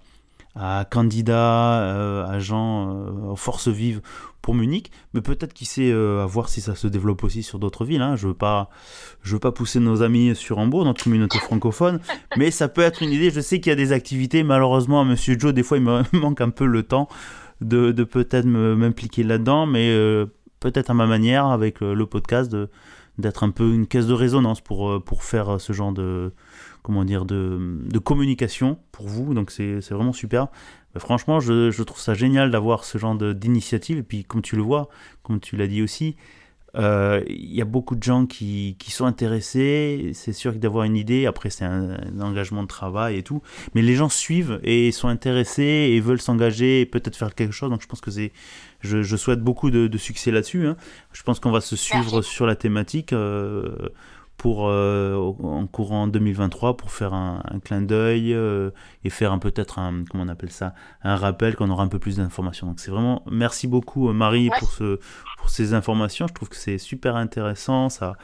à 0.54 0.84
candidats, 0.90 1.80
euh, 1.82 2.26
à 2.26 2.38
gens, 2.38 2.90
euh, 3.32 3.34
forces 3.36 3.68
vives 3.68 4.02
pour 4.42 4.54
Munich, 4.54 4.90
mais 5.14 5.20
peut-être 5.20 5.52
qui 5.52 5.64
sait 5.64 5.90
euh, 5.90 6.22
à 6.22 6.26
voir 6.26 6.48
si 6.48 6.60
ça 6.60 6.74
se 6.74 6.86
développe 6.86 7.24
aussi 7.24 7.42
sur 7.42 7.58
d'autres 7.58 7.84
villes. 7.84 8.02
hein. 8.02 8.16
Je 8.16 8.28
veux 8.28 8.34
pas, 8.34 8.68
je 9.22 9.34
veux 9.34 9.38
pas 9.38 9.52
pousser 9.52 9.80
nos 9.80 10.02
amis 10.02 10.34
sur 10.34 10.58
Hambourg, 10.58 10.84
notre 10.84 11.02
communauté 11.04 11.38
francophone, 11.38 12.00
mais 12.36 12.50
ça 12.50 12.68
peut 12.68 12.82
être 12.82 13.02
une 13.02 13.10
idée. 13.10 13.30
Je 13.30 13.40
sais 13.40 13.60
qu'il 13.60 13.70
y 13.70 13.72
a 13.72 13.76
des 13.76 13.92
activités. 13.92 14.42
Malheureusement, 14.42 15.04
Monsieur 15.04 15.38
Joe, 15.38 15.52
des 15.54 15.62
fois, 15.62 15.76
il 15.78 15.84
me 15.84 16.02
manque 16.12 16.40
un 16.40 16.50
peu 16.50 16.66
le 16.66 16.82
temps 16.82 17.08
de, 17.60 17.92
de 17.92 18.04
peut-être 18.04 18.46
m'impliquer 18.46 19.22
là-dedans, 19.22 19.66
mais 19.66 19.90
euh, 19.90 20.26
peut-être 20.58 20.90
à 20.90 20.94
ma 20.94 21.06
manière 21.06 21.46
avec 21.46 21.80
le 21.80 22.04
podcast 22.06 22.50
de 22.50 22.68
d'être 23.18 23.42
un 23.42 23.50
peu 23.50 23.72
une 23.72 23.86
caisse 23.86 24.06
de 24.06 24.14
résonance 24.14 24.60
pour 24.60 24.90
euh, 24.90 25.00
pour 25.00 25.22
faire 25.22 25.54
euh, 25.54 25.58
ce 25.58 25.72
genre 25.72 25.92
de 25.92 26.32
comment 26.82 27.04
dire 27.04 27.24
de, 27.24 27.78
de 27.84 27.98
communication 27.98 28.78
pour 28.92 29.06
vous. 29.06 29.34
Donc 29.34 29.50
c'est 29.50 29.80
vraiment 29.90 30.12
super. 30.12 30.48
Mais 30.94 31.00
franchement, 31.00 31.38
je, 31.40 31.70
je 31.70 31.82
trouve 31.82 32.00
ça 32.00 32.14
génial 32.14 32.50
d'avoir 32.50 32.84
ce 32.84 32.98
genre 32.98 33.16
d'initiative. 33.16 33.98
Et 33.98 34.02
puis, 34.02 34.24
comme 34.24 34.42
tu 34.42 34.56
le 34.56 34.62
vois, 34.62 34.88
comme 35.22 35.38
tu 35.38 35.56
l'as 35.56 35.68
dit 35.68 35.82
aussi, 35.82 36.16
euh, 36.76 37.22
il 37.28 37.52
y 37.54 37.60
a 37.60 37.64
beaucoup 37.64 37.96
de 37.96 38.02
gens 38.02 38.26
qui, 38.26 38.76
qui 38.78 38.90
sont 38.90 39.04
intéressés. 39.04 40.10
C'est 40.14 40.32
sûr 40.32 40.52
que 40.52 40.58
d'avoir 40.58 40.84
une 40.84 40.96
idée, 40.96 41.26
après, 41.26 41.50
c'est 41.50 41.64
un 41.64 41.96
engagement 42.20 42.62
de 42.62 42.68
travail 42.68 43.18
et 43.18 43.22
tout. 43.22 43.42
Mais 43.74 43.82
les 43.82 43.94
gens 43.94 44.08
suivent 44.08 44.60
et 44.64 44.90
sont 44.92 45.08
intéressés 45.08 45.62
et 45.92 46.00
veulent 46.00 46.20
s'engager 46.20 46.80
et 46.80 46.86
peut-être 46.86 47.16
faire 47.16 47.34
quelque 47.34 47.52
chose. 47.52 47.70
Donc, 47.70 47.82
je 47.82 47.86
pense 47.86 48.00
que 48.00 48.10
c'est. 48.10 48.32
Je, 48.80 49.02
je 49.02 49.16
souhaite 49.16 49.40
beaucoup 49.40 49.70
de, 49.70 49.86
de 49.86 49.98
succès 49.98 50.30
là-dessus. 50.30 50.66
hein. 50.66 50.76
Je 51.12 51.22
pense 51.22 51.40
qu'on 51.40 51.50
va 51.50 51.60
se 51.60 51.76
suivre 51.76 52.14
Merci. 52.14 52.30
sur 52.30 52.46
la 52.46 52.56
thématique. 52.56 53.12
euh, 53.12 53.74
pour 54.36 54.68
euh, 54.70 55.16
en 55.16 55.66
courant 55.66 56.06
2023 56.06 56.78
pour 56.78 56.90
faire 56.92 57.12
un, 57.12 57.42
un 57.44 57.58
clin 57.58 57.82
d'œil 57.82 58.32
euh, 58.32 58.70
et 59.04 59.10
faire 59.10 59.32
un 59.32 59.38
peut-être 59.38 59.78
un 59.78 60.02
comment 60.08 60.24
on 60.24 60.28
appelle 60.28 60.50
ça 60.50 60.72
un 61.02 61.16
rappel 61.16 61.56
qu'on 61.56 61.68
aura 61.68 61.82
un 61.82 61.88
peu 61.88 61.98
plus 61.98 62.16
d'informations 62.16 62.66
donc 62.66 62.80
c'est 62.80 62.90
vraiment 62.90 63.22
merci 63.30 63.66
beaucoup 63.66 64.10
Marie 64.14 64.48
Ouais. 64.48 64.56
pour 64.58 64.70
ce 64.72 64.98
pour 65.36 65.50
ces 65.50 65.74
informations 65.74 66.26
je 66.26 66.32
trouve 66.32 66.48
que 66.48 66.56
c'est 66.56 66.78
super 66.78 67.16
intéressant 67.16 67.90
ça 67.90 68.14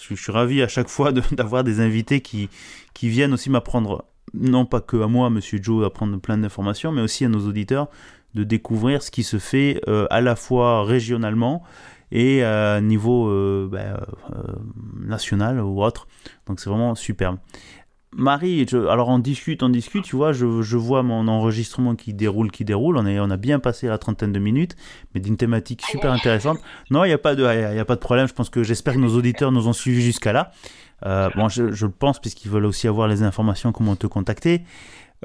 je, 0.00 0.14
je 0.14 0.22
suis 0.22 0.30
ravi 0.30 0.62
à 0.62 0.68
chaque 0.68 0.86
fois 0.88 1.10
de- 1.10 1.22
d'avoir 1.32 1.64
des 1.64 1.80
invités 1.80 2.20
qui 2.20 2.48
qui 2.92 3.08
viennent 3.08 3.32
aussi 3.32 3.50
m'apprendre 3.50 4.04
non 4.32 4.66
pas 4.66 4.80
que 4.80 5.02
à 5.02 5.08
moi 5.08 5.28
Monsieur 5.28 5.58
Joe 5.60 5.84
apprendre 5.84 6.16
plein 6.20 6.38
d'informations 6.38 6.92
mais 6.92 7.02
aussi 7.02 7.24
à 7.24 7.28
nos 7.28 7.48
auditeurs 7.48 7.88
de 8.34 8.44
découvrir 8.44 9.02
ce 9.02 9.10
qui 9.10 9.22
se 9.22 9.38
fait 9.38 9.80
à 10.10 10.20
la 10.20 10.36
fois 10.36 10.84
régionalement 10.84 11.62
et 12.12 12.42
à 12.42 12.80
niveau 12.80 13.28
ben, 13.68 14.00
national 14.98 15.60
ou 15.60 15.82
autre. 15.82 16.06
Donc 16.46 16.60
c'est 16.60 16.70
vraiment 16.70 16.94
superbe. 16.94 17.38
Marie, 18.16 18.64
alors 18.72 19.08
on 19.08 19.18
discute, 19.18 19.62
on 19.62 19.68
discute, 19.68 20.04
tu 20.04 20.14
vois, 20.14 20.32
je, 20.32 20.44
vois 20.76 21.02
mon 21.02 21.26
enregistrement 21.26 21.96
qui 21.96 22.14
déroule, 22.14 22.50
qui 22.50 22.64
déroule, 22.64 22.96
on, 22.96 23.06
est, 23.06 23.18
on 23.18 23.30
a 23.30 23.36
bien 23.36 23.58
passé 23.58 23.88
la 23.88 23.98
trentaine 23.98 24.32
de 24.32 24.38
minutes, 24.38 24.76
mais 25.14 25.20
d'une 25.20 25.36
thématique 25.36 25.82
super 25.82 26.12
intéressante. 26.12 26.58
Non, 26.90 27.04
il 27.04 27.08
n'y 27.08 27.14
a, 27.14 27.18
pas 27.18 27.34
de, 27.34 27.42
y 27.42 27.78
a 27.78 27.84
pas 27.84 27.96
de 27.96 28.00
problème, 28.00 28.28
je 28.28 28.32
pense 28.32 28.50
que 28.50 28.62
j'espère 28.62 28.94
que 28.94 29.00
nos 29.00 29.16
auditeurs 29.16 29.50
nous 29.50 29.66
ont 29.66 29.72
suivis 29.72 30.02
jusqu'à 30.02 30.32
là. 30.32 30.52
Euh, 31.04 31.28
bon, 31.34 31.48
je, 31.48 31.62
le 31.62 31.90
pense, 31.90 32.20
puisqu'ils 32.20 32.50
veulent 32.50 32.66
aussi 32.66 32.86
avoir 32.86 33.08
les 33.08 33.22
informations, 33.22 33.72
comment 33.72 33.96
te 33.96 34.06
contacter. 34.06 34.62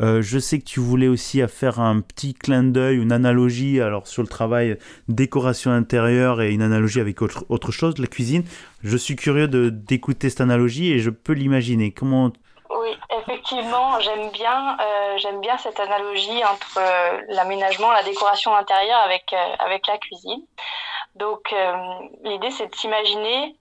Euh, 0.02 0.22
je 0.22 0.40
sais 0.40 0.60
que 0.60 0.66
tu 0.66 0.80
voulais 0.80 1.08
aussi 1.08 1.42
faire 1.48 1.80
un 1.80 2.00
petit 2.00 2.34
clin 2.34 2.64
d'œil, 2.64 2.98
une 2.98 3.12
analogie 3.12 3.82
alors 3.82 4.08
sur 4.08 4.22
le 4.22 4.30
travail 4.30 4.78
décoration 5.08 5.72
intérieure 5.72 6.42
et 6.42 6.52
une 6.52 6.62
analogie 6.62 7.02
avec 7.02 7.22
autre, 7.22 7.46
autre 7.50 7.72
chose, 7.72 7.98
la 7.98 8.08
cuisine. 8.08 8.44
Je 8.84 8.96
suis 8.96 9.16
curieux 9.16 9.48
d'écouter 9.48 10.30
cette 10.30 10.42
analogie 10.42 10.92
et 10.92 11.00
je 11.00 11.10
peux 11.10 11.34
l'imaginer. 11.34 11.92
Comment 11.92 12.32
oui, 12.72 12.96
effectivement, 13.10 14.00
j'aime 14.00 14.30
bien, 14.30 14.78
euh, 14.80 15.40
bien 15.42 15.58
cette 15.58 15.80
analogie 15.80 16.44
entre 16.46 16.78
euh, 16.78 17.20
l'aménagement, 17.30 17.92
la 17.92 18.04
décoration 18.04 18.56
intérieure 18.56 19.00
avec 19.00 19.34
avec 19.60 19.88
la 19.88 19.98
cuisine. 19.98 20.44
Donc 21.20 21.54
l'idée 22.24 22.50
c'est 22.52 22.68
de 22.68 22.76
s'imaginer 22.76 23.56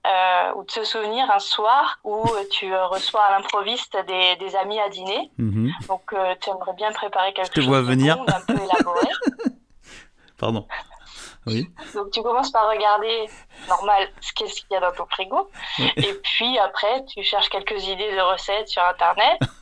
ou 0.55 0.63
de 0.63 0.71
se 0.71 0.83
souvenir 0.83 1.29
un 1.29 1.39
soir 1.39 1.99
où 2.03 2.25
tu 2.51 2.73
reçois 2.75 3.21
à 3.23 3.37
l'improviste 3.37 3.97
des, 4.07 4.35
des, 4.37 4.55
amis 4.55 4.79
à 4.79 4.89
dîner. 4.89 5.29
Mhm. 5.37 5.71
Donc 5.87 6.15
tu 6.41 6.49
aimerais 6.49 6.73
bien 6.73 6.91
préparer 6.91 7.33
quelque 7.33 7.53
chose 7.53 7.67
vois 7.67 7.81
venir. 7.81 8.17
un 8.21 8.41
peu 8.47 8.53
élaboré. 8.53 9.07
Pardon. 10.39 10.65
Donc 11.93 12.11
tu 12.11 12.21
commences 12.21 12.51
par 12.51 12.69
regarder, 12.69 13.27
normal, 13.67 14.09
ce 14.21 14.33
qu'il 14.33 14.47
y 14.71 14.75
a 14.75 14.79
dans 14.79 14.91
ton 14.91 15.05
frigo. 15.07 15.49
Et 15.97 16.13
puis 16.23 16.57
après, 16.59 17.05
tu 17.05 17.23
cherches 17.23 17.49
quelques 17.49 17.87
idées 17.87 18.15
de 18.15 18.21
recettes 18.21 18.67
sur 18.67 18.83
Internet 18.83 19.39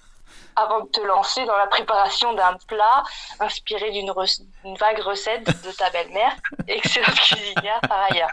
avant 0.58 0.82
de 0.82 0.90
te 0.90 1.02
lancer 1.02 1.46
dans 1.46 1.56
la 1.56 1.68
préparation 1.68 2.34
d'un 2.34 2.58
plat 2.68 3.04
inspiré 3.40 3.92
d'une 3.92 4.12
vague 4.78 5.00
recette 5.00 5.46
de 5.46 5.72
ta 5.72 5.90
belle-mère, 5.92 6.36
excellente 6.68 7.16
cuisinière 7.16 7.80
par 7.88 8.08
ailleurs. 8.12 8.32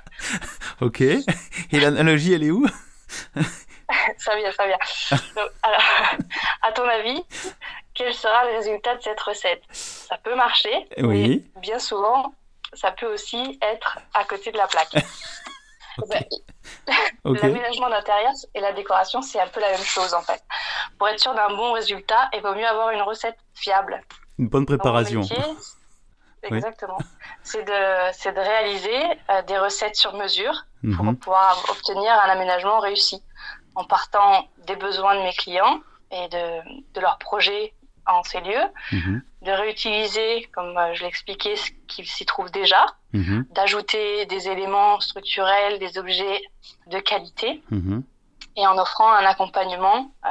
Ok. 0.80 1.00
Et 1.02 1.80
l'analogie, 1.80 2.32
elle 2.32 2.44
est 2.44 2.50
où? 2.50 2.66
Ça 4.18 4.34
vient, 4.34 4.50
ça 4.50 4.66
vient. 4.66 4.78
alors, 5.62 5.82
à 6.62 6.72
ton 6.72 6.88
avis, 6.88 7.22
quel 7.92 8.14
sera 8.14 8.44
le 8.46 8.56
résultat 8.56 8.96
de 8.96 9.02
cette 9.02 9.20
recette? 9.20 9.62
Ça 9.70 10.16
peut 10.18 10.34
marcher, 10.34 10.88
oui. 10.98 11.44
mais 11.54 11.60
bien 11.60 11.78
souvent, 11.78 12.34
ça 12.72 12.90
peut 12.92 13.12
aussi 13.12 13.58
être 13.62 13.98
à 14.14 14.24
côté 14.24 14.50
de 14.52 14.56
la 14.56 14.66
plaque. 14.66 14.94
Ben, 16.08 16.24
l'aménagement 17.24 17.88
d'intérieur 17.88 18.32
et 18.54 18.60
la 18.60 18.72
décoration, 18.72 19.22
c'est 19.22 19.40
un 19.40 19.48
peu 19.48 19.60
la 19.60 19.70
même 19.70 19.82
chose 19.82 20.14
en 20.14 20.22
fait. 20.22 20.42
Pour 20.98 21.08
être 21.08 21.20
sûr 21.20 21.34
d'un 21.34 21.48
bon 21.48 21.72
résultat, 21.72 22.28
il 22.34 22.40
vaut 22.40 22.54
mieux 22.54 22.66
avoir 22.66 22.90
une 22.90 23.02
recette 23.02 23.38
fiable. 23.54 24.00
Une 24.38 24.48
bonne 24.48 24.66
préparation. 24.66 25.22
exactement. 26.42 26.98
C'est 27.42 27.64
de, 27.64 28.30
de 28.34 28.40
réaliser 28.40 29.02
euh, 29.30 29.42
des 29.42 29.58
recettes 29.58 29.96
sur 29.96 30.14
mesure 30.14 30.66
pour 30.96 31.04
mhm. 31.04 31.16
pouvoir 31.16 31.64
obtenir 31.70 32.12
un 32.12 32.30
aménagement 32.30 32.80
réussi 32.80 33.22
en 33.74 33.84
partant 33.84 34.46
des 34.66 34.76
besoins 34.76 35.16
de 35.16 35.22
mes 35.22 35.32
clients 35.32 35.80
et 36.10 36.28
de, 36.28 36.92
de 36.94 37.00
leurs 37.00 37.18
projets 37.18 37.74
en 38.06 38.22
ces 38.22 38.40
lieux, 38.40 38.64
mhm. 38.92 39.22
de 39.42 39.50
réutiliser, 39.50 40.48
comme 40.52 40.76
euh, 40.76 40.94
je 40.94 41.04
l'expliquais, 41.04 41.56
ce 41.56 41.70
qui 41.88 42.04
s'y 42.04 42.26
trouve 42.26 42.50
déjà, 42.50 42.86
mhm. 43.12 43.46
d'ajouter 43.50 44.26
des 44.26 44.48
éléments 44.48 45.00
structurels, 45.00 45.78
des 45.78 45.98
objets 45.98 46.42
de 46.86 46.98
qualité, 46.98 47.62
mhm. 47.70 48.02
et 48.56 48.66
en 48.66 48.78
offrant 48.78 49.10
un 49.12 49.24
accompagnement 49.24 50.10
euh, 50.24 50.28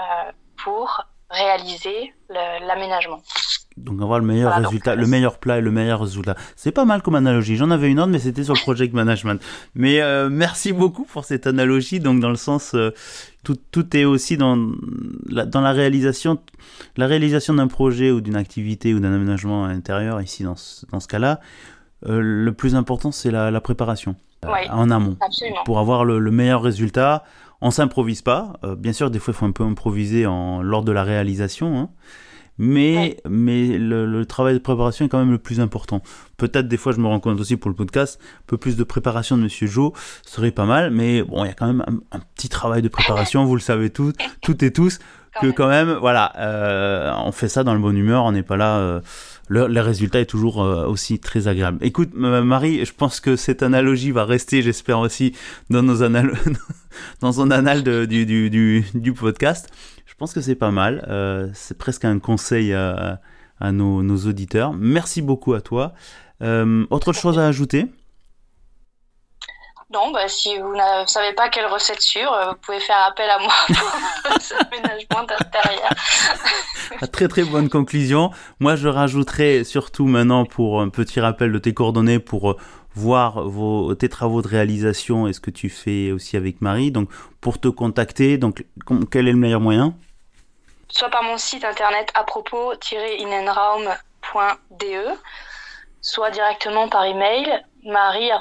pour 0.63 1.01
réaliser 1.29 2.13
l'aménagement. 2.29 3.21
Donc 3.77 4.01
avoir 4.01 4.19
le 4.19 4.25
meilleur 4.25 4.53
résultat, 4.53 4.95
le 4.95 5.07
meilleur 5.07 5.39
plat 5.39 5.57
et 5.57 5.61
le 5.61 5.71
meilleur 5.71 6.01
résultat. 6.01 6.35
C'est 6.55 6.71
pas 6.71 6.85
mal 6.85 7.01
comme 7.01 7.15
analogie. 7.15 7.55
J'en 7.55 7.71
avais 7.71 7.89
une 7.89 7.99
autre, 7.99 8.11
mais 8.11 8.19
c'était 8.19 8.43
sur 8.43 8.53
le 8.53 8.59
project 8.59 8.93
management. 8.93 9.41
Mais 9.73 10.01
euh, 10.01 10.29
merci 10.29 10.73
beaucoup 10.73 11.05
pour 11.05 11.25
cette 11.25 11.47
analogie. 11.47 11.99
Donc 11.99 12.19
dans 12.19 12.29
le 12.29 12.35
sens, 12.35 12.75
euh, 12.75 12.91
tout, 13.43 13.57
tout, 13.71 13.95
est 13.97 14.05
aussi 14.05 14.37
dans 14.37 14.71
la, 15.27 15.45
dans 15.45 15.61
la 15.61 15.71
réalisation, 15.71 16.39
la 16.97 17.07
réalisation 17.07 17.55
d'un 17.55 17.67
projet 17.67 18.11
ou 18.11 18.21
d'une 18.21 18.35
activité 18.35 18.93
ou 18.93 18.99
d'un 18.99 19.13
aménagement 19.13 19.65
intérieur. 19.65 20.21
Ici 20.21 20.43
dans 20.43 20.55
ce, 20.55 20.85
dans 20.91 20.99
ce 20.99 21.07
cas-là, 21.07 21.39
euh, 22.05 22.19
le 22.21 22.53
plus 22.53 22.75
important 22.75 23.11
c'est 23.11 23.31
la, 23.31 23.49
la, 23.49 23.61
préparation 23.61 24.15
en 24.43 24.91
amont 24.91 25.15
absolument. 25.21 25.63
pour 25.63 25.79
avoir 25.79 26.05
le, 26.05 26.19
le 26.19 26.31
meilleur 26.31 26.61
résultat. 26.61 27.23
On 27.61 27.71
s'improvise 27.71 28.21
pas. 28.21 28.53
bien 28.77 28.91
sûr, 28.91 29.09
des 29.09 29.19
fois 29.19 29.33
il 29.33 29.37
faut 29.37 29.45
un 29.45 29.51
peu 29.51 29.63
improviser 29.63 30.25
en, 30.27 30.61
lors 30.61 30.83
de 30.83 30.91
la 30.91 31.03
réalisation. 31.03 31.79
Hein 31.79 31.89
mais, 32.57 33.17
mais 33.27 33.77
le, 33.77 34.25
travail 34.25 34.53
de 34.53 34.59
préparation 34.59 35.05
est 35.05 35.09
quand 35.09 35.19
même 35.19 35.31
le 35.31 35.37
plus 35.37 35.59
important. 35.59 36.01
Peut-être 36.37 36.67
des 36.67 36.77
fois, 36.77 36.91
je 36.91 36.99
me 36.99 37.07
rends 37.07 37.19
compte 37.19 37.39
aussi 37.39 37.57
pour 37.57 37.69
le 37.69 37.75
podcast, 37.75 38.19
un 38.21 38.43
peu 38.47 38.57
plus 38.57 38.75
de 38.75 38.83
préparation 38.83 39.37
de 39.37 39.43
Monsieur 39.43 39.67
Joe 39.67 39.91
serait 40.25 40.51
pas 40.51 40.65
mal, 40.65 40.91
mais 40.91 41.23
bon, 41.23 41.43
il 41.45 41.47
y 41.47 41.51
a 41.51 41.53
quand 41.53 41.67
même 41.67 41.83
un, 42.11 42.19
petit 42.35 42.49
travail 42.49 42.81
de 42.81 42.89
préparation, 42.89 43.45
vous 43.45 43.55
le 43.55 43.61
savez 43.61 43.89
tous, 43.89 44.13
toutes 44.41 44.63
et 44.63 44.71
tous, 44.71 44.99
que 45.41 45.47
quand 45.47 45.67
même, 45.67 45.93
voilà, 45.93 46.31
euh, 46.37 47.11
on 47.25 47.31
fait 47.31 47.49
ça 47.49 47.63
dans 47.63 47.73
le 47.73 47.79
bon 47.79 47.95
humeur, 47.95 48.23
on 48.23 48.31
n'est 48.31 48.43
pas 48.43 48.57
là. 48.57 48.77
Euh, 48.77 49.01
le, 49.49 49.81
résultat 49.81 50.19
est 50.21 50.25
toujours 50.25 50.63
euh, 50.63 50.87
aussi 50.87 51.19
très 51.19 51.47
agréable. 51.47 51.77
Écoute, 51.81 52.13
Marie, 52.13 52.85
je 52.85 52.93
pense 52.93 53.19
que 53.19 53.35
cette 53.35 53.63
analogie 53.63 54.11
va 54.11 54.25
rester, 54.25 54.61
j'espère 54.61 54.99
aussi, 54.99 55.33
dans 55.69 55.83
nos 55.83 56.03
annales, 56.03 56.33
dans 57.21 57.33
son 57.33 57.51
annale 57.51 57.83
du, 57.83 58.25
du, 58.25 58.49
du, 58.49 58.85
du 58.93 59.13
podcast. 59.13 59.69
Je 60.05 60.13
pense 60.15 60.33
que 60.33 60.41
c'est 60.41 60.55
pas 60.55 60.71
mal. 60.71 61.05
Euh, 61.09 61.49
c'est 61.53 61.77
presque 61.77 62.05
un 62.05 62.19
conseil 62.19 62.73
à, 62.73 63.19
nos, 63.71 64.17
auditeurs. 64.27 64.73
Merci 64.73 65.21
beaucoup 65.21 65.53
à 65.53 65.61
toi. 65.61 65.93
Euh, 66.41 66.85
autre 66.89 67.13
chose 67.13 67.39
à 67.39 67.47
ajouter? 67.47 67.87
Non, 69.93 70.11
bah, 70.11 70.27
si 70.27 70.57
vous 70.57 70.73
ne 70.73 71.05
savez 71.05 71.31
pas 71.33 71.49
quelle 71.49 71.67
recette 71.67 72.01
sûre, 72.01 72.33
euh, 72.33 72.49
vous 72.49 72.55
pouvez 72.55 72.79
faire 72.79 72.97
appel 73.07 73.29
à 73.29 73.37
moi 73.37 73.53
pour 73.67 73.77
ce 74.41 74.55
aménagement 74.55 75.21
d'intérieur. 75.23 75.89
très 77.11 77.27
très 77.27 77.43
bonne 77.43 77.69
conclusion. 77.69 78.31
Moi, 78.59 78.75
je 78.75 78.87
rajouterai 78.87 79.63
surtout 79.63 80.07
maintenant 80.07 80.45
pour 80.45 80.81
un 80.81 80.89
petit 80.89 81.19
rappel 81.19 81.51
de 81.51 81.59
tes 81.59 81.75
coordonnées 81.75 82.17
pour 82.17 82.57
voir 82.95 83.47
vos, 83.47 83.93
tes 83.93 84.09
travaux 84.09 84.41
de 84.41 84.47
réalisation 84.47 85.27
et 85.27 85.33
ce 85.33 85.39
que 85.39 85.51
tu 85.51 85.69
fais 85.69 86.11
aussi 86.11 86.37
avec 86.37 86.61
Marie. 86.61 86.89
Donc, 86.91 87.11
pour 87.39 87.59
te 87.59 87.67
contacter, 87.67 88.39
donc, 88.39 88.65
quel 89.11 89.27
est 89.27 89.31
le 89.31 89.37
meilleur 89.37 89.61
moyen? 89.61 89.93
Soit 90.89 91.09
par 91.09 91.21
mon 91.23 91.37
site 91.37 91.65
internet 91.65 92.09
à 92.15 92.23
propos-inenraum.de, 92.23 95.03
soit 96.01 96.31
directement 96.31 96.89
par 96.89 97.05
email 97.05 97.63
marie 97.85 98.31
à 98.31 98.39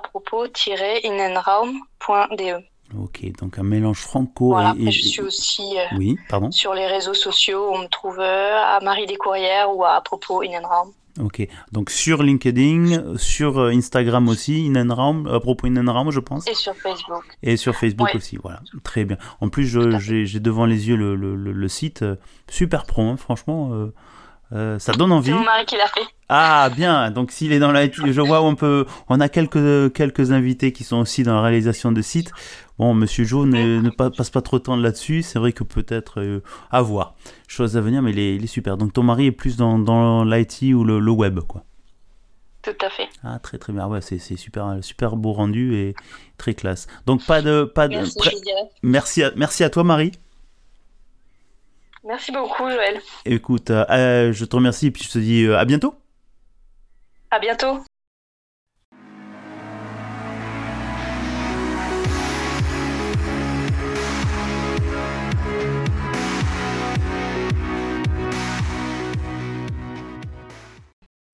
propos-inenraum.de. 0.00 2.64
Ok, 2.96 3.24
donc 3.38 3.58
un 3.58 3.62
mélange 3.62 3.98
franco 3.98 4.48
voilà, 4.48 4.74
et, 4.78 4.90
je 4.90 5.02
suis 5.02 5.22
aussi 5.22 5.78
euh, 5.78 5.84
oui, 5.96 6.16
pardon. 6.28 6.50
sur 6.50 6.74
les 6.74 6.86
réseaux 6.86 7.14
sociaux. 7.14 7.70
On 7.72 7.78
me 7.78 7.88
trouve 7.88 8.20
euh, 8.20 8.56
à 8.56 8.78
Marie 8.82 9.06
Descourrières 9.06 9.74
ou 9.74 9.84
à, 9.84 9.94
à 9.94 10.00
propos 10.00 10.42
Inenraum. 10.42 10.92
Ok, 11.20 11.46
donc 11.70 11.90
sur 11.90 12.24
LinkedIn, 12.24 13.16
sur 13.18 13.58
euh, 13.58 13.70
Instagram 13.70 14.28
aussi, 14.28 14.66
Inenraum, 14.66 15.28
à 15.28 15.38
propos 15.38 15.68
Inenraum, 15.68 16.10
je 16.10 16.18
pense. 16.18 16.46
Et 16.48 16.54
sur 16.54 16.74
Facebook. 16.74 17.24
Et 17.42 17.56
sur 17.56 17.76
Facebook 17.76 18.08
aussi, 18.14 18.36
voilà, 18.42 18.60
très 18.82 19.04
bien. 19.04 19.16
En 19.40 19.48
plus, 19.48 19.78
j'ai 19.98 20.40
devant 20.40 20.66
les 20.66 20.88
yeux 20.88 20.96
le, 20.96 21.14
le, 21.14 21.36
le, 21.36 21.68
site, 21.68 22.04
super 22.50 22.84
pro, 22.84 23.02
hein, 23.02 23.16
franchement, 23.16 23.70
euh, 23.72 23.94
ça 24.78 24.92
donne 24.92 25.12
envie. 25.12 25.30
C'est 25.30 25.36
mon 25.36 25.44
mari 25.44 25.64
qui 25.66 25.76
l'a 25.76 25.86
fait. 25.88 26.06
Ah 26.28 26.70
bien, 26.74 27.10
donc 27.10 27.30
s'il 27.30 27.52
est 27.52 27.58
dans 27.58 27.70
la, 27.70 27.90
je 27.90 28.20
vois 28.20 28.40
où 28.40 28.44
on 28.44 28.54
peut, 28.54 28.86
on 29.08 29.20
a 29.20 29.28
quelques 29.28 29.92
quelques 29.92 30.32
invités 30.32 30.72
qui 30.72 30.82
sont 30.82 30.96
aussi 30.96 31.22
dans 31.22 31.34
la 31.34 31.42
réalisation 31.42 31.92
de 31.92 32.00
sites. 32.00 32.30
Bon, 32.78 32.94
Monsieur 32.94 33.24
Joe 33.24 33.46
ne, 33.46 33.88
passe 33.90 34.30
pas 34.30 34.42
trop 34.42 34.58
de 34.58 34.64
temps 34.64 34.76
là-dessus. 34.76 35.22
C'est 35.22 35.38
vrai 35.38 35.52
que 35.52 35.62
peut-être 35.64 36.20
euh, 36.20 36.42
à 36.70 36.82
voir. 36.82 37.14
Chose 37.46 37.76
à 37.76 37.80
venir, 37.80 38.02
mais 38.02 38.10
il 38.10 38.42
est, 38.42 38.46
super. 38.46 38.76
Donc 38.76 38.92
ton 38.92 39.02
mari 39.02 39.26
est 39.26 39.32
plus 39.32 39.56
dans, 39.56 39.78
dans 39.78 40.24
l'IT 40.24 40.74
ou 40.74 40.84
le, 40.84 41.10
web, 41.10 41.40
quoi. 41.40 41.64
Tout 42.62 42.72
à 42.80 42.88
fait. 42.88 43.08
Ah 43.22 43.38
très 43.38 43.58
très 43.58 43.72
bien. 43.74 43.86
Ouais, 43.86 44.00
c'est 44.00 44.18
super 44.18 44.78
super 44.80 45.16
beau 45.16 45.32
rendu 45.32 45.76
et 45.76 45.94
très 46.38 46.54
classe. 46.54 46.86
Donc 47.04 47.24
pas 47.26 47.42
de 47.42 47.64
pas 47.64 47.88
de. 47.88 48.02
Merci, 48.82 49.22
à, 49.22 49.30
merci 49.36 49.62
à 49.62 49.68
toi 49.68 49.84
Marie. 49.84 50.12
Merci 52.04 52.32
beaucoup 52.32 52.68
Joël. 52.68 53.00
Écoute, 53.24 53.70
euh, 53.70 53.84
euh, 53.90 54.32
je 54.32 54.44
te 54.44 54.54
remercie 54.54 54.88
et 54.88 54.90
puis 54.90 55.04
je 55.04 55.10
te 55.10 55.18
dis 55.18 55.46
à 55.48 55.64
bientôt. 55.64 55.94
À 57.30 57.38
bientôt. 57.38 57.82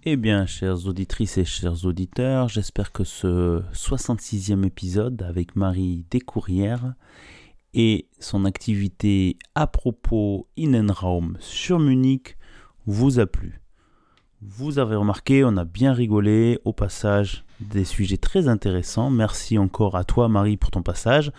Eh 0.03 0.16
bien, 0.16 0.47
chères 0.47 0.87
auditrices 0.87 1.37
et 1.37 1.45
chers 1.45 1.85
auditeurs, 1.85 2.49
j'espère 2.49 2.91
que 2.91 3.05
ce 3.05 3.61
66e 3.75 4.64
épisode 4.64 5.23
avec 5.23 5.57
Marie 5.57 6.07
Descourrières 6.11 6.95
et 7.75 8.09
son 8.18 8.45
activité 8.45 9.37
à 9.55 9.66
propos 9.66 10.49
Innenraum 10.57 11.37
sur 11.41 11.79
Munich 11.79 12.37
vous 12.87 13.21
a 13.21 13.27
plu. 13.27 13.61
Vous 14.43 14.79
avez 14.79 14.97
remarqué, 14.97 15.45
on 15.45 15.57
a 15.57 15.64
bien 15.64 15.93
rigolé, 15.93 16.59
au 16.64 16.73
passage 16.73 17.45
des 17.61 17.85
sujets 17.85 18.16
très 18.16 18.49
intéressants. 18.49 19.11
Merci 19.11 19.59
encore 19.59 19.97
à 19.97 20.05
toi 20.05 20.29
Marie 20.29 20.57
pour 20.57 20.71
ton 20.71 20.83
passage, 20.83 21.31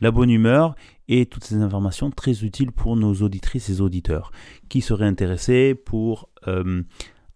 la 0.00 0.10
bonne 0.10 0.30
humeur 0.30 0.74
et 1.08 1.26
toutes 1.26 1.44
ces 1.44 1.56
informations 1.56 2.10
très 2.10 2.44
utiles 2.44 2.72
pour 2.72 2.96
nos 2.96 3.14
auditrices 3.14 3.68
et 3.68 3.80
auditeurs 3.80 4.30
qui 4.68 4.80
seraient 4.80 5.06
intéressés 5.06 5.74
pour 5.74 6.30
euh, 6.48 6.82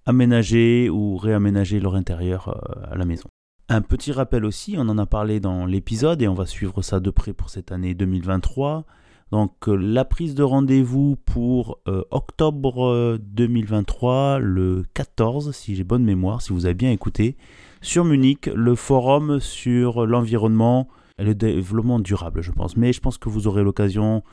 aménager 0.07 0.89
ou 0.89 1.17
réaménager 1.17 1.81
leur 1.81 1.95
intérieur 1.95 2.49
euh, 2.49 2.93
à 2.93 2.97
la 2.97 3.05
maison. 3.05 3.29
Un 3.73 3.83
petit 3.83 4.11
rappel 4.11 4.45
aussi, 4.45 4.75
on 4.77 4.89
en 4.89 4.99
a 4.99 5.07
parlé 5.07 5.39
dans 5.39 5.65
l'épisode 5.65 6.21
et 6.23 6.27
on 6.27 6.35
va 6.35 6.45
suivre 6.45 6.83
ça 6.83 6.99
de 6.99 7.09
près 7.09 7.33
pour 7.33 7.51
cette 7.51 7.71
année 7.71 7.95
2023. 7.95 8.85
Donc 9.31 9.69
euh, 9.69 9.77
la 9.77 10.05
prise 10.05 10.35
de 10.35 10.43
rendez-vous 10.43 11.15
pour 11.25 11.79
euh, 11.87 12.03
octobre 12.11 13.17
2023, 13.23 14.41
le 14.41 14.85
14, 14.95 15.53
si 15.53 15.77
j'ai 15.77 15.85
bonne 15.85 16.03
mémoire, 16.03 16.43
si 16.43 16.53
vous 16.53 16.65
avez 16.65 16.75
bien 16.75 16.91
écouté, 16.91 17.37
sur 17.81 18.05
Munich, 18.05 18.51
le 18.53 18.75
forum 18.75 19.39
sur 19.39 20.05
l'environnement 20.05 20.89
et 21.21 21.25
le 21.25 21.37
développement 21.37 22.01
durable, 22.01 22.43
je 22.43 22.51
pense. 22.51 22.77
Mais 22.77 22.93
je 22.93 23.01
pense 23.01 23.19
que 23.19 23.29
vous 23.29 23.47
aurez 23.47 23.63
l'occasion 23.63 24.25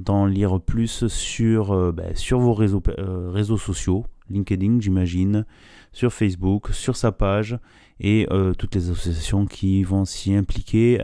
d'en 0.00 0.26
lire 0.26 0.60
plus 0.60 1.06
sur, 1.06 1.92
ben, 1.92 2.14
vos 2.32 2.52
réseaux 2.54 3.58
sociaux, 3.58 4.06
LinkedIn 4.28 4.80
j'imagine, 4.80 5.46
sur 5.92 6.12
Facebook, 6.12 6.70
sur 6.72 6.96
sa 6.96 7.12
page 7.12 7.60
et 8.02 8.26
euh, 8.30 8.52
toutes 8.52 8.74
les 8.74 8.90
associations 8.90 9.46
qui 9.46 9.84
vont 9.84 10.04
s'y 10.04 10.34
impliquer. 10.34 11.02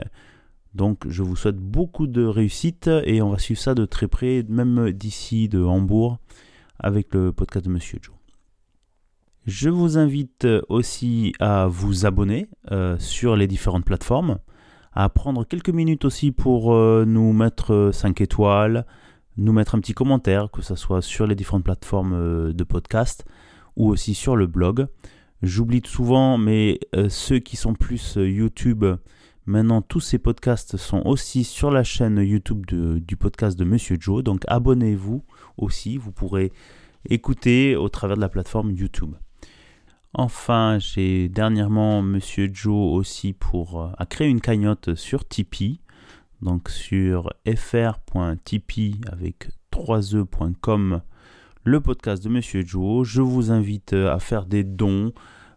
Donc 0.74 1.08
je 1.08 1.22
vous 1.22 1.36
souhaite 1.36 1.56
beaucoup 1.56 2.06
de 2.06 2.24
réussite 2.24 2.90
et 3.04 3.22
on 3.22 3.30
va 3.30 3.38
suivre 3.38 3.60
ça 3.60 3.74
de 3.74 3.86
très 3.86 4.08
près, 4.08 4.44
même 4.48 4.90
d'ici 4.90 5.48
de 5.48 5.62
Hambourg, 5.62 6.18
avec 6.78 7.14
le 7.14 7.32
podcast 7.32 7.64
de 7.64 7.70
Monsieur 7.70 8.00
Joe. 8.02 8.14
Je 9.46 9.70
vous 9.70 9.96
invite 9.96 10.46
aussi 10.68 11.32
à 11.38 11.68
vous 11.68 12.04
abonner 12.04 12.48
euh, 12.70 12.98
sur 12.98 13.36
les 13.36 13.46
différentes 13.46 13.84
plateformes, 13.84 14.40
à 14.92 15.08
prendre 15.08 15.44
quelques 15.44 15.70
minutes 15.70 16.04
aussi 16.04 16.32
pour 16.32 16.74
euh, 16.74 17.04
nous 17.06 17.32
mettre 17.32 17.90
5 17.92 18.20
étoiles, 18.20 18.84
nous 19.36 19.52
mettre 19.52 19.76
un 19.76 19.80
petit 19.80 19.94
commentaire, 19.94 20.50
que 20.50 20.62
ce 20.62 20.74
soit 20.74 21.00
sur 21.00 21.28
les 21.28 21.36
différentes 21.36 21.64
plateformes 21.64 22.52
de 22.52 22.64
podcast 22.64 23.24
ou 23.76 23.88
aussi 23.88 24.14
sur 24.14 24.34
le 24.34 24.48
blog. 24.48 24.88
J'oublie 25.42 25.82
souvent, 25.84 26.36
mais 26.36 26.80
euh, 26.96 27.08
ceux 27.08 27.38
qui 27.38 27.56
sont 27.56 27.74
plus 27.74 28.16
euh, 28.16 28.28
YouTube, 28.28 28.84
maintenant 29.46 29.82
tous 29.82 30.00
ces 30.00 30.18
podcasts 30.18 30.76
sont 30.76 31.02
aussi 31.04 31.44
sur 31.44 31.70
la 31.70 31.84
chaîne 31.84 32.18
YouTube 32.18 32.66
du 32.66 33.16
podcast 33.16 33.58
de 33.58 33.64
Monsieur 33.64 33.96
Joe. 34.00 34.24
Donc 34.24 34.42
abonnez-vous 34.48 35.24
aussi, 35.56 35.96
vous 35.96 36.10
pourrez 36.10 36.52
écouter 37.08 37.76
au 37.76 37.88
travers 37.88 38.16
de 38.16 38.20
la 38.20 38.28
plateforme 38.28 38.72
YouTube. 38.72 39.14
Enfin, 40.14 40.78
j'ai 40.80 41.28
dernièrement 41.28 42.02
Monsieur 42.02 42.50
Joe 42.52 42.92
aussi 42.96 43.32
pour 43.32 43.82
euh, 43.82 43.92
a 43.96 44.24
une 44.24 44.40
cagnotte 44.40 44.94
sur 44.94 45.26
Tipeee. 45.26 45.80
Donc 46.42 46.68
sur 46.68 47.32
fr.tipeee 47.46 49.00
avec 49.10 49.50
3e.com 49.72 51.02
le 51.64 51.80
podcast 51.80 52.22
de 52.22 52.28
Monsieur 52.28 52.62
Joe. 52.64 53.06
Je 53.06 53.20
vous 53.20 53.50
invite 53.50 53.92
euh, 53.92 54.12
à 54.12 54.18
faire 54.18 54.46
des 54.46 54.64
dons 54.64 55.12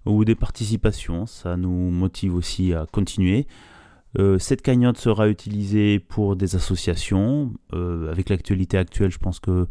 ou 0.05 0.25
des 0.25 0.35
participations, 0.35 1.25
ça 1.25 1.57
nous 1.57 1.91
motive 1.91 2.35
aussi 2.35 2.73
à 2.73 2.85
continuer. 2.91 3.47
Euh, 4.17 4.39
cette 4.39 4.61
cagnotte 4.61 4.97
sera 4.97 5.29
utilisée 5.29 5.99
pour 5.99 6.35
des 6.35 6.55
associations. 6.55 7.53
Euh, 7.73 8.11
avec 8.11 8.29
l'actualité 8.29 8.77
actuelle, 8.77 9.11
je 9.11 9.19
pense 9.19 9.39
que. 9.39 9.67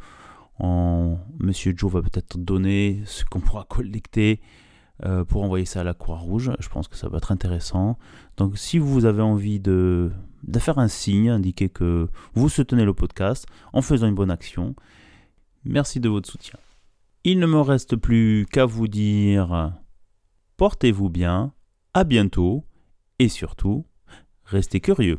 Monsieur 1.39 1.73
Joe 1.75 1.91
va 1.91 2.03
peut-être 2.03 2.37
donner 2.37 3.01
ce 3.07 3.25
qu'on 3.25 3.41
pourra 3.41 3.65
collecter 3.65 4.43
pour 5.29 5.43
envoyer 5.43 5.65
ça 5.65 5.81
à 5.81 5.85
la 5.85 5.95
Croix-Rouge. 5.95 6.53
Je 6.61 6.69
pense 6.69 6.87
que 6.87 6.99
ça 6.99 7.09
va 7.09 7.17
être 7.17 7.33
intéressant. 7.33 7.99
Donc 8.37 8.59
si 8.59 8.79
vous 8.79 9.07
avez 9.07 9.23
envie 9.23 9.59
de 9.59 10.11
faire 10.59 10.79
un 10.79 10.89
signe, 10.89 11.31
indiquer 11.31 11.71
que 11.71 12.09
vous 12.35 12.51
soutenez 12.51 12.85
le 12.85 12.93
podcast 12.93 13.47
en 13.73 13.81
faisant 13.81 14.07
une 14.07 14.15
bonne 14.15 14.31
action, 14.31 14.75
Merci 15.65 16.01
de 16.01 16.09
votre 16.09 16.29
soutien. 16.31 16.59
Il 17.25 17.39
ne 17.39 17.47
me 17.47 17.61
reste 17.61 17.97
plus 17.97 18.47
qu'à 18.51 18.65
vous 18.65 18.89
dire 18.89 19.75
portez-vous 20.57 21.11
bien, 21.11 21.53
à 21.95 22.05
bientôt 22.05 22.65
et 23.19 23.29
surtout, 23.29 23.87
restez 24.45 24.81
curieux. 24.81 25.19